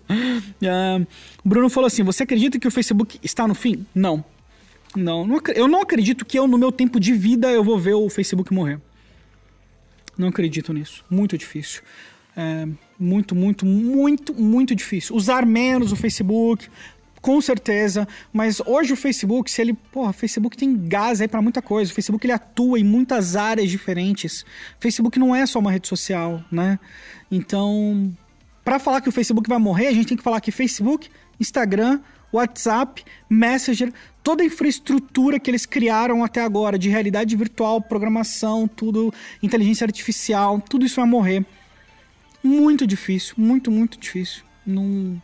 uh, 0.09 1.07
o 1.43 1.49
Bruno 1.49 1.69
falou 1.69 1.87
assim: 1.87 2.03
Você 2.03 2.23
acredita 2.23 2.59
que 2.59 2.67
o 2.67 2.71
Facebook 2.71 3.19
está 3.23 3.47
no 3.47 3.55
fim? 3.55 3.85
Não. 3.93 4.23
Não, 4.95 5.25
não, 5.25 5.39
eu 5.55 5.69
não 5.69 5.81
acredito 5.81 6.25
que 6.25 6.37
eu, 6.37 6.45
no 6.47 6.57
meu 6.57 6.71
tempo 6.71 6.99
de 6.99 7.13
vida, 7.13 7.49
eu 7.49 7.63
vou 7.63 7.79
ver 7.79 7.93
o 7.93 8.09
Facebook 8.09 8.53
morrer. 8.53 8.79
Não 10.17 10.27
acredito 10.27 10.73
nisso. 10.73 11.05
Muito 11.09 11.37
difícil. 11.37 11.81
É, 12.35 12.67
muito, 12.99 13.33
muito, 13.33 13.65
muito, 13.65 14.33
muito 14.33 14.75
difícil. 14.75 15.15
Usar 15.15 15.45
menos 15.45 15.91
o 15.91 15.95
Facebook, 15.95 16.67
com 17.21 17.39
certeza, 17.39 18.07
mas 18.33 18.59
hoje 18.65 18.93
o 18.93 18.95
Facebook, 18.95 19.51
se 19.51 19.61
ele, 19.61 19.73
porra, 19.73 20.09
o 20.09 20.13
Facebook 20.13 20.57
tem 20.57 20.75
gás 20.75 21.21
aí 21.21 21.27
para 21.27 21.41
muita 21.41 21.61
coisa. 21.61 21.91
O 21.91 21.95
Facebook 21.95 22.25
ele 22.25 22.33
atua 22.33 22.79
em 22.79 22.83
muitas 22.83 23.35
áreas 23.35 23.69
diferentes. 23.69 24.41
O 24.41 24.81
Facebook 24.81 25.19
não 25.19 25.35
é 25.35 25.45
só 25.45 25.59
uma 25.59 25.71
rede 25.71 25.87
social, 25.87 26.43
né? 26.51 26.79
Então, 27.29 28.11
para 28.65 28.79
falar 28.79 29.01
que 29.01 29.09
o 29.09 29.11
Facebook 29.11 29.47
vai 29.47 29.59
morrer, 29.59 29.87
a 29.87 29.93
gente 29.93 30.07
tem 30.07 30.17
que 30.17 30.23
falar 30.23 30.41
que 30.41 30.51
Facebook, 30.51 31.09
Instagram, 31.39 31.99
WhatsApp, 32.33 33.03
Messenger, 33.29 33.93
toda 34.23 34.41
a 34.41 34.45
infraestrutura 34.45 35.39
que 35.39 35.51
eles 35.51 35.65
criaram 35.65 36.23
até 36.23 36.41
agora 36.41 36.79
de 36.79 36.89
realidade 36.89 37.35
virtual, 37.35 37.81
programação, 37.81 38.67
tudo, 38.67 39.13
inteligência 39.43 39.85
artificial, 39.85 40.59
tudo 40.59 40.85
isso 40.85 40.95
vai 40.95 41.05
morrer. 41.05 41.45
Muito 42.43 42.87
difícil, 42.87 43.35
muito, 43.37 43.69
muito 43.69 43.99
difícil. 43.99 44.43
Não 44.65 45.21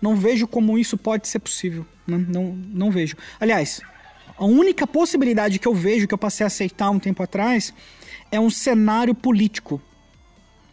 não 0.00 0.16
vejo 0.16 0.46
como 0.46 0.78
isso 0.78 0.96
pode 0.96 1.28
ser 1.28 1.38
possível. 1.38 1.86
Não, 2.06 2.18
né? 2.18 2.26
não, 2.28 2.44
não 2.54 2.90
vejo. 2.90 3.16
Aliás, 3.38 3.80
a 4.36 4.44
única 4.44 4.86
possibilidade 4.86 5.58
que 5.58 5.68
eu 5.68 5.74
vejo, 5.74 6.06
que 6.06 6.14
eu 6.14 6.18
passei 6.18 6.44
a 6.44 6.48
aceitar 6.48 6.90
um 6.90 6.98
tempo 6.98 7.22
atrás, 7.22 7.74
é 8.30 8.40
um 8.40 8.50
cenário 8.50 9.14
político. 9.14 9.80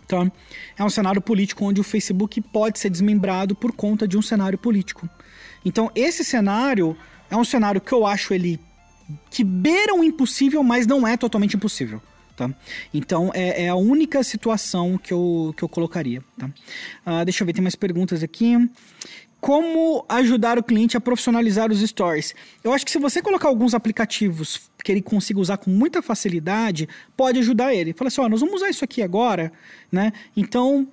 Tá? 0.07 0.31
É 0.77 0.83
um 0.83 0.89
cenário 0.89 1.21
político 1.21 1.65
onde 1.65 1.81
o 1.81 1.83
Facebook 1.83 2.39
pode 2.39 2.79
ser 2.79 2.89
desmembrado 2.89 3.53
por 3.53 3.73
conta 3.73 4.07
de 4.07 4.17
um 4.17 4.21
cenário 4.21 4.57
político. 4.57 5.09
Então, 5.65 5.91
esse 5.93 6.23
cenário 6.23 6.95
é 7.29 7.35
um 7.35 7.43
cenário 7.43 7.81
que 7.81 7.91
eu 7.91 8.05
acho 8.05 8.33
ele 8.33 8.59
que 9.29 9.43
beira 9.43 9.93
o 9.93 10.03
impossível, 10.03 10.63
mas 10.63 10.85
não 10.85 11.07
é 11.07 11.17
totalmente 11.17 11.55
impossível. 11.55 12.01
Tá? 12.37 12.49
Então 12.93 13.31
é, 13.33 13.63
é, 13.63 13.69
a 13.69 13.75
única 13.75 14.23
situação 14.23 14.95
que 14.95 15.11
eu, 15.11 15.55
que 15.57 15.63
eu 15.63 15.67
colocaria. 15.67 16.23
Tá? 16.37 16.45
Uh, 16.45 17.25
deixa 17.25 17.41
eu 17.41 17.47
ver, 17.47 17.53
tem 17.53 17.63
mais 17.63 17.75
perguntas 17.75 18.21
aqui. 18.21 18.53
Como 19.41 20.05
ajudar 20.07 20.59
o 20.59 20.63
cliente 20.63 20.95
a 20.95 21.01
profissionalizar 21.01 21.71
os 21.71 21.81
stories? 21.81 22.35
Eu 22.63 22.71
acho 22.73 22.85
que 22.85 22.91
se 22.91 22.99
você 22.99 23.23
colocar 23.23 23.47
alguns 23.47 23.73
aplicativos 23.73 24.69
que 24.83 24.91
ele 24.91 25.01
consiga 25.01 25.39
usar 25.39 25.57
com 25.57 25.71
muita 25.71 25.99
facilidade, 26.01 26.87
pode 27.15 27.39
ajudar 27.39 27.73
ele. 27.73 27.91
Fala 27.91 28.07
assim: 28.07 28.21
ó, 28.21 28.29
nós 28.29 28.39
vamos 28.39 28.57
usar 28.57 28.69
isso 28.69 28.85
aqui 28.85 29.01
agora, 29.01 29.51
né? 29.91 30.13
Então 30.35 30.87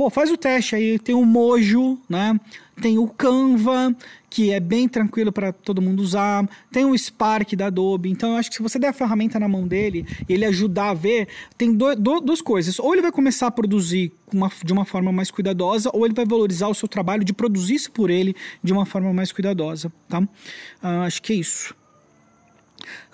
Pô, 0.00 0.08
faz 0.08 0.30
o 0.30 0.36
teste 0.38 0.74
aí. 0.74 0.98
Tem 0.98 1.14
o 1.14 1.26
Mojo, 1.26 1.98
né? 2.08 2.40
Tem 2.80 2.96
o 2.96 3.06
Canva, 3.06 3.94
que 4.30 4.52
é 4.52 4.60
bem 4.60 4.88
tranquilo 4.88 5.32
para 5.32 5.52
todo 5.52 5.82
mundo 5.82 6.00
usar. 6.00 6.48
Tem 6.70 6.84
o 6.84 6.96
Spark 6.96 7.56
da 7.56 7.66
Adobe. 7.66 8.08
Então, 8.08 8.30
eu 8.30 8.36
acho 8.36 8.48
que 8.48 8.56
se 8.56 8.62
você 8.62 8.78
der 8.78 8.88
a 8.88 8.92
ferramenta 8.92 9.40
na 9.40 9.48
mão 9.48 9.66
dele 9.66 10.06
e 10.28 10.32
ele 10.32 10.44
ajudar 10.44 10.90
a 10.90 10.94
ver, 10.94 11.26
tem 11.58 11.74
do, 11.74 11.96
do, 11.96 12.20
duas 12.20 12.40
coisas. 12.40 12.78
Ou 12.78 12.94
ele 12.94 13.02
vai 13.02 13.10
começar 13.10 13.48
a 13.48 13.50
produzir 13.50 14.12
uma, 14.32 14.50
de 14.64 14.72
uma 14.72 14.84
forma 14.84 15.10
mais 15.10 15.32
cuidadosa, 15.32 15.90
ou 15.92 16.06
ele 16.06 16.14
vai 16.14 16.24
valorizar 16.24 16.68
o 16.68 16.74
seu 16.74 16.86
trabalho 16.86 17.24
de 17.24 17.32
produzir 17.32 17.74
isso 17.74 17.90
por 17.90 18.08
ele 18.08 18.36
de 18.62 18.72
uma 18.72 18.86
forma 18.86 19.12
mais 19.12 19.32
cuidadosa, 19.32 19.92
tá? 20.08 20.20
Uh, 20.20 21.02
acho 21.04 21.20
que 21.20 21.32
é 21.32 21.36
isso. 21.36 21.74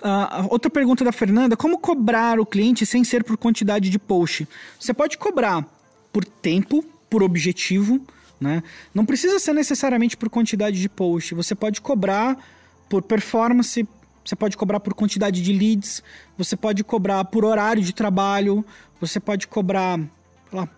Uh, 0.02 0.46
outra 0.50 0.70
pergunta 0.70 1.02
da 1.02 1.12
Fernanda: 1.12 1.56
como 1.56 1.78
cobrar 1.78 2.38
o 2.38 2.44
cliente 2.44 2.84
sem 2.84 3.02
ser 3.02 3.24
por 3.24 3.38
quantidade 3.38 3.88
de 3.88 3.98
post? 3.98 4.46
Você 4.78 4.92
pode 4.92 5.16
cobrar 5.16 5.66
por 6.12 6.24
tempo, 6.24 6.84
por 7.08 7.22
objetivo, 7.22 8.06
né? 8.40 8.62
Não 8.94 9.04
precisa 9.04 9.38
ser 9.38 9.52
necessariamente 9.52 10.16
por 10.16 10.28
quantidade 10.28 10.80
de 10.80 10.88
post. 10.88 11.34
Você 11.34 11.54
pode 11.54 11.80
cobrar 11.80 12.36
por 12.88 13.02
performance, 13.02 13.86
você 14.24 14.36
pode 14.36 14.56
cobrar 14.56 14.80
por 14.80 14.94
quantidade 14.94 15.42
de 15.42 15.52
leads, 15.52 16.02
você 16.36 16.56
pode 16.56 16.82
cobrar 16.84 17.24
por 17.24 17.44
horário 17.44 17.82
de 17.82 17.94
trabalho, 17.94 18.64
você 19.00 19.20
pode 19.20 19.46
cobrar 19.46 20.00
lá, 20.52 20.68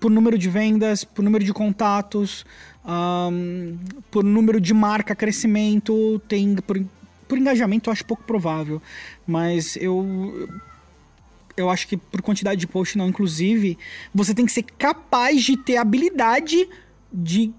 por 0.00 0.10
número 0.10 0.38
de 0.38 0.48
vendas, 0.48 1.04
por 1.04 1.22
número 1.22 1.44
de 1.44 1.52
contatos, 1.52 2.46
um, 2.84 3.78
por 4.10 4.24
número 4.24 4.60
de 4.60 4.72
marca 4.72 5.14
crescimento, 5.14 6.20
tem 6.28 6.56
por, 6.56 6.82
por 7.26 7.38
engajamento 7.38 7.88
eu 7.88 7.92
acho 7.92 8.04
pouco 8.04 8.22
provável, 8.24 8.80
mas 9.26 9.76
eu 9.76 10.48
eu 11.56 11.68
acho 11.68 11.88
que 11.88 11.96
por 11.96 12.22
quantidade 12.22 12.60
de 12.60 12.66
post 12.66 12.96
não. 12.96 13.08
Inclusive, 13.08 13.76
você 14.14 14.32
tem 14.32 14.46
que 14.46 14.52
ser 14.52 14.62
capaz 14.62 15.42
de 15.42 15.56
ter 15.56 15.76
habilidade 15.76 16.68
de 17.12 17.52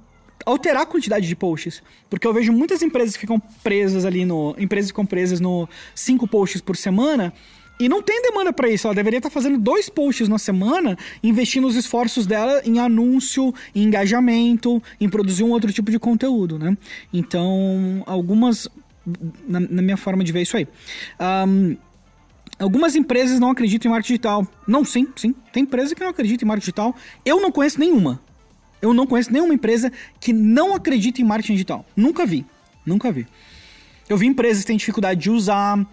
alterar 0.46 0.84
a 0.84 0.86
quantidade 0.86 1.28
de 1.28 1.36
posts. 1.36 1.82
Porque 2.10 2.26
eu 2.26 2.34
vejo 2.34 2.52
muitas 2.52 2.82
empresas 2.82 3.16
que 3.16 3.22
ficam 3.22 3.40
presas 3.64 4.06
ali 4.06 4.26
no. 4.26 4.56
Empresas 4.58 4.92
que 4.92 4.94
ficam 4.94 5.06
presas 5.06 5.40
no 5.40 5.68
cinco 5.94 6.28
posts 6.28 6.62
por 6.62 6.76
semana. 6.76 7.34
E 7.80 7.88
não 7.88 8.02
tem 8.02 8.22
demanda 8.22 8.52
para 8.52 8.70
isso. 8.70 8.88
Ela 8.88 8.96
deveria 8.96 9.20
estar 9.20 9.30
tá 9.30 9.34
fazendo 9.34 9.58
dois 9.58 9.88
posts 9.88 10.28
na 10.28 10.38
semana, 10.38 10.98
investindo 11.24 11.66
os 11.66 11.78
esforços 11.78 12.26
dela 12.28 12.62
em 12.66 12.78
anúncio, 12.78 13.54
em 13.74 13.84
engajamento, 13.84 14.84
em 15.00 15.08
produzir 15.08 15.44
um 15.44 15.52
outro 15.52 15.72
tipo 15.72 15.90
de 15.90 15.98
conteúdo, 15.98 16.60
né? 16.60 16.78
Então, 17.14 18.04
algumas. 18.06 18.68
Na, 19.48 19.60
na 19.62 19.82
minha 19.82 19.98
forma 19.98 20.24
de 20.24 20.32
ver 20.32 20.42
isso 20.42 20.58
aí. 20.58 20.68
Um, 21.48 21.78
Algumas 22.60 22.94
empresas 22.94 23.40
não 23.40 23.50
acreditam 23.50 23.90
em 23.90 23.94
marketing 23.94 24.14
digital. 24.14 24.48
Não, 24.68 24.84
sim, 24.84 25.08
sim. 25.16 25.34
Tem 25.54 25.64
empresa 25.64 25.96
que 25.96 26.02
não 26.02 26.10
acredita 26.10 26.44
em 26.44 26.48
marketing 26.48 26.66
digital. 26.66 26.96
Eu 27.24 27.40
não 27.40 27.54
conheço 27.54 27.80
nenhuma. 27.80 28.22
Eu 28.82 28.94
não 28.94 29.06
conheço 29.06 29.32
nenhuma 29.32 29.54
empresa 29.54 29.92
que 30.20 30.32
não 30.32 30.74
acredita 30.74 31.22
em 31.22 31.26
marketing 31.26 31.54
digital. 31.54 31.86
Nunca 31.96 32.26
vi. 32.26 32.46
Nunca 32.86 33.12
vi. 33.12 33.28
Eu 34.08 34.18
vi 34.18 34.26
empresas 34.26 34.64
que 34.64 34.68
têm 34.68 34.78
dificuldade 34.78 35.20
de 35.20 35.30
usar, 35.30 35.86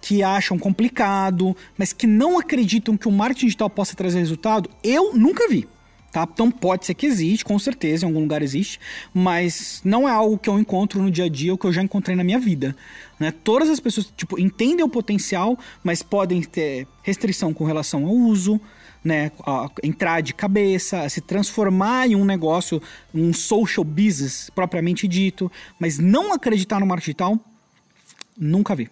que 0.00 0.22
acham 0.22 0.58
complicado, 0.58 1.56
mas 1.76 1.92
que 1.92 2.06
não 2.06 2.38
acreditam 2.38 2.96
que 2.96 3.08
o 3.08 3.12
marketing 3.12 3.46
digital 3.46 3.70
possa 3.70 3.96
trazer 3.96 4.18
resultado. 4.18 4.68
Eu 4.82 5.14
nunca 5.14 5.48
vi. 5.48 5.66
Tá? 6.14 6.28
Então 6.32 6.48
pode 6.48 6.86
ser 6.86 6.94
que 6.94 7.06
existe, 7.06 7.44
com 7.44 7.58
certeza, 7.58 8.04
em 8.04 8.08
algum 8.08 8.20
lugar 8.20 8.40
existe, 8.40 8.78
mas 9.12 9.80
não 9.84 10.08
é 10.08 10.12
algo 10.12 10.38
que 10.38 10.48
eu 10.48 10.56
encontro 10.60 11.02
no 11.02 11.10
dia 11.10 11.24
a 11.24 11.28
dia 11.28 11.50
ou 11.50 11.58
que 11.58 11.66
eu 11.66 11.72
já 11.72 11.82
encontrei 11.82 12.14
na 12.14 12.22
minha 12.22 12.38
vida. 12.38 12.76
Né? 13.18 13.32
Todas 13.32 13.68
as 13.68 13.80
pessoas 13.80 14.12
tipo, 14.16 14.38
entendem 14.38 14.84
o 14.84 14.88
potencial, 14.88 15.58
mas 15.82 16.04
podem 16.04 16.40
ter 16.40 16.86
restrição 17.02 17.52
com 17.52 17.64
relação 17.64 18.06
ao 18.06 18.12
uso, 18.12 18.60
né, 19.04 19.30
a 19.46 19.68
entrar 19.82 20.22
de 20.22 20.32
cabeça, 20.32 21.02
a 21.02 21.08
se 21.08 21.20
transformar 21.20 22.08
em 22.08 22.16
um 22.16 22.24
negócio, 22.24 22.80
um 23.14 23.32
social 23.32 23.84
business 23.84 24.50
propriamente 24.54 25.06
dito, 25.06 25.52
mas 25.78 25.98
não 25.98 26.32
acreditar 26.32 26.80
no 26.80 26.86
marketing 26.86 27.04
digital, 27.04 27.38
nunca 28.36 28.74
vi. 28.74 28.88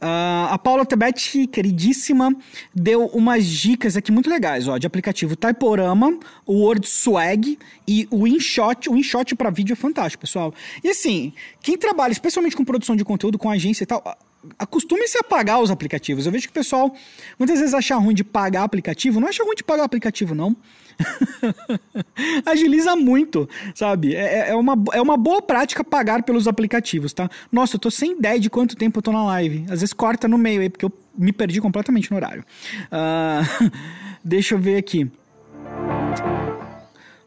Uh, 0.00 0.46
a 0.50 0.58
Paula 0.58 0.86
Tebet, 0.86 1.48
queridíssima, 1.48 2.32
deu 2.72 3.06
umas 3.06 3.44
dicas 3.44 3.96
aqui 3.96 4.12
muito 4.12 4.30
legais, 4.30 4.68
ó, 4.68 4.78
de 4.78 4.86
aplicativo 4.86 5.34
Typorama, 5.34 6.16
o 6.46 6.60
Word 6.62 6.88
Swag 6.88 7.58
e 7.86 8.06
o 8.08 8.24
InShot. 8.24 8.88
O 8.88 8.96
InShot 8.96 9.34
para 9.34 9.50
vídeo 9.50 9.72
é 9.72 9.76
fantástico, 9.76 10.20
pessoal. 10.20 10.54
E 10.84 10.88
assim, 10.88 11.32
quem 11.60 11.76
trabalha 11.76 12.12
especialmente 12.12 12.56
com 12.56 12.64
produção 12.64 12.94
de 12.94 13.04
conteúdo, 13.04 13.36
com 13.36 13.50
agência 13.50 13.82
e 13.82 13.86
tal, 13.86 14.16
acostume-se 14.58 15.18
a 15.18 15.22
pagar 15.22 15.60
os 15.60 15.70
aplicativos. 15.70 16.26
Eu 16.26 16.32
vejo 16.32 16.46
que 16.46 16.50
o 16.50 16.54
pessoal 16.54 16.94
muitas 17.38 17.58
vezes 17.58 17.74
acha 17.74 17.96
ruim 17.96 18.14
de 18.14 18.24
pagar 18.24 18.62
aplicativo. 18.62 19.20
Não 19.20 19.28
acha 19.28 19.42
ruim 19.42 19.54
de 19.54 19.64
pagar 19.64 19.84
aplicativo, 19.84 20.34
não. 20.34 20.56
Agiliza 22.44 22.96
muito, 22.96 23.48
sabe? 23.74 24.14
É, 24.14 24.20
é, 24.20 24.50
é, 24.50 24.54
uma, 24.54 24.74
é 24.92 25.00
uma 25.00 25.16
boa 25.16 25.40
prática 25.42 25.84
pagar 25.84 26.22
pelos 26.22 26.48
aplicativos, 26.48 27.12
tá? 27.12 27.28
Nossa, 27.50 27.76
eu 27.76 27.80
tô 27.80 27.90
sem 27.90 28.12
ideia 28.12 28.38
de 28.38 28.50
quanto 28.50 28.76
tempo 28.76 28.98
eu 28.98 29.02
tô 29.02 29.12
na 29.12 29.24
live. 29.24 29.64
Às 29.64 29.80
vezes 29.80 29.92
corta 29.92 30.26
no 30.28 30.38
meio 30.38 30.60
aí, 30.60 30.68
porque 30.68 30.84
eu 30.84 30.92
me 31.16 31.32
perdi 31.32 31.60
completamente 31.60 32.10
no 32.10 32.16
horário. 32.16 32.44
Uh, 32.84 33.70
deixa 34.24 34.54
eu 34.54 34.58
ver 34.58 34.76
aqui. 34.76 35.10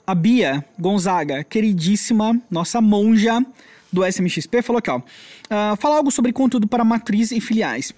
A 0.05 0.15
Bia 0.15 0.65
Gonzaga, 0.77 1.43
queridíssima, 1.43 2.39
nossa 2.49 2.81
monja, 2.81 3.45
do 3.91 4.05
SMXP 4.05 4.61
falou 4.61 4.79
aqui, 4.79 4.89
ó. 4.89 4.97
Uh, 4.97 5.75
fala 5.77 5.97
algo 5.97 6.11
sobre 6.11 6.31
conteúdo 6.31 6.67
para 6.67 6.83
matriz 6.83 7.31
e 7.31 7.41
filiais. 7.41 7.93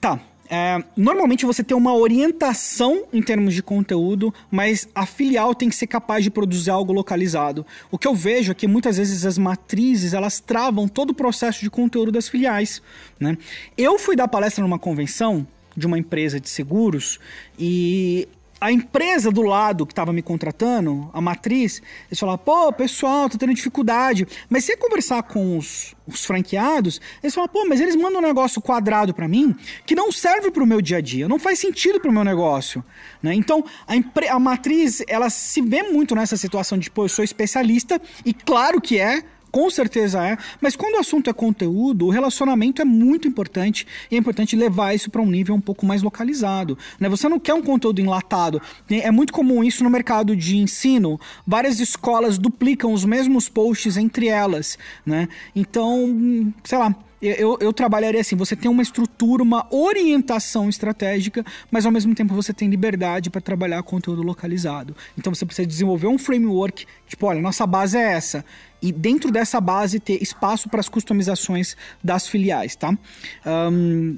Tá. 0.00 0.20
É, 0.50 0.82
normalmente 0.96 1.44
você 1.44 1.62
tem 1.62 1.76
uma 1.76 1.94
orientação 1.94 3.04
em 3.12 3.20
termos 3.20 3.52
de 3.52 3.62
conteúdo, 3.62 4.32
mas 4.50 4.88
a 4.94 5.04
filial 5.04 5.54
tem 5.54 5.68
que 5.68 5.76
ser 5.76 5.86
capaz 5.86 6.24
de 6.24 6.30
produzir 6.30 6.70
algo 6.70 6.90
localizado. 6.90 7.66
O 7.90 7.98
que 7.98 8.08
eu 8.08 8.14
vejo 8.14 8.52
é 8.52 8.54
que 8.54 8.66
muitas 8.66 8.96
vezes 8.96 9.26
as 9.26 9.36
matrizes 9.36 10.14
elas 10.14 10.40
travam 10.40 10.88
todo 10.88 11.10
o 11.10 11.14
processo 11.14 11.60
de 11.60 11.68
conteúdo 11.68 12.10
das 12.10 12.28
filiais. 12.28 12.80
Né? 13.20 13.36
Eu 13.76 13.98
fui 13.98 14.16
dar 14.16 14.26
palestra 14.26 14.62
numa 14.62 14.78
convenção 14.78 15.46
de 15.76 15.86
uma 15.86 15.98
empresa 15.98 16.40
de 16.40 16.48
seguros 16.48 17.20
e 17.58 18.26
a 18.60 18.72
empresa 18.72 19.30
do 19.30 19.42
lado 19.42 19.86
que 19.86 19.92
estava 19.92 20.12
me 20.12 20.22
contratando, 20.22 21.10
a 21.12 21.20
matriz, 21.20 21.80
eles 22.08 22.18
falaram, 22.18 22.38
pô, 22.38 22.72
pessoal, 22.72 23.28
tá 23.28 23.38
tendo 23.38 23.54
dificuldade. 23.54 24.26
Mas 24.48 24.64
se 24.64 24.76
conversar 24.76 25.22
com 25.22 25.56
os, 25.56 25.94
os 26.06 26.24
franqueados, 26.24 27.00
eles 27.22 27.34
falam, 27.34 27.48
pô, 27.48 27.64
mas 27.66 27.80
eles 27.80 27.94
mandam 27.94 28.20
um 28.20 28.26
negócio 28.26 28.60
quadrado 28.60 29.14
para 29.14 29.28
mim 29.28 29.54
que 29.86 29.94
não 29.94 30.10
serve 30.10 30.50
para 30.50 30.62
o 30.62 30.66
meu 30.66 30.80
dia 30.80 30.98
a 30.98 31.00
dia, 31.00 31.28
não 31.28 31.38
faz 31.38 31.58
sentido 31.58 32.00
para 32.00 32.10
o 32.10 32.14
meu 32.14 32.24
negócio. 32.24 32.84
Né? 33.22 33.34
Então, 33.34 33.64
a, 33.86 33.94
a 34.34 34.38
matriz, 34.38 35.02
ela 35.06 35.30
se 35.30 35.60
vê 35.60 35.82
muito 35.84 36.14
nessa 36.14 36.36
situação 36.36 36.78
de, 36.78 36.90
pô, 36.90 37.04
eu 37.04 37.08
sou 37.08 37.24
especialista, 37.24 38.00
e 38.24 38.34
claro 38.34 38.80
que 38.80 38.98
é, 38.98 39.22
com 39.50 39.70
certeza 39.70 40.26
é, 40.26 40.36
mas 40.60 40.76
quando 40.76 40.94
o 40.94 40.98
assunto 40.98 41.30
é 41.30 41.32
conteúdo, 41.32 42.06
o 42.06 42.10
relacionamento 42.10 42.82
é 42.82 42.84
muito 42.84 43.26
importante 43.26 43.86
e 44.10 44.16
é 44.16 44.18
importante 44.18 44.56
levar 44.56 44.94
isso 44.94 45.10
para 45.10 45.22
um 45.22 45.26
nível 45.26 45.54
um 45.54 45.60
pouco 45.60 45.86
mais 45.86 46.02
localizado. 46.02 46.78
Né? 46.98 47.08
Você 47.08 47.28
não 47.28 47.38
quer 47.38 47.54
um 47.54 47.62
conteúdo 47.62 48.00
enlatado. 48.00 48.60
É 48.90 49.10
muito 49.10 49.32
comum 49.32 49.62
isso 49.64 49.82
no 49.84 49.90
mercado 49.90 50.36
de 50.36 50.56
ensino. 50.56 51.20
Várias 51.46 51.80
escolas 51.80 52.38
duplicam 52.38 52.92
os 52.92 53.04
mesmos 53.04 53.48
posts 53.48 53.96
entre 53.96 54.28
elas. 54.28 54.78
Né? 55.04 55.28
Então, 55.54 56.52
sei 56.64 56.78
lá, 56.78 56.94
eu, 57.20 57.58
eu, 57.60 57.72
trabalharia 57.72 58.20
assim: 58.20 58.36
você 58.36 58.54
tem 58.54 58.70
uma 58.70 58.82
estrutura, 58.82 59.42
uma 59.42 59.66
orientação 59.74 60.68
estratégica, 60.68 61.44
mas 61.70 61.84
ao 61.84 61.92
mesmo 61.92 62.14
tempo 62.14 62.34
você 62.34 62.52
tem 62.52 62.68
liberdade 62.68 63.30
para 63.30 63.40
trabalhar 63.40 63.82
conteúdo 63.82 64.22
localizado. 64.22 64.96
Então 65.16 65.34
você 65.34 65.44
precisa 65.44 65.66
desenvolver 65.66 66.06
um 66.06 66.18
framework, 66.18 66.86
tipo, 67.06 67.26
olha, 67.26 67.40
nossa 67.40 67.66
base 67.66 67.96
é 67.98 68.12
essa. 68.12 68.44
E 68.80 68.92
dentro 68.92 69.32
dessa 69.32 69.60
base 69.60 69.98
ter 69.98 70.22
espaço 70.22 70.68
para 70.68 70.80
as 70.80 70.88
customizações 70.88 71.76
das 72.02 72.28
filiais, 72.28 72.76
tá? 72.76 72.96
Um, 73.44 74.16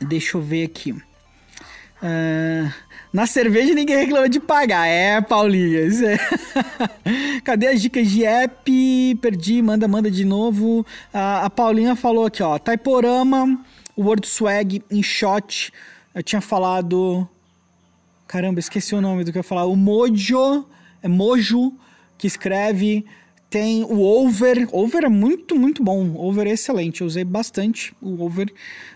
deixa 0.00 0.36
eu 0.36 0.42
ver 0.42 0.64
aqui. 0.64 0.94
Uh, 2.02 2.72
na 3.12 3.26
cerveja 3.26 3.74
ninguém 3.74 3.96
reclama 3.96 4.28
de 4.28 4.40
pagar. 4.40 4.86
É, 4.86 5.20
Paulinha. 5.20 5.80
É. 7.04 7.40
Cadê 7.42 7.68
as 7.68 7.80
dicas 7.80 8.08
de 8.08 8.24
app? 8.24 9.18
Perdi, 9.20 9.62
manda, 9.62 9.88
manda 9.88 10.10
de 10.10 10.24
novo. 10.24 10.80
Uh, 11.12 11.44
a 11.44 11.50
Paulinha 11.50 11.96
falou 11.96 12.26
aqui, 12.26 12.42
ó. 12.42 12.58
Taiporama, 12.58 13.58
Word 13.96 14.26
Swag, 14.26 14.82
InShot. 14.90 15.72
Eu 16.14 16.22
tinha 16.22 16.40
falado. 16.40 17.28
Caramba, 18.26 18.60
esqueci 18.60 18.94
o 18.94 19.00
nome 19.00 19.24
do 19.24 19.32
que 19.32 19.38
eu 19.38 19.40
ia 19.40 19.44
falar. 19.44 19.64
O 19.64 19.76
Mojo. 19.76 20.66
É 21.02 21.08
Mojo 21.08 21.72
que 22.16 22.26
escreve. 22.26 23.04
Tem 23.50 23.82
o 23.82 24.00
Over. 24.00 24.68
Over 24.70 25.04
é 25.04 25.08
muito, 25.08 25.56
muito 25.56 25.82
bom. 25.82 26.14
Over 26.16 26.46
é 26.46 26.52
excelente. 26.52 27.00
Eu 27.00 27.08
usei 27.08 27.24
bastante 27.24 27.92
o 28.00 28.22
Over. 28.22 28.50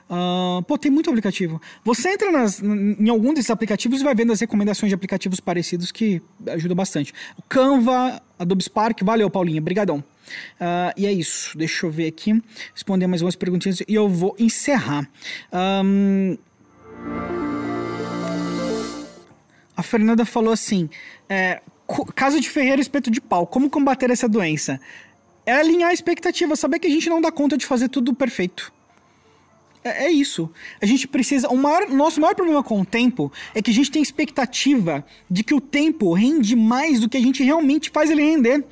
Uh, 0.08 0.62
pô, 0.62 0.78
tem 0.78 0.92
muito 0.92 1.10
aplicativo. 1.10 1.60
Você 1.82 2.10
entra 2.10 2.30
nas, 2.30 2.62
em 2.62 3.08
algum 3.08 3.34
desses 3.34 3.50
aplicativos 3.50 4.00
e 4.00 4.04
vai 4.04 4.14
vendo 4.14 4.32
as 4.32 4.40
recomendações 4.40 4.90
de 4.90 4.94
aplicativos 4.94 5.40
parecidos 5.40 5.90
que 5.90 6.22
ajudam 6.46 6.76
bastante. 6.76 7.12
O 7.36 7.42
Canva, 7.42 8.22
Adobe 8.38 8.62
Spark. 8.62 9.02
Valeu, 9.02 9.28
Paulinha. 9.28 9.60
Brigadão. 9.60 9.98
Uh, 9.98 10.94
e 10.96 11.04
é 11.04 11.12
isso. 11.12 11.58
Deixa 11.58 11.84
eu 11.84 11.90
ver 11.90 12.06
aqui. 12.06 12.40
Responder 12.72 13.08
mais 13.08 13.22
umas 13.22 13.34
perguntinhas 13.34 13.80
e 13.80 13.92
eu 13.92 14.08
vou 14.08 14.36
encerrar. 14.38 15.10
Um... 15.52 16.38
A 19.76 19.82
Fernanda 19.82 20.24
falou 20.24 20.52
assim: 20.52 20.88
é, 21.28 21.60
caso 22.14 22.40
de 22.40 22.48
Ferreira 22.48 22.80
espeto 22.80 23.10
de 23.10 23.20
pau, 23.20 23.46
como 23.46 23.70
combater 23.70 24.10
essa 24.10 24.28
doença? 24.28 24.80
É 25.46 25.52
alinhar 25.52 25.90
a 25.90 25.94
expectativa, 25.94 26.56
saber 26.56 26.78
que 26.78 26.86
a 26.86 26.90
gente 26.90 27.08
não 27.08 27.20
dá 27.20 27.30
conta 27.30 27.56
de 27.56 27.66
fazer 27.66 27.88
tudo 27.88 28.14
perfeito. 28.14 28.72
É, 29.84 30.06
é 30.06 30.10
isso. 30.10 30.50
A 30.80 30.86
gente 30.86 31.06
precisa. 31.06 31.48
O 31.48 31.56
maior, 31.56 31.88
nosso 31.90 32.20
maior 32.20 32.34
problema 32.34 32.62
com 32.62 32.80
o 32.80 32.86
tempo 32.86 33.30
é 33.54 33.60
que 33.60 33.70
a 33.70 33.74
gente 33.74 33.90
tem 33.90 34.02
expectativa 34.02 35.04
de 35.30 35.44
que 35.44 35.54
o 35.54 35.60
tempo 35.60 36.12
rende 36.14 36.56
mais 36.56 36.98
do 36.98 37.08
que 37.08 37.18
a 37.18 37.20
gente 37.20 37.42
realmente 37.42 37.90
faz 37.90 38.10
ele 38.10 38.22
render. 38.22 38.64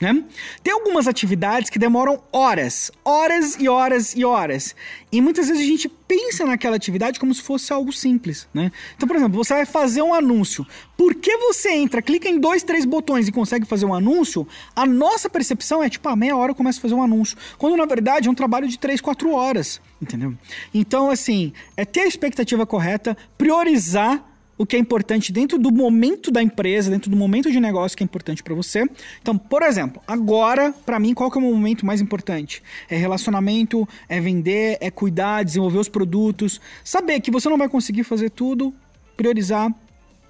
Né? 0.00 0.24
Tem 0.62 0.74
algumas 0.74 1.08
atividades 1.08 1.70
que 1.70 1.78
demoram 1.78 2.22
horas, 2.30 2.90
horas 3.04 3.56
e 3.58 3.68
horas 3.68 4.14
e 4.14 4.24
horas. 4.24 4.74
E 5.10 5.20
muitas 5.20 5.48
vezes 5.48 5.62
a 5.62 5.66
gente 5.66 5.88
pensa 5.88 6.44
naquela 6.44 6.76
atividade 6.76 7.18
como 7.18 7.34
se 7.34 7.42
fosse 7.42 7.72
algo 7.72 7.92
simples. 7.92 8.46
Né? 8.52 8.70
Então, 8.94 9.08
por 9.08 9.16
exemplo, 9.16 9.42
você 9.42 9.54
vai 9.54 9.64
fazer 9.64 10.02
um 10.02 10.12
anúncio. 10.12 10.66
Por 10.96 11.14
que 11.14 11.36
você 11.38 11.70
entra, 11.70 12.02
clica 12.02 12.28
em 12.28 12.38
dois, 12.38 12.62
três 12.62 12.84
botões 12.84 13.26
e 13.26 13.32
consegue 13.32 13.66
fazer 13.66 13.86
um 13.86 13.94
anúncio? 13.94 14.46
A 14.74 14.84
nossa 14.84 15.30
percepção 15.30 15.82
é 15.82 15.88
tipo, 15.88 16.08
a 16.08 16.12
ah, 16.12 16.16
meia 16.16 16.36
hora 16.36 16.50
eu 16.52 16.56
começo 16.56 16.78
a 16.78 16.82
fazer 16.82 16.94
um 16.94 17.02
anúncio. 17.02 17.36
Quando 17.56 17.76
na 17.76 17.86
verdade 17.86 18.28
é 18.28 18.30
um 18.30 18.34
trabalho 18.34 18.68
de 18.68 18.78
três, 18.78 19.00
quatro 19.00 19.32
horas. 19.32 19.80
Entendeu? 20.00 20.34
Então, 20.74 21.10
assim, 21.10 21.52
é 21.74 21.84
ter 21.86 22.00
a 22.00 22.06
expectativa 22.06 22.66
correta, 22.66 23.16
priorizar 23.38 24.35
o 24.58 24.64
que 24.64 24.76
é 24.76 24.78
importante 24.78 25.32
dentro 25.32 25.58
do 25.58 25.70
momento 25.70 26.30
da 26.30 26.42
empresa, 26.42 26.90
dentro 26.90 27.10
do 27.10 27.16
momento 27.16 27.50
de 27.50 27.60
negócio 27.60 27.96
que 27.96 28.02
é 28.02 28.06
importante 28.06 28.42
para 28.42 28.54
você. 28.54 28.88
Então, 29.20 29.36
por 29.36 29.62
exemplo, 29.62 30.00
agora, 30.06 30.72
para 30.84 30.98
mim, 30.98 31.14
qual 31.14 31.30
que 31.30 31.38
é 31.38 31.40
o 31.40 31.44
momento 31.44 31.84
mais 31.84 32.00
importante? 32.00 32.62
É 32.88 32.96
relacionamento, 32.96 33.86
é 34.08 34.20
vender, 34.20 34.78
é 34.80 34.90
cuidar, 34.90 35.44
desenvolver 35.44 35.78
os 35.78 35.88
produtos, 35.88 36.60
saber 36.82 37.20
que 37.20 37.30
você 37.30 37.48
não 37.48 37.58
vai 37.58 37.68
conseguir 37.68 38.04
fazer 38.04 38.30
tudo, 38.30 38.74
priorizar 39.16 39.72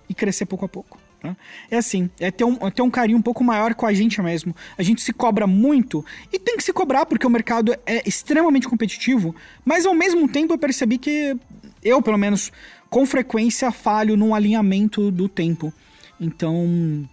e 0.08 0.14
crescer 0.14 0.46
pouco 0.46 0.64
a 0.64 0.68
pouco. 0.68 0.98
Né? 1.22 1.36
É 1.70 1.76
assim, 1.78 2.10
é 2.20 2.30
ter, 2.30 2.44
um, 2.44 2.56
é 2.60 2.70
ter 2.70 2.82
um 2.82 2.90
carinho 2.90 3.18
um 3.18 3.22
pouco 3.22 3.42
maior 3.42 3.74
com 3.74 3.86
a 3.86 3.92
gente 3.92 4.20
mesmo. 4.22 4.54
A 4.76 4.82
gente 4.82 5.00
se 5.02 5.12
cobra 5.12 5.46
muito 5.46 6.04
e 6.32 6.38
tem 6.38 6.56
que 6.56 6.64
se 6.64 6.72
cobrar 6.72 7.06
porque 7.06 7.26
o 7.26 7.30
mercado 7.30 7.76
é 7.86 8.06
extremamente 8.06 8.68
competitivo, 8.68 9.34
mas 9.64 9.86
ao 9.86 9.94
mesmo 9.94 10.28
tempo 10.28 10.52
eu 10.52 10.58
percebi 10.58 10.98
que 10.98 11.36
eu, 11.82 12.02
pelo 12.02 12.18
menos, 12.18 12.50
com 12.90 13.06
frequência 13.06 13.70
falho 13.70 14.16
no 14.16 14.34
alinhamento 14.34 15.10
do 15.10 15.28
tempo. 15.28 15.72
Então, 16.20 17.08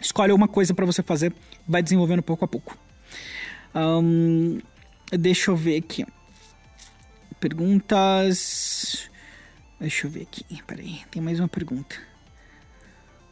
escolhe 0.00 0.32
uma 0.32 0.48
coisa 0.48 0.74
para 0.74 0.86
você 0.86 1.02
fazer, 1.02 1.34
vai 1.66 1.82
desenvolvendo 1.82 2.22
pouco 2.22 2.44
a 2.44 2.48
pouco. 2.48 2.76
Um, 3.74 4.58
deixa 5.10 5.50
eu 5.50 5.56
ver 5.56 5.76
aqui. 5.76 6.04
Perguntas. 7.38 9.10
Deixa 9.78 10.06
eu 10.06 10.10
ver 10.10 10.22
aqui. 10.22 10.44
Peraí, 10.66 11.00
tem 11.10 11.22
mais 11.22 11.38
uma 11.38 11.48
pergunta. 11.48 11.96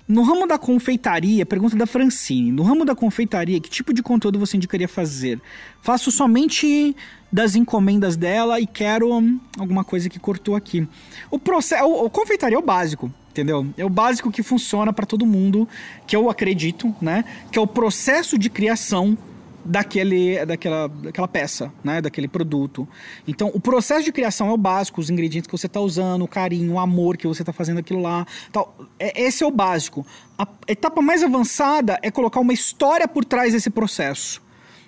No 0.07 0.23
ramo 0.23 0.47
da 0.47 0.59
confeitaria, 0.59 1.47
pergunta 1.47 1.77
da 1.77 1.87
Francine. 1.87 2.53
No 2.53 2.63
ramo 2.63 2.85
da 2.85 2.95
confeitaria, 2.95 3.59
que 3.59 3.71
tipo 3.71 3.93
de 3.95 4.03
conteúdo 4.03 4.39
você 4.39 4.57
indicaria 4.57 4.87
fazer? 4.87 5.41
Faço 5.81 6.11
somente 6.11 6.95
das 7.33 7.55
encomendas 7.55 8.15
dela 8.15 8.61
e 8.61 8.67
quero 8.67 9.11
alguma 9.59 9.83
coisa 9.83 10.11
que 10.11 10.19
cortou 10.19 10.55
aqui. 10.55 10.87
O 11.31 11.39
processo, 11.39 11.85
o, 11.85 12.05
o 12.05 12.11
confeitaria 12.11 12.57
é 12.57 12.59
o 12.59 12.63
básico, 12.63 13.11
entendeu? 13.31 13.67
É 13.79 13.85
o 13.85 13.89
básico 13.89 14.31
que 14.31 14.43
funciona 14.43 14.93
para 14.93 15.07
todo 15.07 15.25
mundo, 15.25 15.67
que 16.07 16.15
eu 16.15 16.29
acredito, 16.29 16.95
né? 17.01 17.25
Que 17.51 17.59
é 17.59 17.63
o 17.63 17.67
processo 17.67 18.37
de 18.37 18.51
criação 18.51 19.17
daquele, 19.65 20.45
daquela, 20.45 20.89
daquela 20.89 21.29
peça, 21.29 21.73
né? 21.83 22.01
Daquele 22.01 22.29
produto. 22.29 22.87
Então, 23.27 23.51
o 23.55 23.61
processo 23.61 24.05
de 24.05 24.13
criação 24.13 24.49
é 24.49 24.53
o 24.53 24.57
básico, 24.57 25.01
os 25.01 25.11
ingredientes 25.11 25.47
que 25.47 25.57
você 25.57 25.67
está 25.67 25.81
usando, 25.81 26.23
o 26.23 26.29
carinho, 26.29 26.75
o 26.75 26.79
amor 26.79 27.17
que 27.17 27.27
você 27.27 27.43
está 27.43 27.53
fazendo 27.53 27.79
aquilo 27.79 28.03
lá. 28.03 28.27
Tal. 28.53 28.77
É, 28.99 29.23
esse 29.23 29.43
é 29.43 29.47
o 29.47 29.51
básico. 29.51 30.07
A 30.39 30.47
etapa 30.69 31.01
mais 31.01 31.23
avançada 31.23 31.99
é 32.03 32.11
colocar 32.11 32.41
uma 32.41 32.53
história 32.53 33.09
por 33.09 33.25
trás 33.25 33.53
desse 33.53 33.71
processo. 33.71 34.44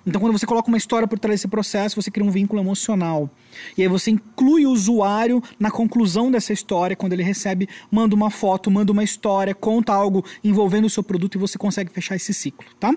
Então, 0.07 0.21
quando 0.21 0.31
você 0.31 0.45
coloca 0.45 0.69
uma 0.69 0.77
história 0.77 1.05
por 1.05 1.19
trás 1.19 1.41
desse 1.41 1.49
processo, 1.49 2.01
você 2.01 2.09
cria 2.09 2.25
um 2.25 2.31
vínculo 2.31 2.61
emocional. 2.61 3.29
E 3.77 3.81
aí 3.81 3.89
você 3.89 4.09
inclui 4.09 4.65
o 4.65 4.71
usuário 4.71 5.43
na 5.59 5.69
conclusão 5.69 6.31
dessa 6.31 6.53
história, 6.53 6.95
quando 6.95 7.11
ele 7.11 7.23
recebe, 7.23 7.67
manda 7.91 8.15
uma 8.15 8.31
foto, 8.31 8.71
manda 8.71 8.89
uma 8.89 9.03
história, 9.03 9.53
conta 9.53 9.91
algo 9.91 10.23
envolvendo 10.41 10.85
o 10.85 10.89
seu 10.89 11.03
produto 11.03 11.35
e 11.35 11.37
você 11.37 11.57
consegue 11.57 11.91
fechar 11.91 12.15
esse 12.15 12.33
ciclo, 12.33 12.65
tá? 12.79 12.95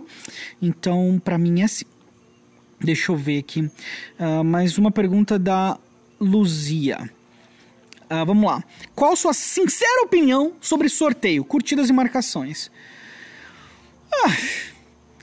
Então, 0.63 1.21
para 1.25 1.37
mim 1.37 1.63
é 1.63 1.65
assim. 1.65 1.85
Deixa 2.79 3.11
eu 3.11 3.17
ver 3.17 3.39
aqui. 3.39 3.63
Uh, 3.63 4.45
mais 4.45 4.79
uma 4.79 4.93
pergunta 4.93 5.37
da 5.37 5.77
Luzia. 6.21 7.11
Uh, 8.05 8.25
vamos 8.25 8.49
lá. 8.49 8.63
Qual 8.95 9.17
sua 9.17 9.35
sincera 9.35 10.05
opinião 10.05 10.53
sobre 10.61 10.89
sorteio, 10.89 11.45
curtidas 11.45 11.91
e 11.91 11.93
marcações? 11.93 12.71
Ah 14.13 14.60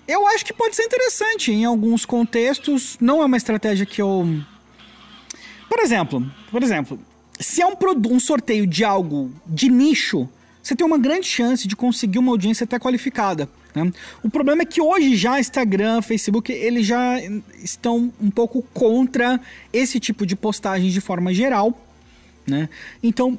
eu 0.08 0.26
acho 0.28 0.46
que 0.46 0.54
pode 0.54 0.76
ser 0.76 0.84
interessante 0.84 1.52
em 1.52 1.66
alguns 1.66 2.06
contextos. 2.06 2.98
Não 3.00 3.22
é 3.22 3.26
uma 3.26 3.38
estratégia 3.38 3.86
que 3.86 4.02
eu. 4.02 4.26
Por 5.70 5.80
exemplo, 5.80 6.26
por 6.50 6.64
exemplo, 6.64 7.00
se 7.40 7.62
é 7.62 7.68
um, 7.68 7.76
um 8.10 8.20
sorteio 8.20 8.66
de 8.66 8.84
algo 8.84 9.32
de 9.46 9.70
nicho, 9.70 10.30
você 10.64 10.76
tem 10.76 10.86
uma 10.86 10.98
grande 10.98 11.28
chance 11.28 11.68
de 11.68 11.76
conseguir 11.76 12.20
uma 12.20 12.32
audiência 12.32 12.64
até 12.64 12.80
qualificada. 12.80 13.50
Né? 13.76 13.92
O 14.24 14.30
problema 14.30 14.64
é 14.64 14.66
que 14.66 14.82
hoje 14.82 15.16
já 15.16 15.40
Instagram, 15.40 16.02
Facebook, 16.02 16.52
eles 16.52 16.86
já 16.86 17.20
estão 17.62 18.12
um 18.20 18.32
pouco 18.32 18.62
contra 18.74 19.40
esse 19.72 20.00
tipo 20.00 20.26
de 20.26 20.36
postagem 20.36 20.90
de 20.90 21.02
forma 21.02 21.34
geral. 21.34 21.78
Né? 22.46 22.70
Então, 23.04 23.38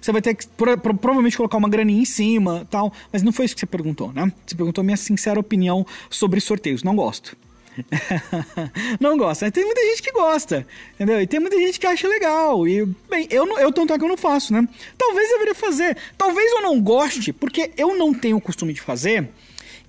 você 0.00 0.12
vai 0.12 0.22
ter 0.22 0.34
que 0.34 0.46
pro, 0.48 0.78
pro, 0.78 0.94
provavelmente 0.94 1.36
colocar 1.36 1.56
uma 1.56 1.68
graninha 1.68 2.00
em 2.00 2.04
cima 2.04 2.66
tal. 2.70 2.92
Mas 3.12 3.22
não 3.22 3.32
foi 3.32 3.44
isso 3.44 3.54
que 3.54 3.60
você 3.60 3.66
perguntou, 3.66 4.12
né? 4.12 4.32
Você 4.46 4.54
perguntou 4.54 4.82
minha 4.82 4.96
sincera 4.96 5.38
opinião 5.38 5.86
sobre 6.08 6.40
sorteios. 6.40 6.82
Não 6.82 6.96
gosto. 6.96 7.36
não 9.00 9.16
gosta. 9.16 9.50
Tem 9.50 9.64
muita 9.64 9.82
gente 9.82 10.02
que 10.02 10.12
gosta, 10.12 10.66
entendeu? 10.94 11.20
E 11.20 11.26
tem 11.26 11.40
muita 11.40 11.58
gente 11.58 11.78
que 11.78 11.86
acha 11.86 12.08
legal. 12.08 12.66
E, 12.66 12.84
bem, 13.08 13.26
eu, 13.30 13.46
não, 13.46 13.58
eu 13.58 13.72
tanto 13.72 13.92
é 13.92 13.98
que 13.98 14.04
eu 14.04 14.08
não 14.08 14.16
faço, 14.16 14.52
né? 14.52 14.66
Talvez 14.98 15.30
eu 15.30 15.38
deveria 15.38 15.54
fazer. 15.54 15.96
Talvez 16.16 16.52
eu 16.52 16.62
não 16.62 16.80
goste, 16.80 17.32
porque 17.32 17.70
eu 17.76 17.96
não 17.96 18.12
tenho 18.12 18.36
o 18.36 18.40
costume 18.40 18.72
de 18.72 18.80
fazer 18.80 19.28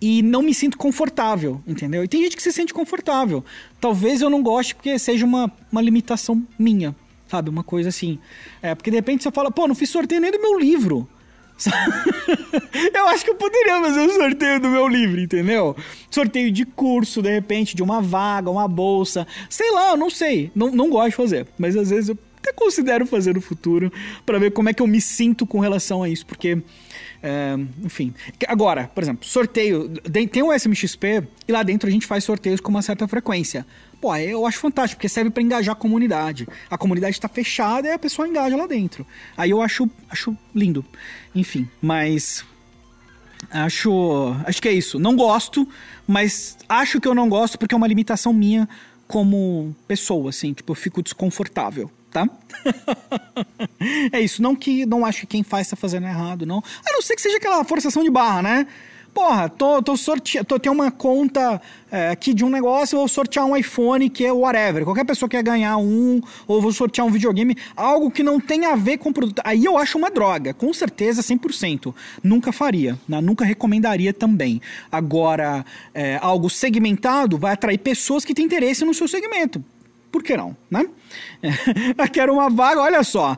e 0.02 0.24
não 0.24 0.42
me 0.42 0.54
sinto 0.54 0.78
confortável, 0.78 1.62
entendeu? 1.68 2.04
E 2.04 2.08
tem 2.08 2.24
gente 2.24 2.36
que 2.36 2.42
se 2.42 2.52
sente 2.52 2.74
confortável. 2.74 3.44
Talvez 3.80 4.22
eu 4.22 4.30
não 4.30 4.42
goste 4.42 4.74
porque 4.74 4.98
seja 4.98 5.26
uma, 5.26 5.52
uma 5.72 5.82
limitação 5.82 6.42
minha. 6.58 6.96
Sabe? 7.32 7.50
Uma 7.50 7.64
coisa 7.64 7.88
assim. 7.88 8.20
É, 8.62 8.76
porque 8.76 8.92
de 8.92 8.98
repente 8.98 9.24
você 9.24 9.32
fala, 9.32 9.50
pô, 9.50 9.66
não 9.66 9.74
fiz 9.74 9.90
sorteio 9.90 10.20
nem 10.20 10.32
do 10.32 10.42
meu 10.42 10.60
livro. 10.60 11.08
eu 12.94 13.08
acho 13.08 13.24
que 13.24 13.32
eu 13.32 13.36
poderia 13.36 13.80
fazer 13.80 14.02
um 14.02 14.10
sorteio 14.10 14.60
do 14.60 14.68
meu 14.68 14.86
livro, 14.86 15.22
entendeu? 15.22 15.74
Sorteio 16.10 16.52
de 16.52 16.66
curso, 16.66 17.22
de 17.22 17.30
repente, 17.30 17.74
de 17.74 17.82
uma 17.82 18.02
vaga, 18.02 18.50
uma 18.50 18.68
bolsa. 18.68 19.26
Sei 19.50 19.72
lá, 19.72 19.92
eu 19.92 19.98
não 19.98 20.10
sei. 20.10 20.52
Não, 20.54 20.72
não 20.72 20.90
gosto 20.90 21.12
de 21.12 21.16
fazer. 21.16 21.48
Mas 21.58 21.78
às 21.78 21.90
vezes 21.90 22.10
eu 22.10 22.18
até 22.40 22.52
considero 22.52 23.06
fazer 23.06 23.36
no 23.36 23.40
futuro 23.40 23.94
para 24.26 24.38
ver 24.38 24.52
como 24.52 24.68
é 24.68 24.74
que 24.74 24.82
eu 24.82 24.88
me 24.88 25.00
sinto 25.00 25.46
com 25.48 25.60
relação 25.60 26.04
a 26.04 26.10
isso. 26.10 26.26
Porque. 26.26 26.62
Enfim. 27.84 28.14
Agora, 28.48 28.90
por 28.94 29.04
exemplo, 29.04 29.26
sorteio. 29.26 29.90
Tem 30.32 30.42
o 30.42 30.54
SMXP 30.54 31.28
e 31.48 31.52
lá 31.52 31.64
dentro 31.64 31.88
a 31.88 31.92
gente 31.92 32.08
faz 32.08 32.24
sorteios 32.24 32.60
com 32.60 32.70
uma 32.70 32.82
certa 32.82 33.08
frequência. 33.08 33.66
Pô, 34.00 34.16
eu 34.16 34.48
acho 34.48 34.58
fantástico, 34.58 34.98
porque 34.98 35.08
serve 35.08 35.30
para 35.30 35.44
engajar 35.44 35.74
a 35.74 35.76
comunidade. 35.76 36.48
A 36.70 36.78
comunidade 36.78 37.16
está 37.16 37.28
fechada 37.28 37.88
e 37.88 37.92
a 37.92 38.00
pessoa 38.00 38.28
engaja 38.28 38.58
lá 38.58 38.66
dentro. 38.66 39.06
Aí 39.38 39.52
eu 39.52 39.62
acho, 39.62 39.88
acho 40.10 40.36
lindo. 40.56 40.84
Enfim, 41.36 41.70
mas 41.80 42.44
acho, 43.52 44.36
acho 44.46 44.60
que 44.60 44.68
é 44.68 44.74
isso. 44.74 44.98
Não 44.98 45.16
gosto, 45.16 45.68
mas 46.08 46.58
acho 46.68 47.00
que 47.00 47.08
eu 47.08 47.14
não 47.14 47.30
gosto 47.30 47.60
porque 47.60 47.76
é 47.76 47.78
uma 47.78 47.88
limitação 47.88 48.34
minha 48.34 48.68
como 49.08 49.76
pessoa, 49.88 50.30
assim, 50.30 50.54
tipo, 50.54 50.72
eu 50.72 50.76
fico 50.76 51.04
desconfortável, 51.04 51.92
tá? 52.12 52.30
é 54.12 54.20
isso, 54.20 54.42
não 54.42 54.56
que 54.56 54.86
não 54.86 55.06
acho 55.06 55.22
que 55.22 55.28
quem 55.28 55.44
faz 55.44 55.70
tá 55.70 55.76
fazendo 55.76 56.06
errado, 56.06 56.46
não. 56.46 56.60
A 56.86 56.94
não 56.94 57.02
ser 57.02 57.16
que 57.16 57.22
seja 57.22 57.38
aquela 57.38 57.64
forçação 57.64 58.04
de 58.04 58.10
barra, 58.10 58.42
né? 58.42 58.68
Porra, 59.14 59.50
tô, 59.50 59.82
tô 59.82 59.98
sorteando, 59.98 60.46
tô, 60.46 60.58
tem 60.58 60.72
uma 60.72 60.90
conta 60.90 61.62
é, 61.92 62.10
aqui 62.10 62.34
de 62.34 62.46
um 62.46 62.50
negócio, 62.50 62.98
vou 62.98 63.08
sortear 63.10 63.46
um 63.46 63.58
iPhone 63.58 64.10
que 64.10 64.26
é 64.26 64.32
whatever. 64.32 64.86
Qualquer 64.86 65.04
pessoa 65.04 65.28
quer 65.28 65.44
ganhar 65.44 65.76
um, 65.78 66.22
ou 66.48 66.62
vou 66.62 66.72
sortear 66.72 67.06
um 67.06 67.12
videogame, 67.12 67.58
algo 67.76 68.10
que 68.10 68.24
não 68.24 68.40
tem 68.40 68.66
a 68.66 68.76
ver 68.76 68.98
com 69.00 69.10
o 69.10 69.14
produto. 69.14 69.42
Aí 69.44 69.66
eu 69.66 69.78
acho 69.78 69.98
uma 69.98 70.10
droga, 70.10 70.54
com 70.54 70.74
certeza 70.74 71.22
100%. 71.22 71.94
Nunca 72.24 72.54
faria, 72.54 72.98
né? 73.08 73.20
nunca 73.20 73.44
recomendaria 73.44 74.14
também. 74.14 74.62
Agora, 74.90 75.66
é, 75.94 76.18
algo 76.22 76.50
segmentado 76.50 77.38
vai 77.38 77.52
atrair 77.52 77.80
pessoas 77.80 78.24
que 78.24 78.34
têm 78.34 78.46
interesse 78.46 78.86
no 78.86 78.94
seu 78.94 79.10
segmento. 79.10 79.62
Por 80.12 80.24
que 80.24 80.36
não, 80.36 80.56
né? 80.70 80.86
Quero 82.12 82.34
uma 82.34 82.50
vaga, 82.50 82.82
olha 82.82 83.04
só. 83.04 83.38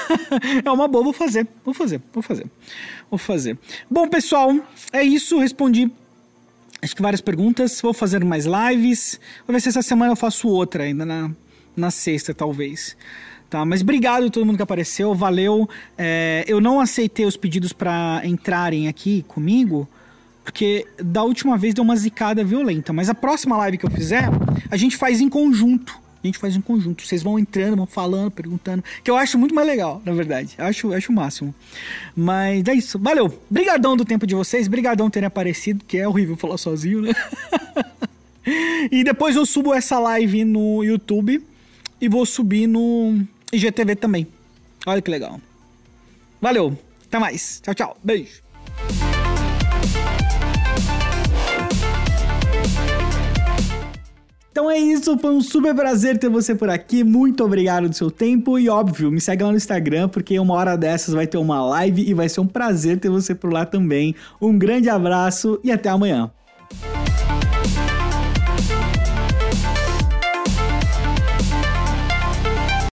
é 0.64 0.70
uma 0.70 0.88
boa, 0.88 1.04
vou 1.04 1.12
fazer, 1.12 1.46
vou 1.64 1.74
fazer, 1.74 2.00
vou 2.12 2.22
fazer 2.22 2.46
vou 3.10 3.18
fazer. 3.18 3.58
Bom, 3.90 4.08
pessoal, 4.08 4.54
é 4.92 5.02
isso. 5.02 5.38
Respondi 5.38 5.90
acho 6.82 6.94
que 6.94 7.02
várias 7.02 7.20
perguntas. 7.20 7.80
Vou 7.80 7.94
fazer 7.94 8.24
mais 8.24 8.46
lives. 8.46 9.20
Vou 9.46 9.54
ver 9.54 9.60
se 9.60 9.68
essa 9.68 9.82
semana 9.82 10.12
eu 10.12 10.16
faço 10.16 10.48
outra 10.48 10.84
ainda 10.84 11.04
na, 11.04 11.30
na 11.76 11.90
sexta, 11.90 12.34
talvez. 12.34 12.96
Tá, 13.48 13.64
mas 13.64 13.80
obrigado 13.80 14.26
a 14.26 14.30
todo 14.30 14.44
mundo 14.44 14.56
que 14.56 14.62
apareceu, 14.62 15.14
valeu. 15.14 15.68
É, 15.96 16.44
eu 16.48 16.60
não 16.60 16.80
aceitei 16.80 17.24
os 17.24 17.36
pedidos 17.36 17.72
para 17.72 18.20
entrarem 18.24 18.88
aqui 18.88 19.24
comigo, 19.28 19.88
porque 20.42 20.84
da 20.98 21.22
última 21.22 21.56
vez 21.56 21.72
deu 21.72 21.84
uma 21.84 21.94
zicada 21.94 22.44
violenta. 22.44 22.92
Mas 22.92 23.08
a 23.08 23.14
próxima 23.14 23.56
live 23.58 23.78
que 23.78 23.86
eu 23.86 23.90
fizer, 23.90 24.28
a 24.68 24.76
gente 24.76 24.96
faz 24.96 25.20
em 25.20 25.28
conjunto 25.28 26.05
gente 26.26 26.38
faz 26.38 26.54
em 26.56 26.60
conjunto. 26.60 27.06
Vocês 27.06 27.22
vão 27.22 27.38
entrando, 27.38 27.76
vão 27.76 27.86
falando, 27.86 28.30
perguntando. 28.30 28.84
Que 29.02 29.10
eu 29.10 29.16
acho 29.16 29.38
muito 29.38 29.54
mais 29.54 29.66
legal, 29.66 30.02
na 30.04 30.12
verdade. 30.12 30.54
Acho, 30.58 30.92
acho 30.92 31.10
o 31.10 31.14
máximo. 31.14 31.54
Mas 32.14 32.66
é 32.66 32.74
isso. 32.74 32.98
Valeu. 32.98 33.32
Brigadão 33.50 33.96
do 33.96 34.04
tempo 34.04 34.26
de 34.26 34.34
vocês. 34.34 34.68
Brigadão 34.68 35.10
terem 35.10 35.26
aparecido, 35.26 35.84
que 35.84 35.98
é 35.98 36.06
horrível 36.06 36.36
falar 36.36 36.58
sozinho, 36.58 37.02
né? 37.02 37.12
e 38.90 39.02
depois 39.02 39.36
eu 39.36 39.46
subo 39.46 39.74
essa 39.74 39.98
live 39.98 40.44
no 40.44 40.84
YouTube 40.84 41.42
e 42.00 42.08
vou 42.08 42.26
subir 42.26 42.66
no 42.66 43.20
IGTV 43.52 43.96
também. 43.96 44.26
Olha 44.86 45.02
que 45.02 45.10
legal. 45.10 45.40
Valeu. 46.40 46.78
Até 47.06 47.18
mais. 47.18 47.60
Tchau, 47.62 47.74
tchau. 47.74 47.96
Beijo. 48.02 48.45
Então 54.56 54.70
é 54.70 54.78
isso, 54.78 55.18
foi 55.18 55.32
um 55.32 55.42
super 55.42 55.74
prazer 55.74 56.16
ter 56.16 56.30
você 56.30 56.54
por 56.54 56.70
aqui. 56.70 57.04
Muito 57.04 57.44
obrigado 57.44 57.90
do 57.90 57.94
seu 57.94 58.10
tempo 58.10 58.58
e 58.58 58.70
óbvio, 58.70 59.12
me 59.12 59.20
segue 59.20 59.44
lá 59.44 59.50
no 59.50 59.56
Instagram 59.58 60.08
porque 60.08 60.38
uma 60.38 60.54
hora 60.54 60.78
dessas 60.78 61.12
vai 61.12 61.26
ter 61.26 61.36
uma 61.36 61.62
live 61.62 62.00
e 62.00 62.14
vai 62.14 62.26
ser 62.26 62.40
um 62.40 62.46
prazer 62.46 62.98
ter 62.98 63.10
você 63.10 63.34
por 63.34 63.52
lá 63.52 63.66
também. 63.66 64.14
Um 64.40 64.56
grande 64.56 64.88
abraço 64.88 65.60
e 65.62 65.70
até 65.70 65.90
amanhã. 65.90 66.30